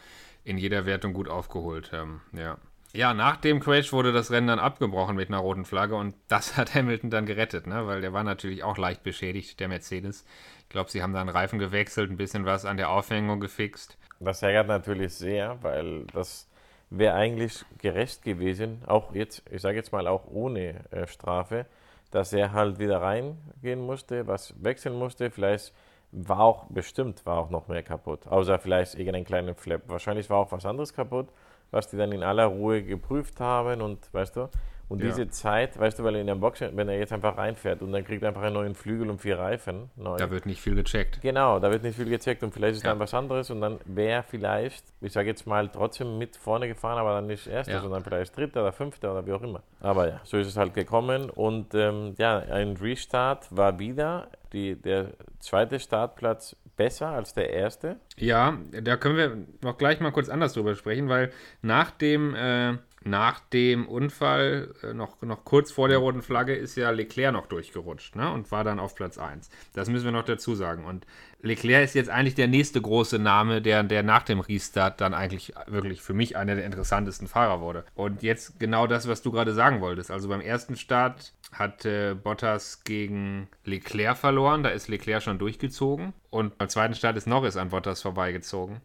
in 0.44 0.56
jeder 0.56 0.86
Wertung 0.86 1.12
gut 1.12 1.28
aufgeholt. 1.28 1.90
Ähm, 1.92 2.20
ja. 2.32 2.56
Ja, 2.94 3.12
nach 3.12 3.36
dem 3.38 3.58
Crash 3.58 3.92
wurde 3.92 4.12
das 4.12 4.30
Rennen 4.30 4.46
dann 4.46 4.60
abgebrochen 4.60 5.16
mit 5.16 5.28
einer 5.28 5.38
roten 5.38 5.64
Flagge 5.64 5.96
und 5.96 6.14
das 6.28 6.56
hat 6.56 6.74
Hamilton 6.74 7.10
dann 7.10 7.26
gerettet, 7.26 7.66
ne? 7.66 7.86
weil 7.86 8.00
der 8.00 8.12
war 8.12 8.22
natürlich 8.22 8.62
auch 8.62 8.78
leicht 8.78 9.02
beschädigt, 9.02 9.58
der 9.58 9.68
Mercedes. 9.68 10.24
Ich 10.64 10.68
glaube, 10.70 10.90
sie 10.90 11.02
haben 11.02 11.12
dann 11.12 11.28
Reifen 11.28 11.58
gewechselt, 11.58 12.10
ein 12.10 12.16
bisschen 12.16 12.44
was 12.44 12.64
an 12.64 12.76
der 12.76 12.90
Aufhängung 12.90 13.40
gefixt. 13.40 13.96
Das 14.20 14.42
ärgert 14.42 14.68
natürlich 14.68 15.14
sehr, 15.14 15.62
weil 15.62 16.04
das 16.12 16.48
wäre 16.90 17.14
eigentlich 17.14 17.64
gerecht 17.78 18.22
gewesen, 18.22 18.82
auch 18.86 19.14
jetzt, 19.14 19.42
ich 19.50 19.62
sage 19.62 19.76
jetzt 19.76 19.92
mal 19.92 20.06
auch 20.06 20.26
ohne 20.26 20.84
äh, 20.90 21.06
Strafe, 21.06 21.66
dass 22.10 22.32
er 22.32 22.52
halt 22.52 22.78
wieder 22.78 23.00
reingehen 23.00 23.80
musste, 23.80 24.26
was 24.26 24.54
wechseln 24.62 24.94
musste. 24.94 25.30
Vielleicht 25.30 25.72
war 26.12 26.40
auch, 26.40 26.66
bestimmt 26.68 27.24
war 27.26 27.38
auch 27.38 27.50
noch 27.50 27.68
mehr 27.68 27.82
kaputt, 27.82 28.26
außer 28.26 28.58
vielleicht 28.58 28.94
irgendeinen 28.94 29.24
kleinen 29.24 29.54
Flap. 29.54 29.82
Wahrscheinlich 29.86 30.30
war 30.30 30.38
auch 30.38 30.52
was 30.52 30.64
anderes 30.64 30.94
kaputt 30.94 31.28
was 31.74 31.88
die 31.88 31.96
dann 31.96 32.12
in 32.12 32.22
aller 32.22 32.46
Ruhe 32.46 32.82
geprüft 32.82 33.40
haben 33.40 33.82
und 33.82 34.12
weißt 34.14 34.36
du, 34.36 34.48
und 34.88 35.00
ja. 35.00 35.06
diese 35.06 35.28
Zeit, 35.28 35.78
weißt 35.78 35.98
du, 35.98 36.04
weil 36.04 36.16
in 36.16 36.26
der 36.26 36.34
Box, 36.34 36.60
wenn 36.60 36.88
er 36.88 36.98
jetzt 36.98 37.12
einfach 37.12 37.36
reinfährt 37.36 37.82
und 37.82 37.92
dann 37.92 38.04
kriegt 38.04 38.22
er 38.22 38.28
einfach 38.28 38.42
einen 38.42 38.54
neuen 38.54 38.74
Flügel 38.74 39.10
und 39.10 39.20
vier 39.20 39.38
Reifen. 39.38 39.90
Neu. 39.96 40.16
Da 40.16 40.30
wird 40.30 40.46
nicht 40.46 40.60
viel 40.60 40.74
gecheckt. 40.74 41.20
Genau, 41.22 41.58
da 41.58 41.70
wird 41.70 41.82
nicht 41.82 41.96
viel 41.96 42.08
gecheckt 42.08 42.42
und 42.42 42.52
vielleicht 42.52 42.76
ist 42.76 42.84
ja. 42.84 42.90
dann 42.90 42.98
was 42.98 43.14
anderes 43.14 43.50
und 43.50 43.60
dann 43.60 43.78
wäre 43.86 44.22
vielleicht, 44.22 44.84
ich 45.00 45.12
sage 45.12 45.28
jetzt 45.28 45.46
mal, 45.46 45.68
trotzdem 45.68 46.18
mit 46.18 46.36
vorne 46.36 46.68
gefahren, 46.68 46.98
aber 46.98 47.12
dann 47.14 47.26
nicht 47.26 47.46
Erster, 47.46 47.74
ja. 47.74 47.80
sondern 47.80 48.02
vielleicht 48.02 48.36
Dritter 48.36 48.62
oder 48.62 48.72
Fünfter 48.72 49.12
oder 49.12 49.26
wie 49.26 49.32
auch 49.32 49.42
immer. 49.42 49.62
Aber 49.80 50.08
ja, 50.08 50.20
so 50.24 50.36
ist 50.38 50.46
es 50.46 50.56
halt 50.56 50.74
gekommen 50.74 51.30
und 51.30 51.74
ähm, 51.74 52.14
ja, 52.18 52.38
ein 52.38 52.76
Restart 52.76 53.46
war 53.50 53.78
wieder 53.78 54.28
die, 54.52 54.76
der 54.76 55.10
zweite 55.40 55.78
Startplatz 55.78 56.56
besser 56.76 57.08
als 57.08 57.34
der 57.34 57.50
erste? 57.50 57.96
Ja, 58.16 58.56
da 58.82 58.96
können 58.96 59.16
wir 59.16 59.36
noch 59.62 59.76
gleich 59.78 60.00
mal 60.00 60.10
kurz 60.10 60.28
anders 60.28 60.54
drüber 60.54 60.74
sprechen, 60.74 61.08
weil 61.08 61.32
nach 61.62 61.90
dem, 61.90 62.34
äh, 62.34 62.74
nach 63.06 63.40
dem 63.40 63.86
Unfall, 63.86 64.74
äh, 64.82 64.94
noch, 64.94 65.20
noch 65.22 65.44
kurz 65.44 65.70
vor 65.70 65.88
der 65.88 65.98
roten 65.98 66.22
Flagge, 66.22 66.54
ist 66.54 66.76
ja 66.76 66.90
Leclerc 66.90 67.32
noch 67.32 67.46
durchgerutscht 67.46 68.16
ne? 68.16 68.30
und 68.32 68.50
war 68.50 68.64
dann 68.64 68.80
auf 68.80 68.94
Platz 68.94 69.18
1. 69.18 69.50
Das 69.74 69.88
müssen 69.88 70.04
wir 70.04 70.12
noch 70.12 70.24
dazu 70.24 70.54
sagen. 70.54 70.84
Und 70.84 71.06
Leclerc 71.42 71.84
ist 71.84 71.94
jetzt 71.94 72.10
eigentlich 72.10 72.34
der 72.34 72.48
nächste 72.48 72.80
große 72.80 73.18
Name, 73.18 73.60
der, 73.60 73.82
der 73.82 74.02
nach 74.02 74.22
dem 74.22 74.40
Restart 74.40 75.00
dann 75.00 75.12
eigentlich 75.12 75.52
wirklich 75.66 76.00
für 76.00 76.14
mich 76.14 76.36
einer 76.36 76.54
der 76.54 76.64
interessantesten 76.64 77.28
Fahrer 77.28 77.60
wurde. 77.60 77.84
Und 77.94 78.22
jetzt 78.22 78.58
genau 78.58 78.86
das, 78.86 79.06
was 79.06 79.22
du 79.22 79.30
gerade 79.30 79.52
sagen 79.52 79.80
wolltest. 79.80 80.10
Also 80.10 80.28
beim 80.28 80.40
ersten 80.40 80.76
Start 80.76 81.34
hat 81.52 81.84
äh, 81.84 82.14
Bottas 82.14 82.84
gegen 82.84 83.48
Leclerc 83.64 84.16
verloren. 84.16 84.62
Da 84.62 84.70
ist 84.70 84.88
Leclerc 84.88 85.22
schon 85.22 85.38
durchgezogen. 85.38 86.14
Und 86.30 86.56
beim 86.58 86.68
zweiten 86.68 86.94
Start 86.94 87.16
ist 87.16 87.26
Norris 87.26 87.56
an 87.56 87.68
Bottas 87.68 88.00
vorbeigezogen. 88.02 88.80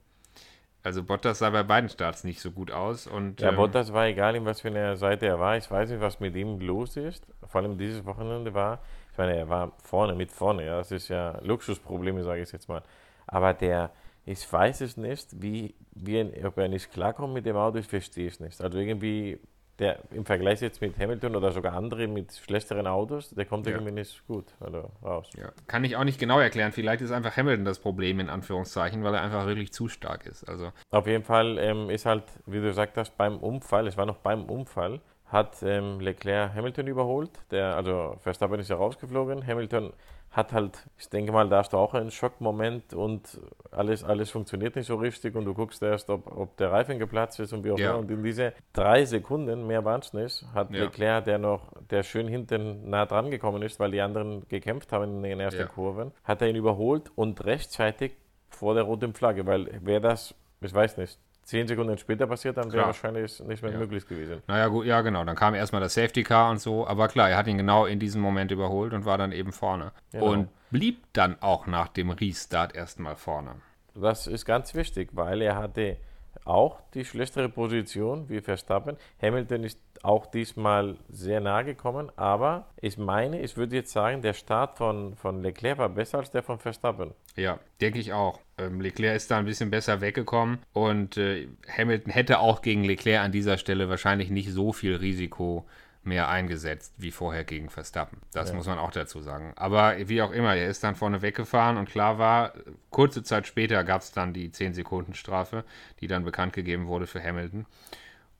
Also 0.89 1.04
Bottas 1.04 1.38
sah 1.38 1.52
bei 1.52 1.62
beiden 1.62 1.88
Starts 1.88 2.23
nicht 2.23 2.41
so 2.41 2.49
gut 2.49 2.71
aus. 2.71 3.06
Und, 3.06 3.41
ja, 3.41 3.49
ähm, 3.49 3.58
Bottas 3.58 3.93
war 3.93 4.08
egal, 4.08 4.36
in 4.36 4.43
was 4.45 4.62
für 4.62 4.69
einer 4.69 4.97
Seite 4.97 5.28
er 5.28 5.39
war. 5.39 5.56
Ich 5.56 5.69
weiß 5.69 5.91
nicht, 5.91 6.02
was 6.02 6.19
mit 6.19 6.36
ihm 6.36 6.60
los 6.62 6.97
ist. 6.97 7.28
Vor 7.45 7.62
allem 7.62 7.78
dieses 7.78 8.04
Wochenende 8.06 8.56
war, 8.56 8.80
ich 9.12 9.17
meine, 9.19 9.38
er 9.38 9.47
war 9.47 9.73
vorne, 9.84 10.15
mit 10.15 10.32
vorne. 10.32 10.65
Ja, 10.65 10.80
das 10.80 10.91
ist 10.91 11.08
ja 11.10 11.38
Luxusprobleme, 11.43 12.23
sage 12.23 12.41
ich 12.41 12.52
jetzt 12.52 12.67
mal. 12.67 12.82
Aber 13.28 13.54
der, 13.54 13.91
ich 14.25 14.52
weiß 14.52 14.82
es 14.82 14.97
nicht, 14.97 15.28
wie, 15.39 15.75
wie, 15.91 16.28
ob 16.43 16.58
er 16.58 16.67
nicht 16.67 16.91
klarkommt 16.91 17.36
mit 17.36 17.45
dem 17.45 17.56
Auto, 17.56 17.78
ich 17.78 17.88
verstehe 17.88 18.28
es 18.28 18.39
nicht. 18.39 18.60
Also 18.60 18.80
irgendwie 18.80 19.39
der 19.79 19.99
im 20.11 20.25
Vergleich 20.25 20.61
jetzt 20.61 20.81
mit 20.81 20.97
Hamilton 20.99 21.35
oder 21.35 21.51
sogar 21.51 21.73
andere 21.73 22.07
mit 22.07 22.33
schlechteren 22.33 22.85
Autos, 22.85 23.29
der 23.31 23.45
kommt 23.45 23.65
ja. 23.65 23.73
irgendwie 23.73 23.93
nicht 23.93 24.27
gut 24.27 24.45
also 24.59 24.91
raus. 25.01 25.29
Ja. 25.37 25.51
Kann 25.67 25.83
ich 25.83 25.95
auch 25.95 26.03
nicht 26.03 26.19
genau 26.19 26.39
erklären. 26.39 26.71
Vielleicht 26.71 27.01
ist 27.01 27.11
einfach 27.11 27.35
Hamilton 27.35 27.65
das 27.65 27.79
Problem, 27.79 28.19
in 28.19 28.29
Anführungszeichen, 28.29 29.03
weil 29.03 29.15
er 29.15 29.21
einfach 29.21 29.45
wirklich 29.47 29.71
zu 29.71 29.87
stark 29.87 30.25
ist. 30.25 30.47
Also. 30.47 30.71
Auf 30.91 31.07
jeden 31.07 31.23
Fall 31.23 31.57
ähm, 31.57 31.89
ist 31.89 32.05
halt, 32.05 32.23
wie 32.45 32.57
du 32.57 32.63
gesagt 32.63 32.97
hast, 32.97 33.17
beim 33.17 33.37
Unfall, 33.37 33.87
es 33.87 33.97
war 33.97 34.05
noch 34.05 34.17
beim 34.17 34.45
Unfall, 34.45 34.99
hat 35.25 35.63
ähm, 35.63 35.99
Leclerc 35.99 36.53
Hamilton 36.53 36.87
überholt. 36.87 37.31
Der, 37.51 37.75
also 37.75 38.17
Verstappen 38.19 38.59
ist 38.59 38.69
ja 38.69 38.75
rausgeflogen. 38.75 39.45
Hamilton 39.45 39.93
hat 40.31 40.53
halt, 40.53 40.87
ich 40.97 41.09
denke 41.09 41.31
mal, 41.31 41.49
da 41.49 41.57
hast 41.57 41.73
du 41.73 41.77
auch 41.77 41.93
einen 41.95 42.11
Schockmoment 42.11 42.93
und 42.93 43.39
alles, 43.71 44.03
alles 44.03 44.29
funktioniert 44.29 44.75
nicht 44.75 44.85
so 44.85 44.95
richtig 44.95 45.35
und 45.35 45.45
du 45.45 45.53
guckst 45.53 45.81
erst, 45.81 46.09
ob, 46.09 46.27
ob 46.35 46.55
der 46.57 46.71
Reifen 46.71 46.99
geplatzt 46.99 47.39
ist 47.39 47.51
und 47.51 47.63
wie 47.63 47.71
auch 47.71 47.79
immer. 47.79 47.97
Und 47.97 48.11
in 48.11 48.23
diese 48.23 48.53
drei 48.71 49.05
Sekunden, 49.05 49.65
mehr 49.65 49.83
waren 49.85 50.01
es 50.01 50.13
nicht, 50.13 50.45
hat 50.53 50.71
ja. 50.71 50.83
Leclerc, 50.83 51.25
der 51.25 51.39
noch, 51.39 51.73
der 51.89 52.03
schön 52.03 52.27
hinten 52.27 52.89
nah 52.89 53.05
dran 53.07 53.31
gekommen 53.31 53.63
ist, 53.63 53.79
weil 53.79 53.91
die 53.91 54.01
anderen 54.01 54.47
gekämpft 54.49 54.91
haben 54.91 55.17
in 55.17 55.23
den 55.23 55.39
ersten 55.39 55.61
ja. 55.61 55.67
Kurven, 55.67 56.11
hat 56.23 56.41
er 56.41 56.49
ihn 56.49 56.55
überholt 56.55 57.11
und 57.15 57.43
rechtzeitig 57.45 58.13
vor 58.49 58.75
der 58.75 58.83
roten 58.83 59.13
Flagge, 59.13 59.45
weil 59.47 59.79
wer 59.81 59.99
das, 59.99 60.35
ich 60.61 60.73
weiß 60.73 60.97
nicht, 60.97 61.17
zehn 61.49 61.67
Sekunden 61.67 61.97
später 61.97 62.27
passiert, 62.27 62.57
dann 62.57 62.71
wäre 62.71 62.85
wahrscheinlich 62.85 63.39
nicht 63.39 63.63
mehr 63.63 63.71
ja. 63.71 63.79
möglich 63.79 64.07
gewesen. 64.07 64.41
Naja, 64.47 64.67
gut, 64.67 64.85
ja, 64.85 65.01
genau. 65.01 65.23
Dann 65.23 65.35
kam 65.35 65.55
erstmal 65.55 65.81
das 65.81 65.95
Safety 65.95 66.23
Car 66.23 66.51
und 66.51 66.62
so. 66.62 66.88
Aber 66.88 67.07
klar, 67.07 67.29
er 67.29 67.38
hat 67.38 67.47
ihn 67.47 67.57
genau 67.57 67.85
in 67.85 67.99
diesem 67.99 68.21
Moment 68.21 68.51
überholt 68.51 68.93
und 68.93 69.05
war 69.05 69.17
dann 69.17 69.31
eben 69.31 69.51
vorne. 69.51 69.91
Genau. 70.12 70.25
Und 70.25 70.49
blieb 70.69 71.01
dann 71.13 71.41
auch 71.41 71.65
nach 71.65 71.88
dem 71.88 72.12
Restart 72.12 72.75
erstmal 72.75 73.15
vorne. 73.15 73.55
Das 73.95 74.27
ist 74.27 74.45
ganz 74.45 74.75
wichtig, 74.75 75.09
weil 75.13 75.41
er 75.41 75.55
hatte 75.55 75.97
auch 76.45 76.79
die 76.93 77.05
schlechtere 77.05 77.49
Position 77.49 78.29
wie 78.29 78.41
Verstappen. 78.41 78.97
Hamilton 79.21 79.63
ist 79.63 79.79
auch 80.01 80.25
diesmal 80.25 80.95
sehr 81.09 81.41
nahe 81.41 81.65
gekommen, 81.65 82.11
aber 82.15 82.67
ich 82.81 82.97
meine, 82.97 83.41
ich 83.41 83.57
würde 83.57 83.75
jetzt 83.75 83.91
sagen, 83.91 84.21
der 84.21 84.33
Start 84.33 84.77
von, 84.77 85.15
von 85.15 85.41
Leclerc 85.41 85.77
war 85.77 85.89
besser 85.89 86.19
als 86.19 86.31
der 86.31 86.43
von 86.43 86.59
Verstappen. 86.59 87.13
Ja, 87.35 87.59
denke 87.81 87.99
ich 87.99 88.13
auch. 88.13 88.39
Ähm, 88.57 88.81
Leclerc 88.81 89.15
ist 89.15 89.29
da 89.29 89.37
ein 89.37 89.45
bisschen 89.45 89.69
besser 89.69 90.01
weggekommen 90.01 90.59
und 90.73 91.17
äh, 91.17 91.47
Hamilton 91.77 92.11
hätte 92.11 92.39
auch 92.39 92.61
gegen 92.61 92.83
Leclerc 92.83 93.23
an 93.23 93.31
dieser 93.31 93.57
Stelle 93.57 93.89
wahrscheinlich 93.89 94.29
nicht 94.29 94.51
so 94.51 94.73
viel 94.73 94.95
Risiko 94.95 95.65
mehr 96.10 96.28
eingesetzt 96.28 96.93
wie 96.98 97.12
vorher 97.12 97.45
gegen 97.45 97.69
Verstappen. 97.69 98.17
Das 98.34 98.50
ja. 98.50 98.56
muss 98.56 98.67
man 98.67 98.78
auch 98.78 98.91
dazu 98.91 99.22
sagen. 99.22 99.54
Aber 99.56 99.95
wie 100.10 100.22
auch 100.22 100.32
immer, 100.32 100.56
er 100.56 100.67
ist 100.67 100.84
dann 100.84 100.95
vorne 100.95 101.22
weggefahren 101.22 101.78
und 101.78 101.89
klar 101.89 102.17
war, 102.17 102.54
kurze 102.89 103.24
Zeit 103.24 103.48
später 103.48 103.84
gab 103.86 104.02
es 104.02 104.12
dann 104.12 104.34
die 104.34 104.50
10-Sekunden-Strafe, 104.50 105.63
die 106.02 106.08
dann 106.08 106.26
bekannt 106.26 106.52
gegeben 106.52 106.88
wurde 106.88 107.08
für 107.08 107.24
Hamilton. 107.24 107.65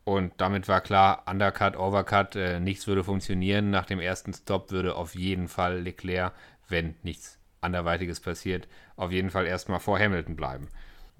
Und 0.04 0.34
damit 0.38 0.68
war 0.68 0.82
klar, 0.82 1.24
Undercut, 1.30 1.78
Overcut, 1.78 2.36
äh, 2.36 2.60
nichts 2.60 2.88
würde 2.88 3.04
funktionieren. 3.04 3.70
Nach 3.70 3.86
dem 3.86 4.00
ersten 4.00 4.34
Stop 4.34 4.72
würde 4.72 4.96
auf 4.96 5.16
jeden 5.16 5.48
Fall 5.48 5.80
Leclerc, 5.80 6.34
wenn 6.68 6.96
nichts 7.04 7.40
anderweitiges 7.62 8.20
passiert, 8.20 8.68
auf 8.96 9.12
jeden 9.12 9.30
Fall 9.30 9.46
erstmal 9.46 9.80
vor 9.80 10.00
Hamilton 10.00 10.36
bleiben. 10.36 10.68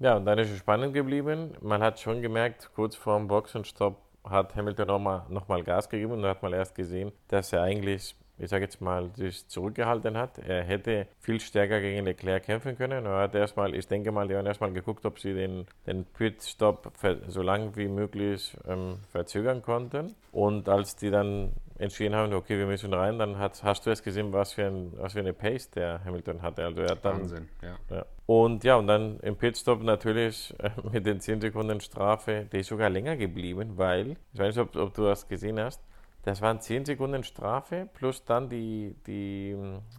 Ja, 0.00 0.16
und 0.16 0.24
dann 0.24 0.38
ist 0.38 0.50
es 0.50 0.58
spannend 0.58 0.94
geblieben. 0.94 1.52
Man 1.60 1.82
hat 1.82 2.00
schon 2.00 2.22
gemerkt, 2.22 2.70
kurz 2.74 2.96
vor 2.96 3.18
dem 3.18 3.28
Boxenstopp 3.28 4.00
hat 4.24 4.54
Hamilton 4.54 4.86
nochmal 4.88 5.22
noch 5.28 5.48
mal 5.48 5.62
Gas 5.62 5.88
gegeben 5.88 6.12
und 6.12 6.24
hat 6.24 6.42
mal 6.42 6.52
erst 6.52 6.74
gesehen, 6.74 7.12
dass 7.28 7.52
er 7.52 7.62
eigentlich 7.62 8.16
ich 8.40 8.48
sage 8.48 8.64
jetzt 8.64 8.80
mal, 8.80 9.10
sich 9.14 9.46
zurückgehalten 9.48 10.16
hat. 10.16 10.38
Er 10.38 10.62
hätte 10.62 11.06
viel 11.18 11.40
stärker 11.40 11.80
gegen 11.80 12.04
Leclerc 12.04 12.44
kämpfen 12.44 12.76
können. 12.76 13.04
Er 13.04 13.18
hat 13.18 13.34
erstmal, 13.34 13.74
ich 13.74 13.86
denke 13.86 14.12
mal, 14.12 14.28
die 14.28 14.36
haben 14.36 14.46
erstmal 14.46 14.72
geguckt, 14.72 15.04
ob 15.04 15.18
sie 15.18 15.34
den, 15.34 15.66
den 15.86 16.04
Pitstop 16.04 16.92
so 17.28 17.42
lang 17.42 17.76
wie 17.76 17.88
möglich 17.88 18.56
ähm, 18.66 18.98
verzögern 19.10 19.62
konnten. 19.62 20.14
Und 20.32 20.68
als 20.68 20.96
die 20.96 21.10
dann 21.10 21.52
entschieden 21.80 22.14
haben, 22.14 22.32
okay, 22.32 22.58
wir 22.58 22.66
müssen 22.66 22.92
rein, 22.92 23.18
dann 23.18 23.38
hat, 23.38 23.62
hast 23.62 23.86
du 23.86 23.90
erst 23.90 24.04
gesehen, 24.04 24.32
was 24.32 24.52
für, 24.52 24.66
ein, 24.66 24.92
was 24.96 25.14
für 25.14 25.20
eine 25.20 25.32
Pace 25.32 25.70
der 25.70 26.04
Hamilton 26.04 26.42
hatte. 26.42 26.64
Also 26.64 26.82
er 26.82 26.90
hat 26.90 27.04
dann, 27.04 27.20
Wahnsinn, 27.20 27.48
ja. 27.62 27.96
ja. 27.96 28.06
Und 28.26 28.64
ja, 28.64 28.76
und 28.76 28.86
dann 28.86 29.18
im 29.20 29.36
Pitstop 29.36 29.82
natürlich 29.82 30.54
äh, 30.58 30.70
mit 30.92 31.06
den 31.06 31.20
10 31.20 31.40
Sekunden 31.40 31.80
Strafe, 31.80 32.46
der 32.52 32.60
ist 32.60 32.68
sogar 32.68 32.90
länger 32.90 33.16
geblieben, 33.16 33.72
weil, 33.76 34.16
ich 34.32 34.38
weiß 34.38 34.56
nicht, 34.56 34.62
ob, 34.62 34.76
ob 34.76 34.94
du 34.94 35.04
das 35.04 35.26
gesehen 35.26 35.58
hast, 35.58 35.82
das 36.22 36.40
waren 36.40 36.60
10 36.60 36.84
Sekunden 36.84 37.24
Strafe 37.24 37.88
plus 37.92 38.24
dann 38.24 38.48
die, 38.48 38.94
die, 39.06 39.56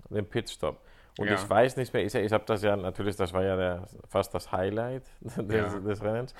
den 0.09 0.25
Pitstop. 0.29 0.81
Und 1.17 1.27
ja. 1.27 1.33
ich 1.33 1.49
weiß 1.49 1.75
nicht 1.75 1.93
mehr, 1.93 2.05
ich, 2.05 2.15
ich 2.15 2.31
habe 2.31 2.45
das 2.47 2.63
ja 2.63 2.75
natürlich, 2.77 3.17
das 3.17 3.33
war 3.33 3.43
ja 3.43 3.57
der, 3.57 3.83
fast 4.07 4.33
das 4.33 4.51
Highlight 4.51 5.03
des, 5.19 5.55
ja. 5.55 5.79
des 5.79 6.01
Rennens. 6.01 6.33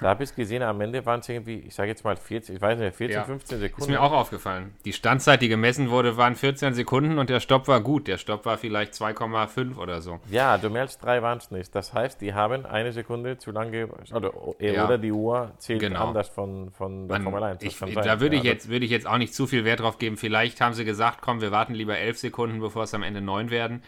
Da 0.00 0.08
habe 0.08 0.24
ich 0.24 0.34
gesehen, 0.34 0.62
am 0.62 0.80
Ende 0.80 1.06
waren 1.06 1.20
es 1.20 1.28
irgendwie, 1.28 1.60
ich 1.60 1.74
sage 1.74 1.90
jetzt 1.90 2.04
mal 2.04 2.16
14, 2.16 2.56
ich 2.56 2.60
weiß 2.60 2.78
nicht, 2.78 2.96
14, 2.96 3.14
ja. 3.14 3.24
15 3.24 3.60
Sekunden. 3.60 3.82
Ist 3.82 3.88
mir 3.88 4.02
auch 4.02 4.12
aufgefallen. 4.12 4.74
Die 4.84 4.92
Standzeit, 4.92 5.42
die 5.42 5.48
gemessen 5.48 5.90
wurde, 5.90 6.16
waren 6.16 6.34
14 6.34 6.74
Sekunden 6.74 7.18
und 7.18 7.30
der 7.30 7.38
Stopp 7.38 7.68
war 7.68 7.80
gut. 7.80 8.08
Der 8.08 8.18
Stopp 8.18 8.44
war 8.46 8.58
vielleicht 8.58 8.94
2,5 8.94 9.76
oder 9.76 10.00
so. 10.00 10.18
Ja, 10.28 10.58
du 10.58 10.70
mehr 10.70 10.82
als 10.82 10.98
drei 10.98 11.22
waren 11.22 11.38
es 11.38 11.52
nicht. 11.52 11.72
Das 11.74 11.94
heißt, 11.94 12.20
die 12.20 12.34
haben 12.34 12.66
eine 12.66 12.92
Sekunde 12.92 13.38
zu 13.38 13.52
lange, 13.52 13.88
oder, 14.12 14.36
oder 14.36 14.98
die 14.98 15.12
Uhr 15.12 15.52
zählt 15.58 15.80
genau. 15.80 16.08
anders 16.08 16.28
von, 16.28 16.72
von 16.72 17.06
der 17.06 17.18
Man, 17.18 17.22
Formel 17.22 17.42
1. 17.44 17.62
Ich, 17.62 17.78
da 17.78 18.20
würde 18.20 18.36
ich, 18.36 18.42
jetzt, 18.42 18.68
würde 18.68 18.84
ich 18.84 18.90
jetzt 18.90 19.06
auch 19.06 19.18
nicht 19.18 19.34
zu 19.34 19.46
viel 19.46 19.64
Wert 19.64 19.80
drauf 19.80 19.98
geben. 19.98 20.16
Vielleicht 20.16 20.60
haben 20.60 20.74
sie 20.74 20.84
gesagt, 20.84 21.18
komm, 21.22 21.40
wir 21.40 21.52
warten 21.52 21.74
lieber 21.74 21.96
11 21.96 22.18
Sekunden, 22.18 22.60
bevor 22.60 22.82
es 22.82 22.94
am 22.94 23.04
Ende 23.04 23.20
9 23.20 23.50
werden. 23.50 23.82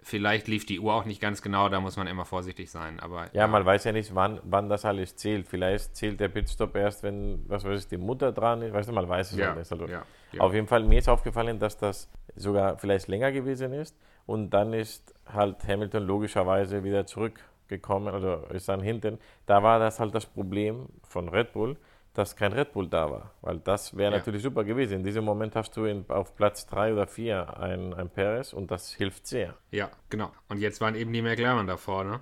Vielleicht 0.00 0.48
lief 0.48 0.64
die 0.64 0.80
Uhr 0.80 0.94
auch 0.94 1.04
nicht 1.04 1.20
ganz 1.20 1.42
genau, 1.42 1.68
da 1.68 1.80
muss 1.80 1.96
man 1.96 2.06
immer 2.06 2.24
vorsichtig 2.24 2.70
sein. 2.70 3.00
Aber, 3.00 3.24
ja, 3.26 3.42
ja. 3.42 3.46
man 3.46 3.66
weiß 3.66 3.84
ja 3.84 3.92
nicht, 3.92 4.14
wann, 4.14 4.40
wann 4.44 4.68
das 4.68 4.84
alles 4.84 5.16
zählt. 5.16 5.48
Vielleicht 5.48 5.96
zählt 5.96 6.20
der 6.20 6.28
Pitstop 6.28 6.76
erst, 6.76 7.02
wenn, 7.02 7.44
was 7.48 7.64
weiß 7.64 7.82
ich, 7.82 7.88
die 7.88 7.96
Mutter 7.96 8.32
dran 8.32 8.62
ist. 8.62 8.72
Weißt 8.72 8.88
du, 8.88 8.92
man 8.92 9.08
weiß 9.08 9.32
es 9.32 9.38
ja, 9.38 9.54
nicht. 9.54 9.70
Also 9.70 9.86
ja, 9.86 10.04
ja. 10.32 10.40
Auf 10.40 10.54
jeden 10.54 10.66
Fall, 10.66 10.84
mir 10.84 11.00
ist 11.00 11.08
aufgefallen, 11.08 11.58
dass 11.58 11.76
das 11.76 12.08
sogar 12.36 12.78
vielleicht 12.78 13.08
länger 13.08 13.32
gewesen 13.32 13.72
ist. 13.72 13.96
Und 14.24 14.50
dann 14.50 14.72
ist 14.72 15.14
halt 15.26 15.66
Hamilton 15.66 16.06
logischerweise 16.06 16.84
wieder 16.84 17.06
zurückgekommen, 17.06 18.14
oder 18.14 18.50
ist 18.52 18.68
dann 18.68 18.80
hinten. 18.80 19.18
Da 19.46 19.62
war 19.62 19.78
das 19.78 20.00
halt 20.00 20.14
das 20.14 20.26
Problem 20.26 20.86
von 21.02 21.28
Red 21.28 21.52
Bull, 21.52 21.76
dass 22.14 22.36
kein 22.36 22.52
Red 22.52 22.72
Bull 22.72 22.88
da 22.88 23.10
war. 23.10 23.34
Weil 23.42 23.58
das 23.60 23.96
wäre 23.96 24.12
ja. 24.12 24.18
natürlich 24.18 24.42
super 24.42 24.64
gewesen. 24.64 24.98
In 24.98 25.04
diesem 25.04 25.24
Moment 25.24 25.54
hast 25.54 25.76
du 25.76 25.84
in, 25.84 26.04
auf 26.08 26.34
Platz 26.34 26.66
3 26.66 26.92
oder 26.92 27.06
4 27.06 27.58
ein, 27.58 27.94
ein 27.94 28.10
Perez 28.10 28.52
und 28.52 28.70
das 28.70 28.92
hilft 28.92 29.26
sehr. 29.26 29.54
Ja, 29.70 29.90
genau. 30.10 30.32
Und 30.48 30.58
jetzt 30.58 30.80
waren 30.80 30.94
eben 30.94 31.12
die 31.12 31.22
McLaren 31.22 31.66
da 31.66 31.76
vorne. 31.76 32.20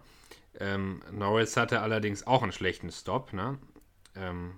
Ähm, 0.58 1.02
Norris 1.12 1.56
hatte 1.56 1.80
allerdings 1.80 2.26
auch 2.26 2.42
einen 2.42 2.52
schlechten 2.52 2.90
Stop. 2.90 3.32
Ne? 3.32 3.58
Ähm, 4.14 4.52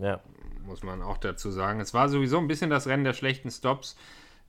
ja. 0.00 0.20
Muss 0.64 0.82
man 0.82 1.02
auch 1.02 1.18
dazu 1.18 1.50
sagen. 1.50 1.80
Es 1.80 1.94
war 1.94 2.08
sowieso 2.08 2.38
ein 2.38 2.48
bisschen 2.48 2.70
das 2.70 2.86
Rennen 2.86 3.04
der 3.04 3.14
schlechten 3.14 3.50
Stops. 3.50 3.96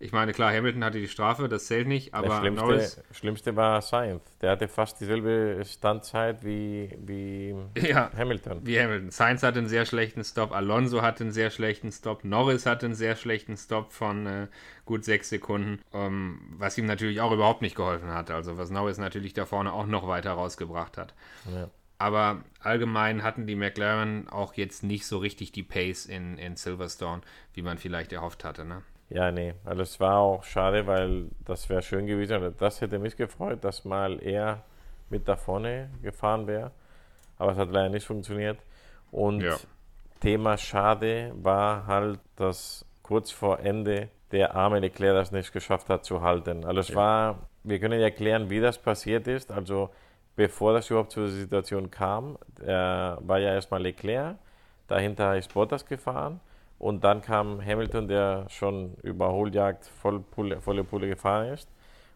Ich 0.02 0.14
meine, 0.14 0.32
klar, 0.32 0.54
Hamilton 0.54 0.86
hatte 0.86 0.98
die 0.98 1.10
Strafe, 1.10 1.50
das 1.50 1.66
zählt 1.66 1.86
nicht, 1.86 2.14
aber 2.14 2.30
das 2.30 2.38
Schlimmste, 2.40 2.66
Norris. 2.66 3.04
Schlimmste 3.12 3.56
war 3.58 3.82
Sainz. 3.82 4.24
Der 4.40 4.52
hatte 4.52 4.70
fast 4.70 5.02
dieselbe 5.02 5.62
Standzeit 5.66 6.46
wie, 6.46 6.96
wie 7.06 7.54
ja, 7.78 8.10
Hamilton. 8.16 8.66
Wie 8.66 8.80
Hamilton. 8.80 9.12
Sainz 9.12 9.44
hatte 9.44 9.60
einen 9.60 9.68
sehr 9.68 9.86
schlechten 9.86 10.24
Stop, 10.24 10.54
Alonso 10.54 11.02
hatte 11.02 11.26
einen 11.26 11.34
sehr 11.34 11.50
schlechten 11.50 11.92
Stop, 11.92 12.24
Norris 12.24 12.66
hatte 12.66 12.86
einen 12.86 12.96
sehr 12.96 13.18
schlechten 13.18 13.58
Stop 13.58 13.92
von 13.92 14.26
äh, 14.26 14.48
gut 14.86 15.04
sechs 15.04 15.28
Sekunden, 15.28 15.82
ähm, 15.94 16.40
was 16.58 16.78
ihm 16.78 16.86
natürlich 16.86 17.20
auch 17.20 17.34
überhaupt 17.34 17.62
nicht 17.62 17.76
geholfen 17.76 18.14
hat. 18.14 18.32
Also, 18.32 18.58
was 18.58 18.70
Norris 18.70 19.00
natürlich 19.00 19.34
da 19.34 19.46
vorne 19.46 19.74
auch 19.74 19.86
noch 19.86 20.08
weiter 20.08 20.32
rausgebracht 20.32 20.98
hat. 20.98 21.14
Ja. 21.54 21.70
Aber 21.98 22.46
allgemein 22.62 23.24
hatten 23.24 23.46
die 23.46 23.58
McLaren 23.58 24.30
auch 24.30 24.54
jetzt 24.54 24.84
nicht 24.84 25.06
so 25.06 25.18
richtig 25.18 25.52
die 25.52 25.64
Pace 25.64 26.06
in, 26.06 26.38
in 26.38 26.56
Silverstone, 26.56 27.22
wie 27.54 27.62
man 27.62 27.78
vielleicht 27.78 28.14
erhofft 28.14 28.46
hatte. 28.46 28.64
Ne? 28.64 28.84
Ja, 29.10 29.32
nee, 29.32 29.56
also 29.66 29.82
es 29.82 30.00
war 30.00 30.18
auch 30.18 30.44
schade, 30.44 30.86
weil 30.86 31.26
das 31.46 31.68
wäre 31.68 31.82
schön 31.82 32.06
gewesen. 32.06 32.34
Also 32.34 32.52
das 32.52 32.80
hätte 32.80 33.00
mich 33.00 33.18
gefreut, 33.18 33.64
dass 33.64 33.84
mal 33.84 34.22
er 34.22 34.64
mit 35.10 35.28
da 35.28 35.36
vorne 35.36 35.90
gefahren 36.04 36.46
wäre. 36.46 36.72
Aber 37.38 37.54
es 37.54 37.58
hat 37.58 37.72
leider 37.72 37.90
nicht 37.90 38.06
funktioniert. 38.06 38.60
Und 39.12 39.42
ja. 39.42 39.58
Thema 40.20 40.58
schade 40.58 41.32
war 41.36 41.88
halt, 41.88 42.20
dass 42.36 42.86
kurz 43.02 43.32
vor 43.32 43.60
Ende 43.60 44.10
der 44.32 44.54
arme 44.54 44.80
Leclerc 44.80 45.16
das 45.16 45.32
nicht 45.32 45.52
geschafft 45.52 45.90
hat 45.90 46.06
zu 46.06 46.22
halten. 46.22 46.64
Also 46.64 46.80
es 46.82 46.90
ja. 46.90 46.96
war, 46.96 47.48
wir 47.64 47.80
können 47.80 48.00
erklären, 48.00 48.52
wie 48.52 48.60
das 48.60 48.78
passiert 48.78 49.28
ist. 49.28 49.52
Also 49.52 49.90
bevor 50.36 50.74
das 50.74 50.88
überhaupt 50.92 51.12
zur 51.12 51.30
Situation 51.30 51.90
kam, 51.90 52.38
war 52.58 53.40
ja 53.40 53.56
erstmal 53.56 53.82
Leclerc, 53.82 54.36
dahinter 54.88 55.36
ist 55.36 55.52
Bottas 55.52 55.84
gefahren 55.88 56.40
und 56.80 57.04
dann 57.04 57.22
kam 57.22 57.64
Hamilton, 57.64 58.08
der 58.08 58.46
schon 58.50 58.96
Überholjagd 59.04 59.86
voll 59.86 60.22
Pulle, 60.22 60.62
volle 60.62 60.84
Pulle 60.84 61.08
gefahren 61.10 61.50
ist. 61.50 61.70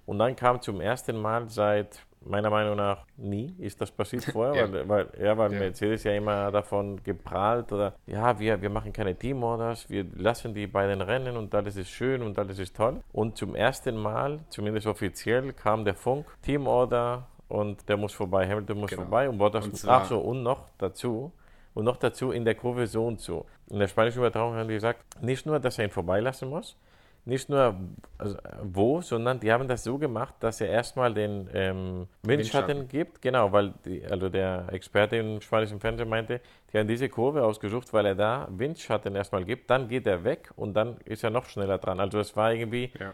Und 0.06 0.19
dann 0.19 0.36
kam 0.36 0.62
zum 0.62 0.82
ersten 0.82 1.21
Mal 1.21 1.49
seit 1.49 2.06
meiner 2.26 2.49
Meinung 2.49 2.78
nach 2.78 3.06
nie 3.17 3.54
ist 3.60 3.82
das 3.82 3.91
passiert 3.91 4.23
vorher, 4.26 4.56
ja. 4.65 4.71
weil, 4.71 4.89
weil, 4.89 5.08
ja, 5.19 5.38
weil 5.38 5.54
ja. 5.54 5.60
Mercedes 5.60 6.04
ja 6.04 6.13
immer 6.13 6.52
davon 6.52 7.04
geprahlt 7.04 7.71
oder 7.71 7.93
ja, 8.06 8.38
wir, 8.39 8.62
wir 8.62 8.69
machen 8.69 8.93
keine 8.93 9.15
Teamorders, 9.15 9.89
wir 9.89 10.06
lassen 10.15 10.54
die 10.54 10.67
beiden 10.67 11.02
rennen 11.02 11.38
und 11.38 11.54
alles 11.54 11.76
ist 11.76 11.89
schön 11.89 12.21
und 12.21 12.39
alles 12.39 12.60
ist 12.60 12.76
toll. 12.76 13.02
Und 13.12 13.38
zum 13.38 13.56
ersten 13.56 13.97
Mal, 13.97 14.39
zumindest 14.49 14.88
offiziell, 14.88 15.54
kam 15.54 15.84
der 15.86 15.95
Funk, 15.95 16.26
Teamorder 16.41 17.28
und 17.49 17.88
der 17.89 17.97
muss 17.97 18.13
vorbei, 18.13 18.47
Hamilton 18.47 18.80
muss 18.80 18.91
genau. 18.91 19.04
vorbei 19.04 19.30
und 19.30 19.38
Bottas 19.38 19.86
ach 19.88 20.06
so, 20.06 20.19
und 20.19 20.43
noch 20.43 20.69
dazu, 20.78 21.32
und 21.73 21.86
noch 21.86 21.97
dazu 21.97 22.31
in 22.31 22.45
der 22.45 22.55
Kurve 22.55 22.88
so 22.88 23.05
und 23.05 23.19
so. 23.19 23.45
In 23.69 23.79
der 23.79 23.88
spanischen 23.88 24.19
Übertragung 24.19 24.55
haben 24.55 24.67
die 24.67 24.75
gesagt, 24.75 24.99
nicht 25.21 25.45
nur, 25.45 25.59
dass 25.59 25.77
er 25.79 25.86
ihn 25.86 25.91
vorbeilassen 25.91 26.49
muss, 26.49 26.77
nicht 27.25 27.49
nur 27.49 27.75
also 28.17 28.38
wo, 28.63 29.01
sondern 29.01 29.39
die 29.39 29.51
haben 29.51 29.67
das 29.67 29.83
so 29.83 29.97
gemacht, 29.97 30.36
dass 30.41 30.59
er 30.59 30.67
erstmal 30.67 31.13
den 31.13 31.49
ähm, 31.53 32.07
Windschatten, 32.23 32.27
Windschatten, 32.27 32.88
gibt. 32.89 33.21
Genau, 33.21 33.51
weil 33.51 33.73
die, 33.86 34.05
also 34.05 34.27
der 34.27 34.67
Experte 34.71 35.15
im 35.17 35.39
spanischen 35.39 35.79
Fernsehen 35.79 36.09
meinte, 36.09 36.41
die 36.71 36.77
haben 36.77 36.88
diese 36.88 37.07
Kurve 37.07 37.43
ausgesucht, 37.43 37.93
weil 37.93 38.07
er 38.07 38.15
da 38.15 38.47
Windschatten 38.51 39.15
erstmal 39.15 39.45
gibt, 39.45 39.69
dann 39.69 39.88
geht 39.88 40.05
er 40.05 40.25
weg 40.25 40.51
und 40.57 40.73
dann 40.73 40.97
ist 41.05 41.23
er 41.23 41.29
noch 41.29 41.45
schneller 41.45 41.77
dran. 41.77 42.01
Also 42.01 42.19
es 42.19 42.36
war 42.36 42.53
irgendwie 42.53 42.91
ja. 42.99 43.13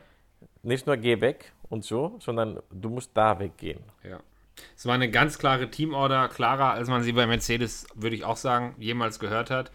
nicht 0.64 0.88
nur 0.88 0.98
geh 0.98 1.22
weg 1.22 1.54
und 1.70 1.84
so, 1.84 2.16
sondern 2.20 2.60
du 2.72 2.90
musst 2.90 3.16
da 3.16 3.38
weggehen. 3.40 3.82
Ja. 4.04 4.20
Es 4.76 4.86
war 4.86 4.96
eine 4.96 5.10
ganz 5.10 5.38
klare 5.38 5.70
Teamorder, 5.70 6.30
klarer, 6.30 6.72
als 6.72 6.88
man 6.88 7.04
sie 7.04 7.14
bei 7.14 7.28
Mercedes, 7.28 7.88
würde 7.96 8.16
ich 8.16 8.24
auch 8.24 8.38
sagen, 8.38 8.76
jemals 8.80 9.20
gehört 9.20 9.52
hat. 9.52 9.72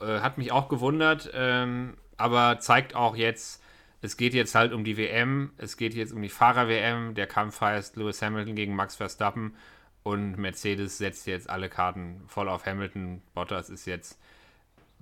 Äh, 0.00 0.20
hat 0.20 0.38
mich 0.38 0.52
auch 0.52 0.68
gewundert, 0.68 1.30
ähm, 1.34 1.94
aber 2.16 2.58
zeigt 2.60 2.94
auch 2.94 3.16
jetzt, 3.16 3.62
es 4.00 4.16
geht 4.16 4.34
jetzt 4.34 4.54
halt 4.54 4.72
um 4.72 4.84
die 4.84 4.96
WM, 4.96 5.52
es 5.58 5.76
geht 5.76 5.94
jetzt 5.94 6.12
um 6.12 6.20
die 6.20 6.28
Fahrer-WM. 6.28 7.14
Der 7.14 7.28
Kampf 7.28 7.60
heißt 7.60 7.96
Lewis 7.96 8.20
Hamilton 8.20 8.56
gegen 8.56 8.74
Max 8.74 8.96
Verstappen 8.96 9.54
und 10.02 10.36
Mercedes 10.38 10.98
setzt 10.98 11.26
jetzt 11.28 11.48
alle 11.48 11.68
Karten 11.68 12.22
voll 12.26 12.48
auf 12.48 12.66
Hamilton. 12.66 13.22
Bottas 13.32 13.70
ist 13.70 13.86
jetzt, 13.86 14.18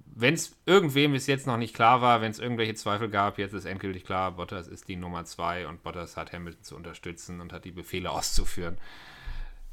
wenn 0.05 0.35
es 0.35 0.55
irgendwem 0.67 1.13
bis 1.13 1.27
jetzt 1.27 1.47
noch 1.47 1.57
nicht 1.57 1.75
klar 1.75 2.03
war, 2.03 2.21
wenn 2.21 2.31
es 2.31 2.39
irgendwelche 2.39 2.75
Zweifel 2.75 3.09
gab, 3.09 3.39
jetzt 3.39 3.55
ist 3.55 3.65
endgültig 3.65 4.05
klar, 4.05 4.33
Bottas 4.33 4.69
ist 4.69 4.89
die 4.89 4.97
Nummer 4.97 5.25
zwei 5.25 5.67
und 5.67 5.83
Bottas 5.83 6.19
hat 6.19 6.35
Hamilton 6.35 6.63
zu 6.63 6.77
unterstützen 6.77 7.41
und 7.41 7.55
hat 7.55 7.65
die 7.65 7.73
Befehle 7.73 8.11
auszuführen 8.11 8.77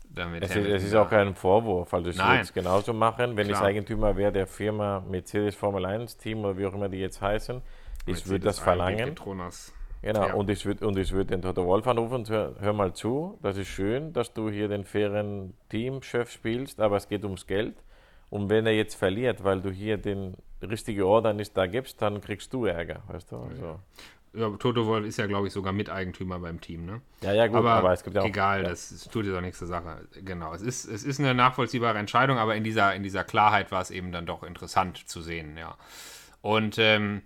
damit. 0.09 0.43
Es, 0.43 0.55
ist, 0.55 0.67
es 0.67 0.83
ist 0.83 0.95
auch 0.95 1.09
kein 1.09 1.35
Vorwurf, 1.35 1.93
also 1.93 2.09
ich 2.09 2.17
würde 2.17 2.41
es 2.41 2.53
genauso 2.53 2.93
machen, 2.93 3.37
wenn 3.37 3.47
Klar. 3.47 3.61
ich 3.61 3.67
Eigentümer 3.67 4.15
wäre 4.15 4.31
der 4.31 4.47
Firma 4.47 5.03
Mercedes 5.07 5.55
Formel 5.55 5.85
1 5.85 6.17
Team 6.17 6.39
oder 6.39 6.57
wie 6.57 6.65
auch 6.65 6.73
immer 6.73 6.89
die 6.89 6.97
jetzt 6.97 7.21
heißen, 7.21 7.61
ich 8.05 8.27
würde 8.27 8.45
das 8.45 8.59
verlangen. 8.59 9.15
Genau, 10.01 10.27
ja. 10.27 10.33
und 10.35 10.49
ich 10.49 10.65
würde 10.65 10.85
würd 10.85 11.29
den 11.31 11.41
Toto 11.41 11.65
Wolf 11.65 11.87
anrufen 11.87 12.15
und 12.15 12.29
hör, 12.29 12.55
hör, 12.59 12.73
mal 12.73 12.93
zu, 12.93 13.37
das 13.41 13.57
ist 13.57 13.67
schön, 13.67 14.13
dass 14.13 14.31
du 14.31 14.49
hier 14.49 14.67
den 14.67 14.83
fairen 14.83 15.53
Teamchef 15.69 16.31
spielst, 16.31 16.79
aber 16.79 16.97
es 16.97 17.07
geht 17.07 17.23
ums 17.23 17.47
Geld. 17.47 17.75
Und 18.29 18.49
wenn 18.49 18.65
er 18.65 18.73
jetzt 18.73 18.95
verliert, 18.95 19.43
weil 19.43 19.61
du 19.61 19.71
hier 19.71 19.97
den 19.97 20.35
richtige 20.61 21.07
Order 21.07 21.33
nicht 21.33 21.55
da 21.55 21.65
gibst, 21.65 22.01
dann 22.01 22.21
kriegst 22.21 22.53
du 22.53 22.65
Ärger, 22.65 23.01
weißt 23.07 23.31
du? 23.31 23.37
Also 23.37 23.65
ja, 23.65 23.79
Toto 24.59 24.85
Wolf 24.85 25.05
ist 25.05 25.17
ja, 25.17 25.25
glaube 25.25 25.47
ich, 25.47 25.53
sogar 25.53 25.73
Miteigentümer 25.73 26.39
beim 26.39 26.61
Team, 26.61 26.85
ne? 26.85 27.01
Ja, 27.21 27.33
ja, 27.33 27.47
gut, 27.47 27.57
aber, 27.57 27.73
aber 27.73 27.93
es 27.93 28.03
gibt 28.03 28.15
ja 28.15 28.21
auch. 28.21 28.27
Egal, 28.27 28.63
ja. 28.63 28.69
das, 28.69 29.09
tut 29.11 29.25
jetzt 29.25 29.35
auch 29.35 29.41
nichts 29.41 29.59
zur 29.59 29.67
Sache. 29.67 30.07
Genau. 30.23 30.53
Es 30.53 30.61
ist, 30.61 30.85
es 30.85 31.03
ist 31.03 31.19
eine 31.19 31.33
nachvollziehbare 31.33 31.97
Entscheidung, 31.97 32.37
aber 32.37 32.55
in 32.55 32.63
dieser, 32.63 32.93
in 32.93 33.03
dieser 33.03 33.23
Klarheit 33.23 33.71
war 33.71 33.81
es 33.81 33.89
eben 33.89 34.11
dann 34.11 34.25
doch 34.25 34.43
interessant 34.43 35.07
zu 35.09 35.21
sehen, 35.21 35.57
ja. 35.57 35.75
Und 36.41 36.77
ähm, 36.77 37.23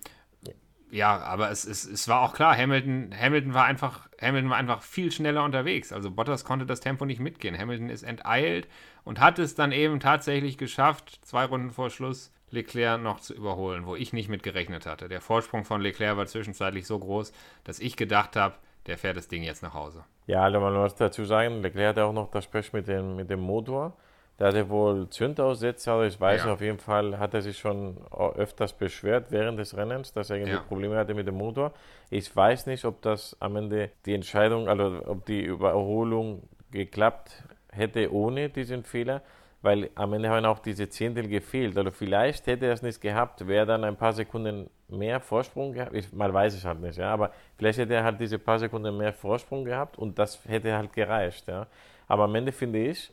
ja, 0.92 1.20
aber 1.22 1.50
es, 1.52 1.66
es, 1.66 1.86
es 1.86 2.08
war 2.08 2.22
auch 2.22 2.34
klar, 2.34 2.56
Hamilton, 2.56 3.16
Hamilton 3.18 3.54
war 3.54 3.66
einfach, 3.66 4.10
Hamilton 4.22 4.50
war 4.50 4.58
einfach 4.58 4.82
viel 4.82 5.12
schneller 5.12 5.44
unterwegs. 5.44 5.94
Also 5.94 6.12
Bottas 6.12 6.44
konnte 6.44 6.66
das 6.66 6.82
Tempo 6.82 7.06
nicht 7.06 7.20
mitgehen. 7.20 7.58
Hamilton 7.58 7.90
ist 7.90 8.04
enteilt 8.04 8.68
und 9.04 9.20
hat 9.20 9.40
es 9.40 9.56
dann 9.56 9.72
eben 9.72 10.00
tatsächlich 10.02 10.58
geschafft, 10.58 11.20
zwei 11.24 11.46
Runden 11.46 11.72
vor 11.72 11.90
Schluss 11.90 12.32
Leclerc 12.52 13.02
noch 13.02 13.20
zu 13.20 13.34
überholen, 13.34 13.86
wo 13.86 13.96
ich 13.96 14.14
nicht 14.14 14.30
mit 14.30 14.44
gerechnet 14.44 14.86
hatte. 14.86 15.08
Der 15.10 15.22
Vorsprung 15.22 15.64
von 15.66 15.82
Leclerc 15.82 16.18
war 16.18 16.26
zwischenzeitlich 16.26 16.86
so 16.88 17.00
groß, 17.00 17.32
dass 17.64 17.80
ich 17.80 17.96
gedacht 17.98 18.36
habe, 18.36 18.56
der 18.88 18.98
fährt 18.98 19.18
das 19.18 19.28
Ding 19.28 19.44
jetzt 19.44 19.64
nach 19.64 19.74
Hause. 19.74 20.04
Ja, 20.28 20.44
also 20.44 20.60
man 20.60 20.74
muss 20.74 20.96
dazu 20.96 21.24
sagen, 21.26 21.62
Leclerc 21.62 21.90
hatte 21.90 22.06
auch 22.06 22.14
noch 22.14 22.32
das 22.32 22.48
Pech 22.48 22.74
mit 22.74 22.88
dem, 22.88 23.16
mit 23.16 23.30
dem 23.30 23.40
Motor. 23.42 23.96
Da 24.38 24.48
hatte 24.48 24.70
wohl 24.70 25.08
Zündaussätze, 25.10 25.92
aber 25.92 26.08
ich 26.08 26.20
weiß 26.20 26.46
Ja. 26.46 26.54
auf 26.54 26.62
jeden 26.62 26.80
Fall, 26.80 27.20
hat 27.20 27.34
er 27.36 27.44
sich 27.44 27.60
schon 27.60 27.98
öfters 28.36 28.74
beschwert 28.74 29.28
während 29.30 29.60
des 29.60 29.78
Rennens, 29.78 30.14
dass 30.14 30.32
er 30.32 30.38
irgendwie 30.38 30.56
Ja. 30.56 30.62
Probleme 30.62 30.98
hatte 30.98 31.14
mit 31.14 31.28
dem 31.28 31.36
Motor. 31.36 31.74
Ich 32.10 32.36
weiß 32.36 32.66
nicht, 32.66 32.84
ob 32.86 33.02
das 33.04 33.38
am 33.40 33.56
Ende 33.56 33.92
die 34.06 34.16
Entscheidung, 34.16 34.68
also 34.68 35.00
ob 35.06 35.26
die 35.28 35.44
Überholung 35.44 36.48
geklappt 36.72 37.44
hätte 37.72 38.12
ohne 38.12 38.50
diesen 38.50 38.84
Fehler, 38.84 39.22
weil 39.62 39.90
am 39.96 40.14
Ende 40.14 40.30
haben 40.30 40.46
auch 40.46 40.60
diese 40.60 40.90
Zehntel 40.90 41.28
gefehlt. 41.28 41.78
Also 41.78 41.92
vielleicht 41.92 42.48
hätte 42.48 42.66
er 42.66 42.74
es 42.74 42.82
nicht 42.82 43.00
gehabt, 43.00 43.48
wäre 43.48 43.66
dann 43.66 43.84
ein 43.84 43.96
paar 43.96 44.14
Sekunden 44.14 44.70
mehr 44.88 45.20
Vorsprung 45.20 45.74
gehabt. 45.74 45.94
Ich, 45.94 46.12
mal 46.12 46.34
weiß 46.34 46.56
ich 46.56 46.66
halt 46.66 46.82
nicht, 46.82 46.98
ja, 46.98 47.14
aber 47.14 47.32
vielleicht 47.58 47.80
hätte 47.80 47.94
er 47.94 48.04
halt 48.04 48.20
diese 48.20 48.40
paar 48.40 48.60
Sekunden 48.60 48.98
mehr 48.98 49.14
Vorsprung 49.14 49.64
gehabt 49.66 49.98
und 49.98 50.18
das 50.18 50.40
hätte 50.48 50.76
halt 50.76 50.94
gereicht, 50.94 51.48
ja. 51.48 51.68
Aber 52.08 52.24
am 52.24 52.36
Ende 52.36 52.52
finde 52.52 52.80
ich, 52.80 53.12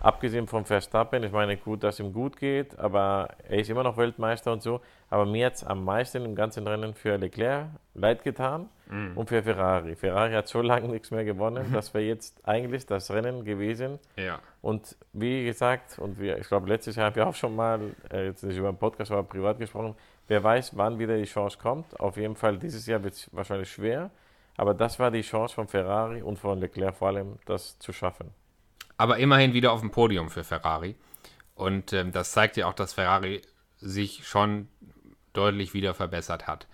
abgesehen 0.00 0.46
vom 0.46 0.64
Verstappen, 0.64 1.22
ich 1.22 1.32
meine, 1.32 1.56
gut, 1.56 1.84
dass 1.84 2.00
ihm 2.00 2.12
gut 2.12 2.36
geht, 2.36 2.78
aber 2.78 3.28
er 3.48 3.58
ist 3.58 3.70
immer 3.70 3.84
noch 3.84 3.96
Weltmeister 3.96 4.52
und 4.52 4.62
so. 4.62 4.80
Aber 5.12 5.26
mir 5.26 5.44
hat 5.44 5.56
es 5.56 5.62
am 5.62 5.84
meisten 5.84 6.24
im 6.24 6.34
ganzen 6.34 6.66
Rennen 6.66 6.94
für 6.94 7.18
Leclerc 7.18 7.68
leid 7.92 8.24
getan 8.24 8.70
und 9.14 9.28
für 9.28 9.42
Ferrari. 9.42 9.94
Ferrari 9.94 10.32
hat 10.32 10.48
so 10.48 10.62
lange 10.62 10.88
nichts 10.88 11.10
mehr 11.10 11.22
gewonnen, 11.26 11.66
das 11.74 11.92
wäre 11.92 12.04
jetzt 12.04 12.40
eigentlich 12.48 12.86
das 12.86 13.10
Rennen 13.10 13.44
gewesen. 13.44 13.98
Ja. 14.16 14.38
Und 14.62 14.96
wie 15.12 15.44
gesagt, 15.44 15.98
und 15.98 16.18
wir, 16.18 16.38
ich 16.38 16.48
glaube, 16.48 16.66
letztes 16.66 16.96
Jahr 16.96 17.06
haben 17.06 17.16
wir 17.16 17.26
auch 17.26 17.34
schon 17.34 17.54
mal, 17.54 17.80
äh, 18.10 18.24
jetzt 18.28 18.42
nicht 18.42 18.56
über 18.56 18.72
den 18.72 18.78
Podcast, 18.78 19.10
aber 19.10 19.22
privat 19.22 19.58
gesprochen, 19.58 19.94
wer 20.28 20.42
weiß, 20.42 20.78
wann 20.78 20.98
wieder 20.98 21.18
die 21.18 21.24
Chance 21.24 21.58
kommt. 21.60 22.00
Auf 22.00 22.16
jeden 22.16 22.34
Fall, 22.34 22.56
dieses 22.56 22.86
Jahr 22.86 23.04
wird 23.04 23.12
es 23.12 23.28
wahrscheinlich 23.34 23.70
schwer. 23.70 24.10
Aber 24.56 24.72
das 24.72 24.98
war 24.98 25.10
die 25.10 25.20
Chance 25.20 25.54
von 25.54 25.68
Ferrari 25.68 26.22
und 26.22 26.38
von 26.38 26.58
Leclerc 26.58 26.94
vor 26.94 27.08
allem, 27.08 27.38
das 27.44 27.78
zu 27.78 27.92
schaffen. 27.92 28.30
aber 28.96 29.18
immerhin 29.18 29.52
wieder 29.52 29.72
auf 29.72 29.80
dem 29.80 29.90
Podium 29.90 30.30
für 30.30 30.42
Ferrari. 30.42 30.94
Und 31.54 31.92
ähm, 31.92 32.12
das 32.12 32.32
zeigt 32.32 32.56
ja 32.56 32.66
auch, 32.66 32.74
dass 32.74 32.94
Ferrari 32.94 33.42
sich 33.76 34.26
schon 34.26 34.68
deutlich 35.32 35.74
wieder 35.74 35.94
verbessert 35.94 36.46
hat. 36.46 36.66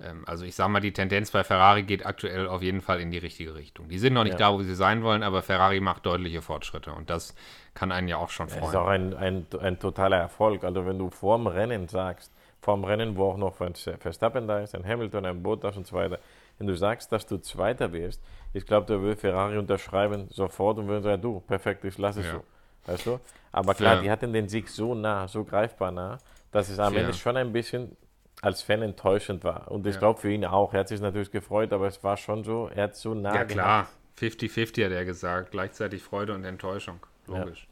Ähm, 0.00 0.24
also 0.26 0.44
ich 0.44 0.54
sage 0.54 0.70
mal, 0.70 0.80
die 0.80 0.92
Tendenz 0.92 1.30
bei 1.30 1.44
Ferrari 1.44 1.82
geht 1.84 2.04
aktuell 2.04 2.48
auf 2.48 2.62
jeden 2.62 2.80
Fall 2.80 3.00
in 3.00 3.10
die 3.10 3.18
richtige 3.18 3.54
Richtung. 3.54 3.88
Die 3.88 3.98
sind 3.98 4.12
noch 4.14 4.24
nicht 4.24 4.38
Ja. 4.40 4.50
da, 4.50 4.52
wo 4.54 4.62
sie 4.62 4.74
sein 4.74 5.02
wollen, 5.02 5.22
aber 5.22 5.42
Ferrari 5.42 5.80
macht 5.80 6.04
deutliche 6.06 6.42
Fortschritte 6.42 6.92
und 6.92 7.10
das 7.10 7.34
kann 7.74 7.92
einen 7.92 8.08
ja 8.08 8.16
auch 8.16 8.30
schon 8.30 8.46
Das 8.48 8.56
ist 8.56 8.60
freuen. 8.62 8.76
auch 8.76 8.86
ein, 8.86 9.14
ein, 9.14 9.46
ein 9.60 9.78
totaler 9.78 10.16
Erfolg. 10.18 10.64
Also 10.64 10.84
wenn 10.86 10.98
du 10.98 11.10
vor 11.10 11.36
dem 11.38 11.46
Rennen 11.46 11.88
sagst, 11.88 12.32
vor 12.60 12.74
dem 12.76 12.84
Rennen, 12.84 13.16
wo 13.16 13.30
auch 13.30 13.36
noch 13.36 13.54
Verstappen 13.54 14.48
da 14.48 14.60
ist, 14.60 14.74
ein 14.74 14.84
Hamilton, 14.86 15.26
ein 15.26 15.42
Bottas 15.42 15.76
und 15.76 15.86
so 15.86 15.96
weiter, 15.96 16.18
wenn 16.58 16.66
du 16.66 16.74
sagst, 16.76 17.12
dass 17.12 17.26
du 17.26 17.36
Zweiter 17.38 17.92
wirst, 17.92 18.22
ich 18.52 18.64
glaube, 18.64 18.86
da 18.92 19.00
würde 19.00 19.16
Ferrari 19.20 19.58
unterschreiben 19.58 20.28
sofort 20.30 20.78
und 20.78 20.86
würden 20.88 21.02
sagen, 21.02 21.20
du, 21.20 21.40
perfekt, 21.40 21.84
ich 21.84 21.98
lasse 21.98 22.20
es 22.20 22.26
Ja. 22.26 22.32
so. 22.34 22.44
Weißt 22.86 23.06
du? 23.06 23.20
Aber 23.52 23.74
klar, 23.74 23.96
Für- 23.96 24.02
die 24.02 24.10
hatten 24.10 24.32
den 24.32 24.48
Sieg 24.48 24.68
so 24.68 24.94
nah, 24.94 25.26
so 25.28 25.44
greifbar 25.44 25.90
nah, 25.90 26.18
dass 26.52 26.68
es 26.68 26.78
am 26.78 26.92
Für- 26.94 27.00
Ende 27.00 27.12
schon 27.14 27.36
ein 27.36 27.52
bisschen 27.52 27.96
als 28.44 28.62
Fan 28.62 28.82
enttäuschend 28.82 29.42
war. 29.44 29.70
Und 29.70 29.86
ich 29.86 29.94
Ja. 29.94 30.00
glaube 30.00 30.20
für 30.20 30.30
ihn 30.30 30.44
auch. 30.44 30.72
Er 30.74 30.80
hat 30.80 30.88
sich 30.88 31.00
natürlich 31.00 31.30
gefreut, 31.30 31.72
aber 31.72 31.86
es 31.86 32.02
war 32.04 32.16
schon 32.16 32.44
so, 32.44 32.68
er 32.74 32.84
hat 32.84 32.96
so 32.96 33.14
nah 33.14 33.34
Ja 33.34 33.44
klar, 33.44 33.88
50-50 34.18 34.84
hat 34.84 34.92
er 34.92 35.04
gesagt, 35.04 35.50
gleichzeitig 35.50 36.02
Freude 36.02 36.34
und 36.34 36.44
Enttäuschung, 36.44 37.00
logisch. 37.26 37.66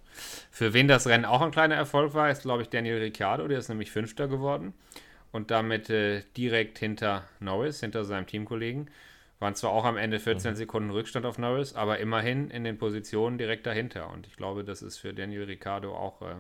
Für 0.51 0.75
wen 0.75 0.89
das 0.89 1.07
Rennen 1.07 1.25
auch 1.25 1.41
ein 1.41 1.51
kleiner 1.51 1.75
Erfolg 1.75 2.15
war, 2.15 2.31
ist 2.31 2.43
glaube 2.43 2.63
ich 2.63 2.69
Daniel 2.69 2.99
Ricciardo, 2.99 3.49
der 3.49 3.59
ist 3.59 3.69
nämlich 3.69 3.91
Fünfter 3.91 4.29
geworden 4.29 4.75
und 5.31 5.51
damit 5.51 5.89
äh, 5.91 6.23
direkt 6.37 6.79
hinter 6.79 7.25
Norris, 7.41 7.81
hinter 7.81 8.05
seinem 8.05 8.27
Teamkollegen. 8.27 8.91
Waren 9.41 9.55
zwar 9.57 9.71
auch 9.73 9.85
am 9.85 9.97
Ende 9.97 10.21
14 10.21 10.55
Sekunden 10.55 10.91
Rückstand 10.91 11.27
auf 11.27 11.37
Norris, 11.37 11.75
aber 11.75 11.99
immerhin 11.99 12.49
in 12.51 12.63
den 12.63 12.79
Positionen 12.79 13.39
direkt 13.39 13.67
dahinter. 13.67 14.09
Und 14.11 14.27
ich 14.29 14.37
glaube, 14.37 14.63
das 14.63 14.83
ist 14.83 14.99
für 14.99 15.13
Daniel 15.13 15.45
Ricciardo 15.45 15.93
auch 15.97 16.23
äh, 16.23 16.35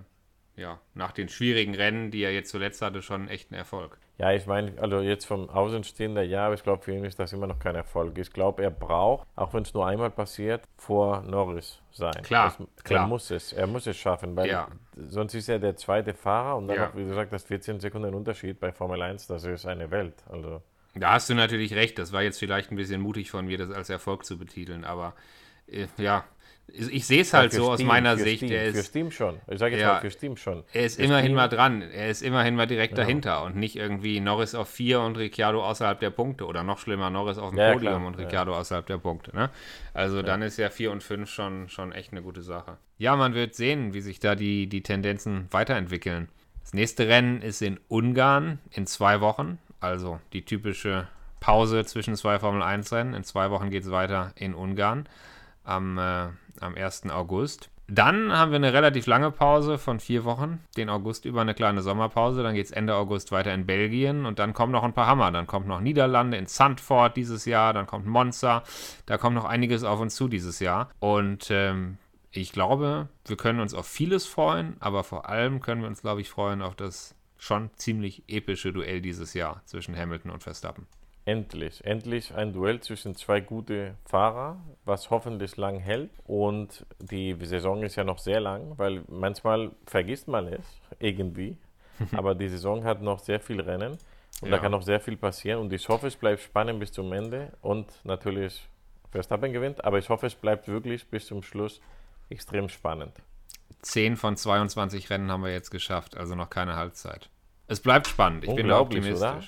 ja, 0.56 0.80
nach 0.94 1.12
den 1.12 1.28
schwierigen 1.28 1.74
Rennen, 1.74 2.10
die 2.10 2.22
er 2.22 2.32
jetzt 2.32 2.50
zuletzt 2.50 2.82
hatte, 2.82 3.02
schon 3.02 3.28
echt 3.28 3.50
ein 3.50 3.54
Erfolg. 3.54 3.98
Ja, 4.18 4.30
ich 4.32 4.46
meine, 4.46 4.72
also 4.80 5.00
jetzt 5.00 5.24
vom 5.24 5.48
Außenstehender, 5.48 6.22
ja, 6.22 6.44
aber 6.46 6.54
ich 6.54 6.62
glaube, 6.62 6.82
für 6.82 6.92
ihn 6.92 7.04
ist 7.04 7.18
das 7.18 7.32
immer 7.32 7.46
noch 7.46 7.58
kein 7.58 7.74
Erfolg. 7.74 8.16
Ich 8.18 8.30
glaube, 8.32 8.62
er 8.62 8.70
braucht, 8.70 9.26
auch 9.34 9.52
wenn 9.54 9.62
es 9.62 9.72
nur 9.74 9.86
einmal 9.86 10.10
passiert, 10.10 10.62
vor 10.76 11.22
Norris 11.22 11.80
sein. 11.90 12.22
Klar, 12.22 12.54
das, 12.58 12.84
klar. 12.84 13.04
Er 13.04 13.08
muss 13.08 13.30
es, 13.30 13.52
er 13.52 13.66
muss 13.66 13.86
es 13.86 13.96
schaffen, 13.96 14.36
weil 14.36 14.48
Ja. 14.48 14.68
sonst 14.94 15.34
ist 15.34 15.48
er 15.48 15.58
der 15.58 15.76
zweite 15.76 16.14
Fahrer 16.14 16.56
und 16.58 16.68
dann 16.68 16.76
Ja. 16.76 16.86
noch, 16.88 16.96
wie 16.96 17.04
du 17.04 17.14
sagst, 17.14 17.32
das 17.32 17.44
14 17.44 17.80
Sekunden 17.80 18.14
Unterschied 18.14 18.60
bei 18.60 18.70
Formel 18.70 19.00
1, 19.02 19.26
das 19.26 19.44
ist 19.44 19.66
eine 19.66 19.90
Welt. 19.90 20.22
Also, 20.30 20.62
Da 20.94 21.14
hast 21.14 21.30
du 21.30 21.34
natürlich 21.34 21.74
recht. 21.74 21.98
Das 21.98 22.12
war 22.12 22.22
jetzt 22.22 22.38
vielleicht 22.38 22.70
ein 22.70 22.76
bisschen 22.76 23.00
mutig 23.00 23.30
von 23.30 23.46
mir, 23.46 23.56
das 23.56 23.70
als 23.70 23.88
Erfolg 23.88 24.26
zu 24.26 24.38
betiteln. 24.38 24.84
Aber 24.84 25.14
äh, 25.66 25.86
ja, 25.96 26.24
ich, 26.68 27.06
sehe 27.06 27.20
es 27.20 27.34
halt 27.34 27.50
für 27.52 27.58
so 27.58 27.70
aus 27.70 27.74
Steam, 27.78 27.88
meiner 27.88 28.16
für 28.16 28.22
Sicht. 28.24 28.38
Steam, 28.38 28.50
er 28.52 28.72
für 28.72 28.78
ist, 28.78 28.86
Steam 28.86 29.10
schon. 29.10 29.40
Ich 29.48 29.58
sage 29.58 29.74
jetzt 29.74 29.82
Ja. 29.82 29.94
mal 29.94 30.00
für 30.00 30.10
Steam 30.10 30.36
schon. 30.36 30.64
er 30.72 30.84
ist 30.86 30.96
Für 30.96 31.02
immerhin 31.02 31.24
Steam- 31.26 31.34
mal 31.36 31.48
dran. 31.48 31.82
Er 31.82 32.08
ist 32.08 32.22
immerhin 32.22 32.56
mal 32.56 32.66
direkt 32.66 32.96
dahinter 32.96 33.44
und 33.44 33.56
nicht 33.56 33.76
irgendwie 33.76 34.20
Norris 34.20 34.54
auf 34.54 34.68
4 34.70 35.00
und 35.00 35.18
Ricciardo 35.18 35.62
außerhalb 35.64 36.00
der 36.00 36.10
Punkte. 36.10 36.46
Oder 36.46 36.62
noch 36.62 36.78
schlimmer, 36.78 37.10
Norris 37.10 37.36
auf 37.38 37.50
dem 37.50 37.58
Ja, 37.58 37.66
ja, 37.68 37.72
Podium 37.74 37.92
klar. 37.94 38.06
und 38.06 38.18
Ricciardo 38.18 38.56
außerhalb 38.56 38.86
der 38.86 38.98
Punkte. 38.98 39.34
Ne? 39.36 39.50
Also 39.92 40.22
dann 40.22 40.40
ist 40.42 40.56
ja 40.56 40.70
4 40.70 40.90
und 40.92 41.02
5 41.02 41.28
schon, 41.28 41.68
schon 41.68 41.92
echt 41.92 42.12
eine 42.12 42.22
gute 42.22 42.42
Sache. 42.42 42.78
Ja, 42.96 43.16
man 43.16 43.34
wird 43.34 43.54
sehen, 43.54 43.92
wie 43.92 44.00
sich 44.00 44.18
da 44.20 44.34
die, 44.34 44.66
die 44.66 44.82
Tendenzen 44.82 45.48
weiterentwickeln. 45.50 46.28
Das 46.62 46.72
nächste 46.72 47.08
Rennen 47.08 47.42
ist 47.42 47.60
in 47.60 47.78
Ungarn 47.88 48.60
in 48.70 48.86
zwei 48.86 49.20
Wochen. 49.20 49.58
Also 49.80 50.20
die 50.32 50.44
typische 50.44 51.08
Pause 51.40 51.84
zwischen 51.84 52.14
zwei 52.14 52.38
Formel-1-Rennen. 52.38 53.14
In 53.14 53.24
zwei 53.24 53.50
Wochen 53.50 53.68
geht 53.70 53.82
es 53.82 53.90
weiter 53.90 54.32
in 54.36 54.54
Ungarn 54.54 55.08
am, 55.64 55.98
äh, 55.98 56.28
am 56.62 56.74
1. 56.74 57.10
August. 57.10 57.70
Dann 57.88 58.32
haben 58.32 58.52
wir 58.52 58.56
eine 58.56 58.72
relativ 58.72 59.06
lange 59.06 59.30
Pause 59.30 59.76
von 59.76 60.00
vier 60.00 60.24
Wochen, 60.24 60.60
den 60.76 60.88
August 60.88 61.24
über 61.24 61.42
eine 61.42 61.52
kleine 61.52 61.82
Sommerpause. 61.82 62.42
Dann 62.42 62.54
geht 62.54 62.66
es 62.66 62.70
Ende 62.70 62.94
August 62.94 63.32
weiter 63.32 63.52
in 63.52 63.66
Belgien 63.66 64.24
und 64.24 64.38
dann 64.38 64.54
kommen 64.54 64.72
noch 64.72 64.84
ein 64.84 64.94
paar 64.94 65.06
Hammer. 65.06 65.30
Dann 65.30 65.46
kommt 65.46 65.66
noch 65.66 65.80
Niederlande 65.80 66.38
in 66.38 66.46
Zandvoort 66.46 67.16
dieses 67.16 67.44
Jahr, 67.44 67.72
dann 67.72 67.86
kommt 67.86 68.06
Monza. 68.06 68.62
Da 69.06 69.18
kommt 69.18 69.34
noch 69.34 69.44
einiges 69.44 69.84
auf 69.84 70.00
uns 70.00 70.14
zu 70.14 70.28
dieses 70.28 70.58
Jahr. 70.60 70.90
Und 71.00 71.50
ähm, 71.50 71.98
ich 72.30 72.52
glaube, 72.52 73.08
wir 73.26 73.36
können 73.36 73.60
uns 73.60 73.74
auf 73.74 73.86
vieles 73.86 74.26
freuen, 74.26 74.76
aber 74.80 75.04
vor 75.04 75.28
allem 75.28 75.60
können 75.60 75.82
wir 75.82 75.88
uns, 75.88 76.00
glaube 76.00 76.22
ich, 76.22 76.30
freuen 76.30 76.62
auf 76.62 76.74
das 76.74 77.14
schon 77.36 77.70
ziemlich 77.74 78.22
epische 78.28 78.72
Duell 78.72 79.02
dieses 79.02 79.34
Jahr 79.34 79.60
zwischen 79.66 79.96
Hamilton 79.96 80.30
und 80.30 80.42
Verstappen. 80.42 80.86
Endlich, 81.24 81.84
endlich 81.84 82.34
ein 82.34 82.52
Duell 82.52 82.80
zwischen 82.80 83.14
zwei 83.14 83.40
gute 83.40 83.94
Fahrer, 84.06 84.60
was 84.84 85.08
hoffentlich 85.10 85.56
lang 85.56 85.78
hält. 85.78 86.10
Und 86.24 86.84
die 86.98 87.36
Saison 87.44 87.84
ist 87.84 87.94
ja 87.94 88.02
noch 88.02 88.18
sehr 88.18 88.40
lang, 88.40 88.76
weil 88.76 89.04
manchmal 89.08 89.70
vergisst 89.86 90.26
man 90.26 90.48
es 90.48 90.64
irgendwie. 90.98 91.56
Aber 92.16 92.34
die 92.34 92.48
Saison 92.48 92.82
hat 92.84 93.02
noch 93.02 93.20
sehr 93.20 93.38
viel 93.38 93.60
Rennen 93.60 93.92
und 94.40 94.50
da 94.50 94.56
Ja. 94.56 94.58
kann 94.58 94.72
noch 94.72 94.82
sehr 94.82 94.98
viel 94.98 95.16
passieren. 95.16 95.60
Und 95.60 95.72
ich 95.72 95.88
hoffe, 95.88 96.08
es 96.08 96.16
bleibt 96.16 96.40
spannend 96.42 96.80
bis 96.80 96.90
zum 96.90 97.12
Ende 97.12 97.52
und 97.60 97.86
natürlich 98.04 98.68
Verstappen 99.12 99.52
gewinnt. 99.52 99.84
Aber 99.84 99.98
ich 99.98 100.08
hoffe, 100.08 100.26
es 100.26 100.34
bleibt 100.34 100.66
wirklich 100.66 101.06
bis 101.08 101.26
zum 101.26 101.42
Schluss 101.44 101.80
extrem 102.30 102.68
spannend. 102.68 103.12
10 103.82 104.16
von 104.16 104.36
22 104.36 105.08
Rennen 105.10 105.30
haben 105.30 105.44
wir 105.44 105.52
jetzt 105.52 105.70
geschafft, 105.70 106.16
also 106.16 106.34
noch 106.34 106.50
keine 106.50 106.74
Halbzeit. 106.76 107.28
Es 107.68 107.80
bleibt 107.80 108.08
spannend, 108.08 108.42
ich 108.44 108.54
bin 108.54 108.68
da 108.68 108.80
optimistisch. 108.80 109.18
Sehr. 109.18 109.42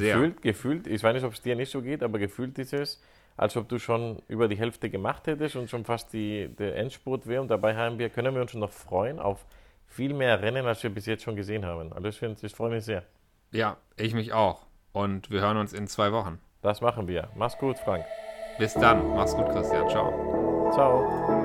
Gefühlt, 0.00 0.42
gefühlt, 0.42 0.86
ich 0.86 1.02
weiß 1.02 1.14
nicht, 1.14 1.24
ob 1.24 1.32
es 1.32 1.42
dir 1.42 1.56
nicht 1.56 1.70
so 1.70 1.82
geht, 1.82 2.02
aber 2.02 2.18
gefühlt 2.18 2.58
ist 2.58 2.72
es, 2.72 3.02
als 3.36 3.56
ob 3.56 3.68
du 3.68 3.78
schon 3.78 4.22
über 4.28 4.48
die 4.48 4.56
Hälfte 4.56 4.90
gemacht 4.90 5.26
hättest 5.26 5.56
und 5.56 5.70
schon 5.70 5.84
fast 5.84 6.12
die, 6.12 6.48
der 6.48 6.76
Endspurt 6.76 7.26
wäre. 7.26 7.42
Und 7.42 7.48
dabei 7.48 7.74
haben 7.74 7.98
wir, 7.98 8.10
können 8.10 8.34
wir 8.34 8.42
uns 8.42 8.52
schon 8.52 8.60
noch 8.60 8.72
freuen 8.72 9.18
auf 9.18 9.44
viel 9.86 10.12
mehr 10.12 10.42
Rennen, 10.42 10.66
als 10.66 10.82
wir 10.82 10.90
bis 10.90 11.06
jetzt 11.06 11.22
schon 11.22 11.36
gesehen 11.36 11.64
haben. 11.64 11.92
Also 11.92 12.08
ich, 12.08 12.42
ich 12.42 12.54
freue 12.54 12.70
mich 12.70 12.84
sehr. 12.84 13.04
Ja, 13.52 13.76
ich 13.96 14.14
mich 14.14 14.32
auch. 14.32 14.66
Und 14.92 15.30
wir 15.30 15.40
hören 15.40 15.56
uns 15.56 15.72
in 15.72 15.86
zwei 15.86 16.12
Wochen. 16.12 16.38
Das 16.62 16.80
machen 16.80 17.08
wir. 17.08 17.28
Mach's 17.36 17.58
gut, 17.58 17.78
Frank. 17.78 18.04
Bis 18.58 18.74
dann. 18.74 19.14
Mach's 19.14 19.34
gut, 19.34 19.48
Christian. 19.50 19.88
Ciao. 19.88 20.70
Ciao. 20.72 21.43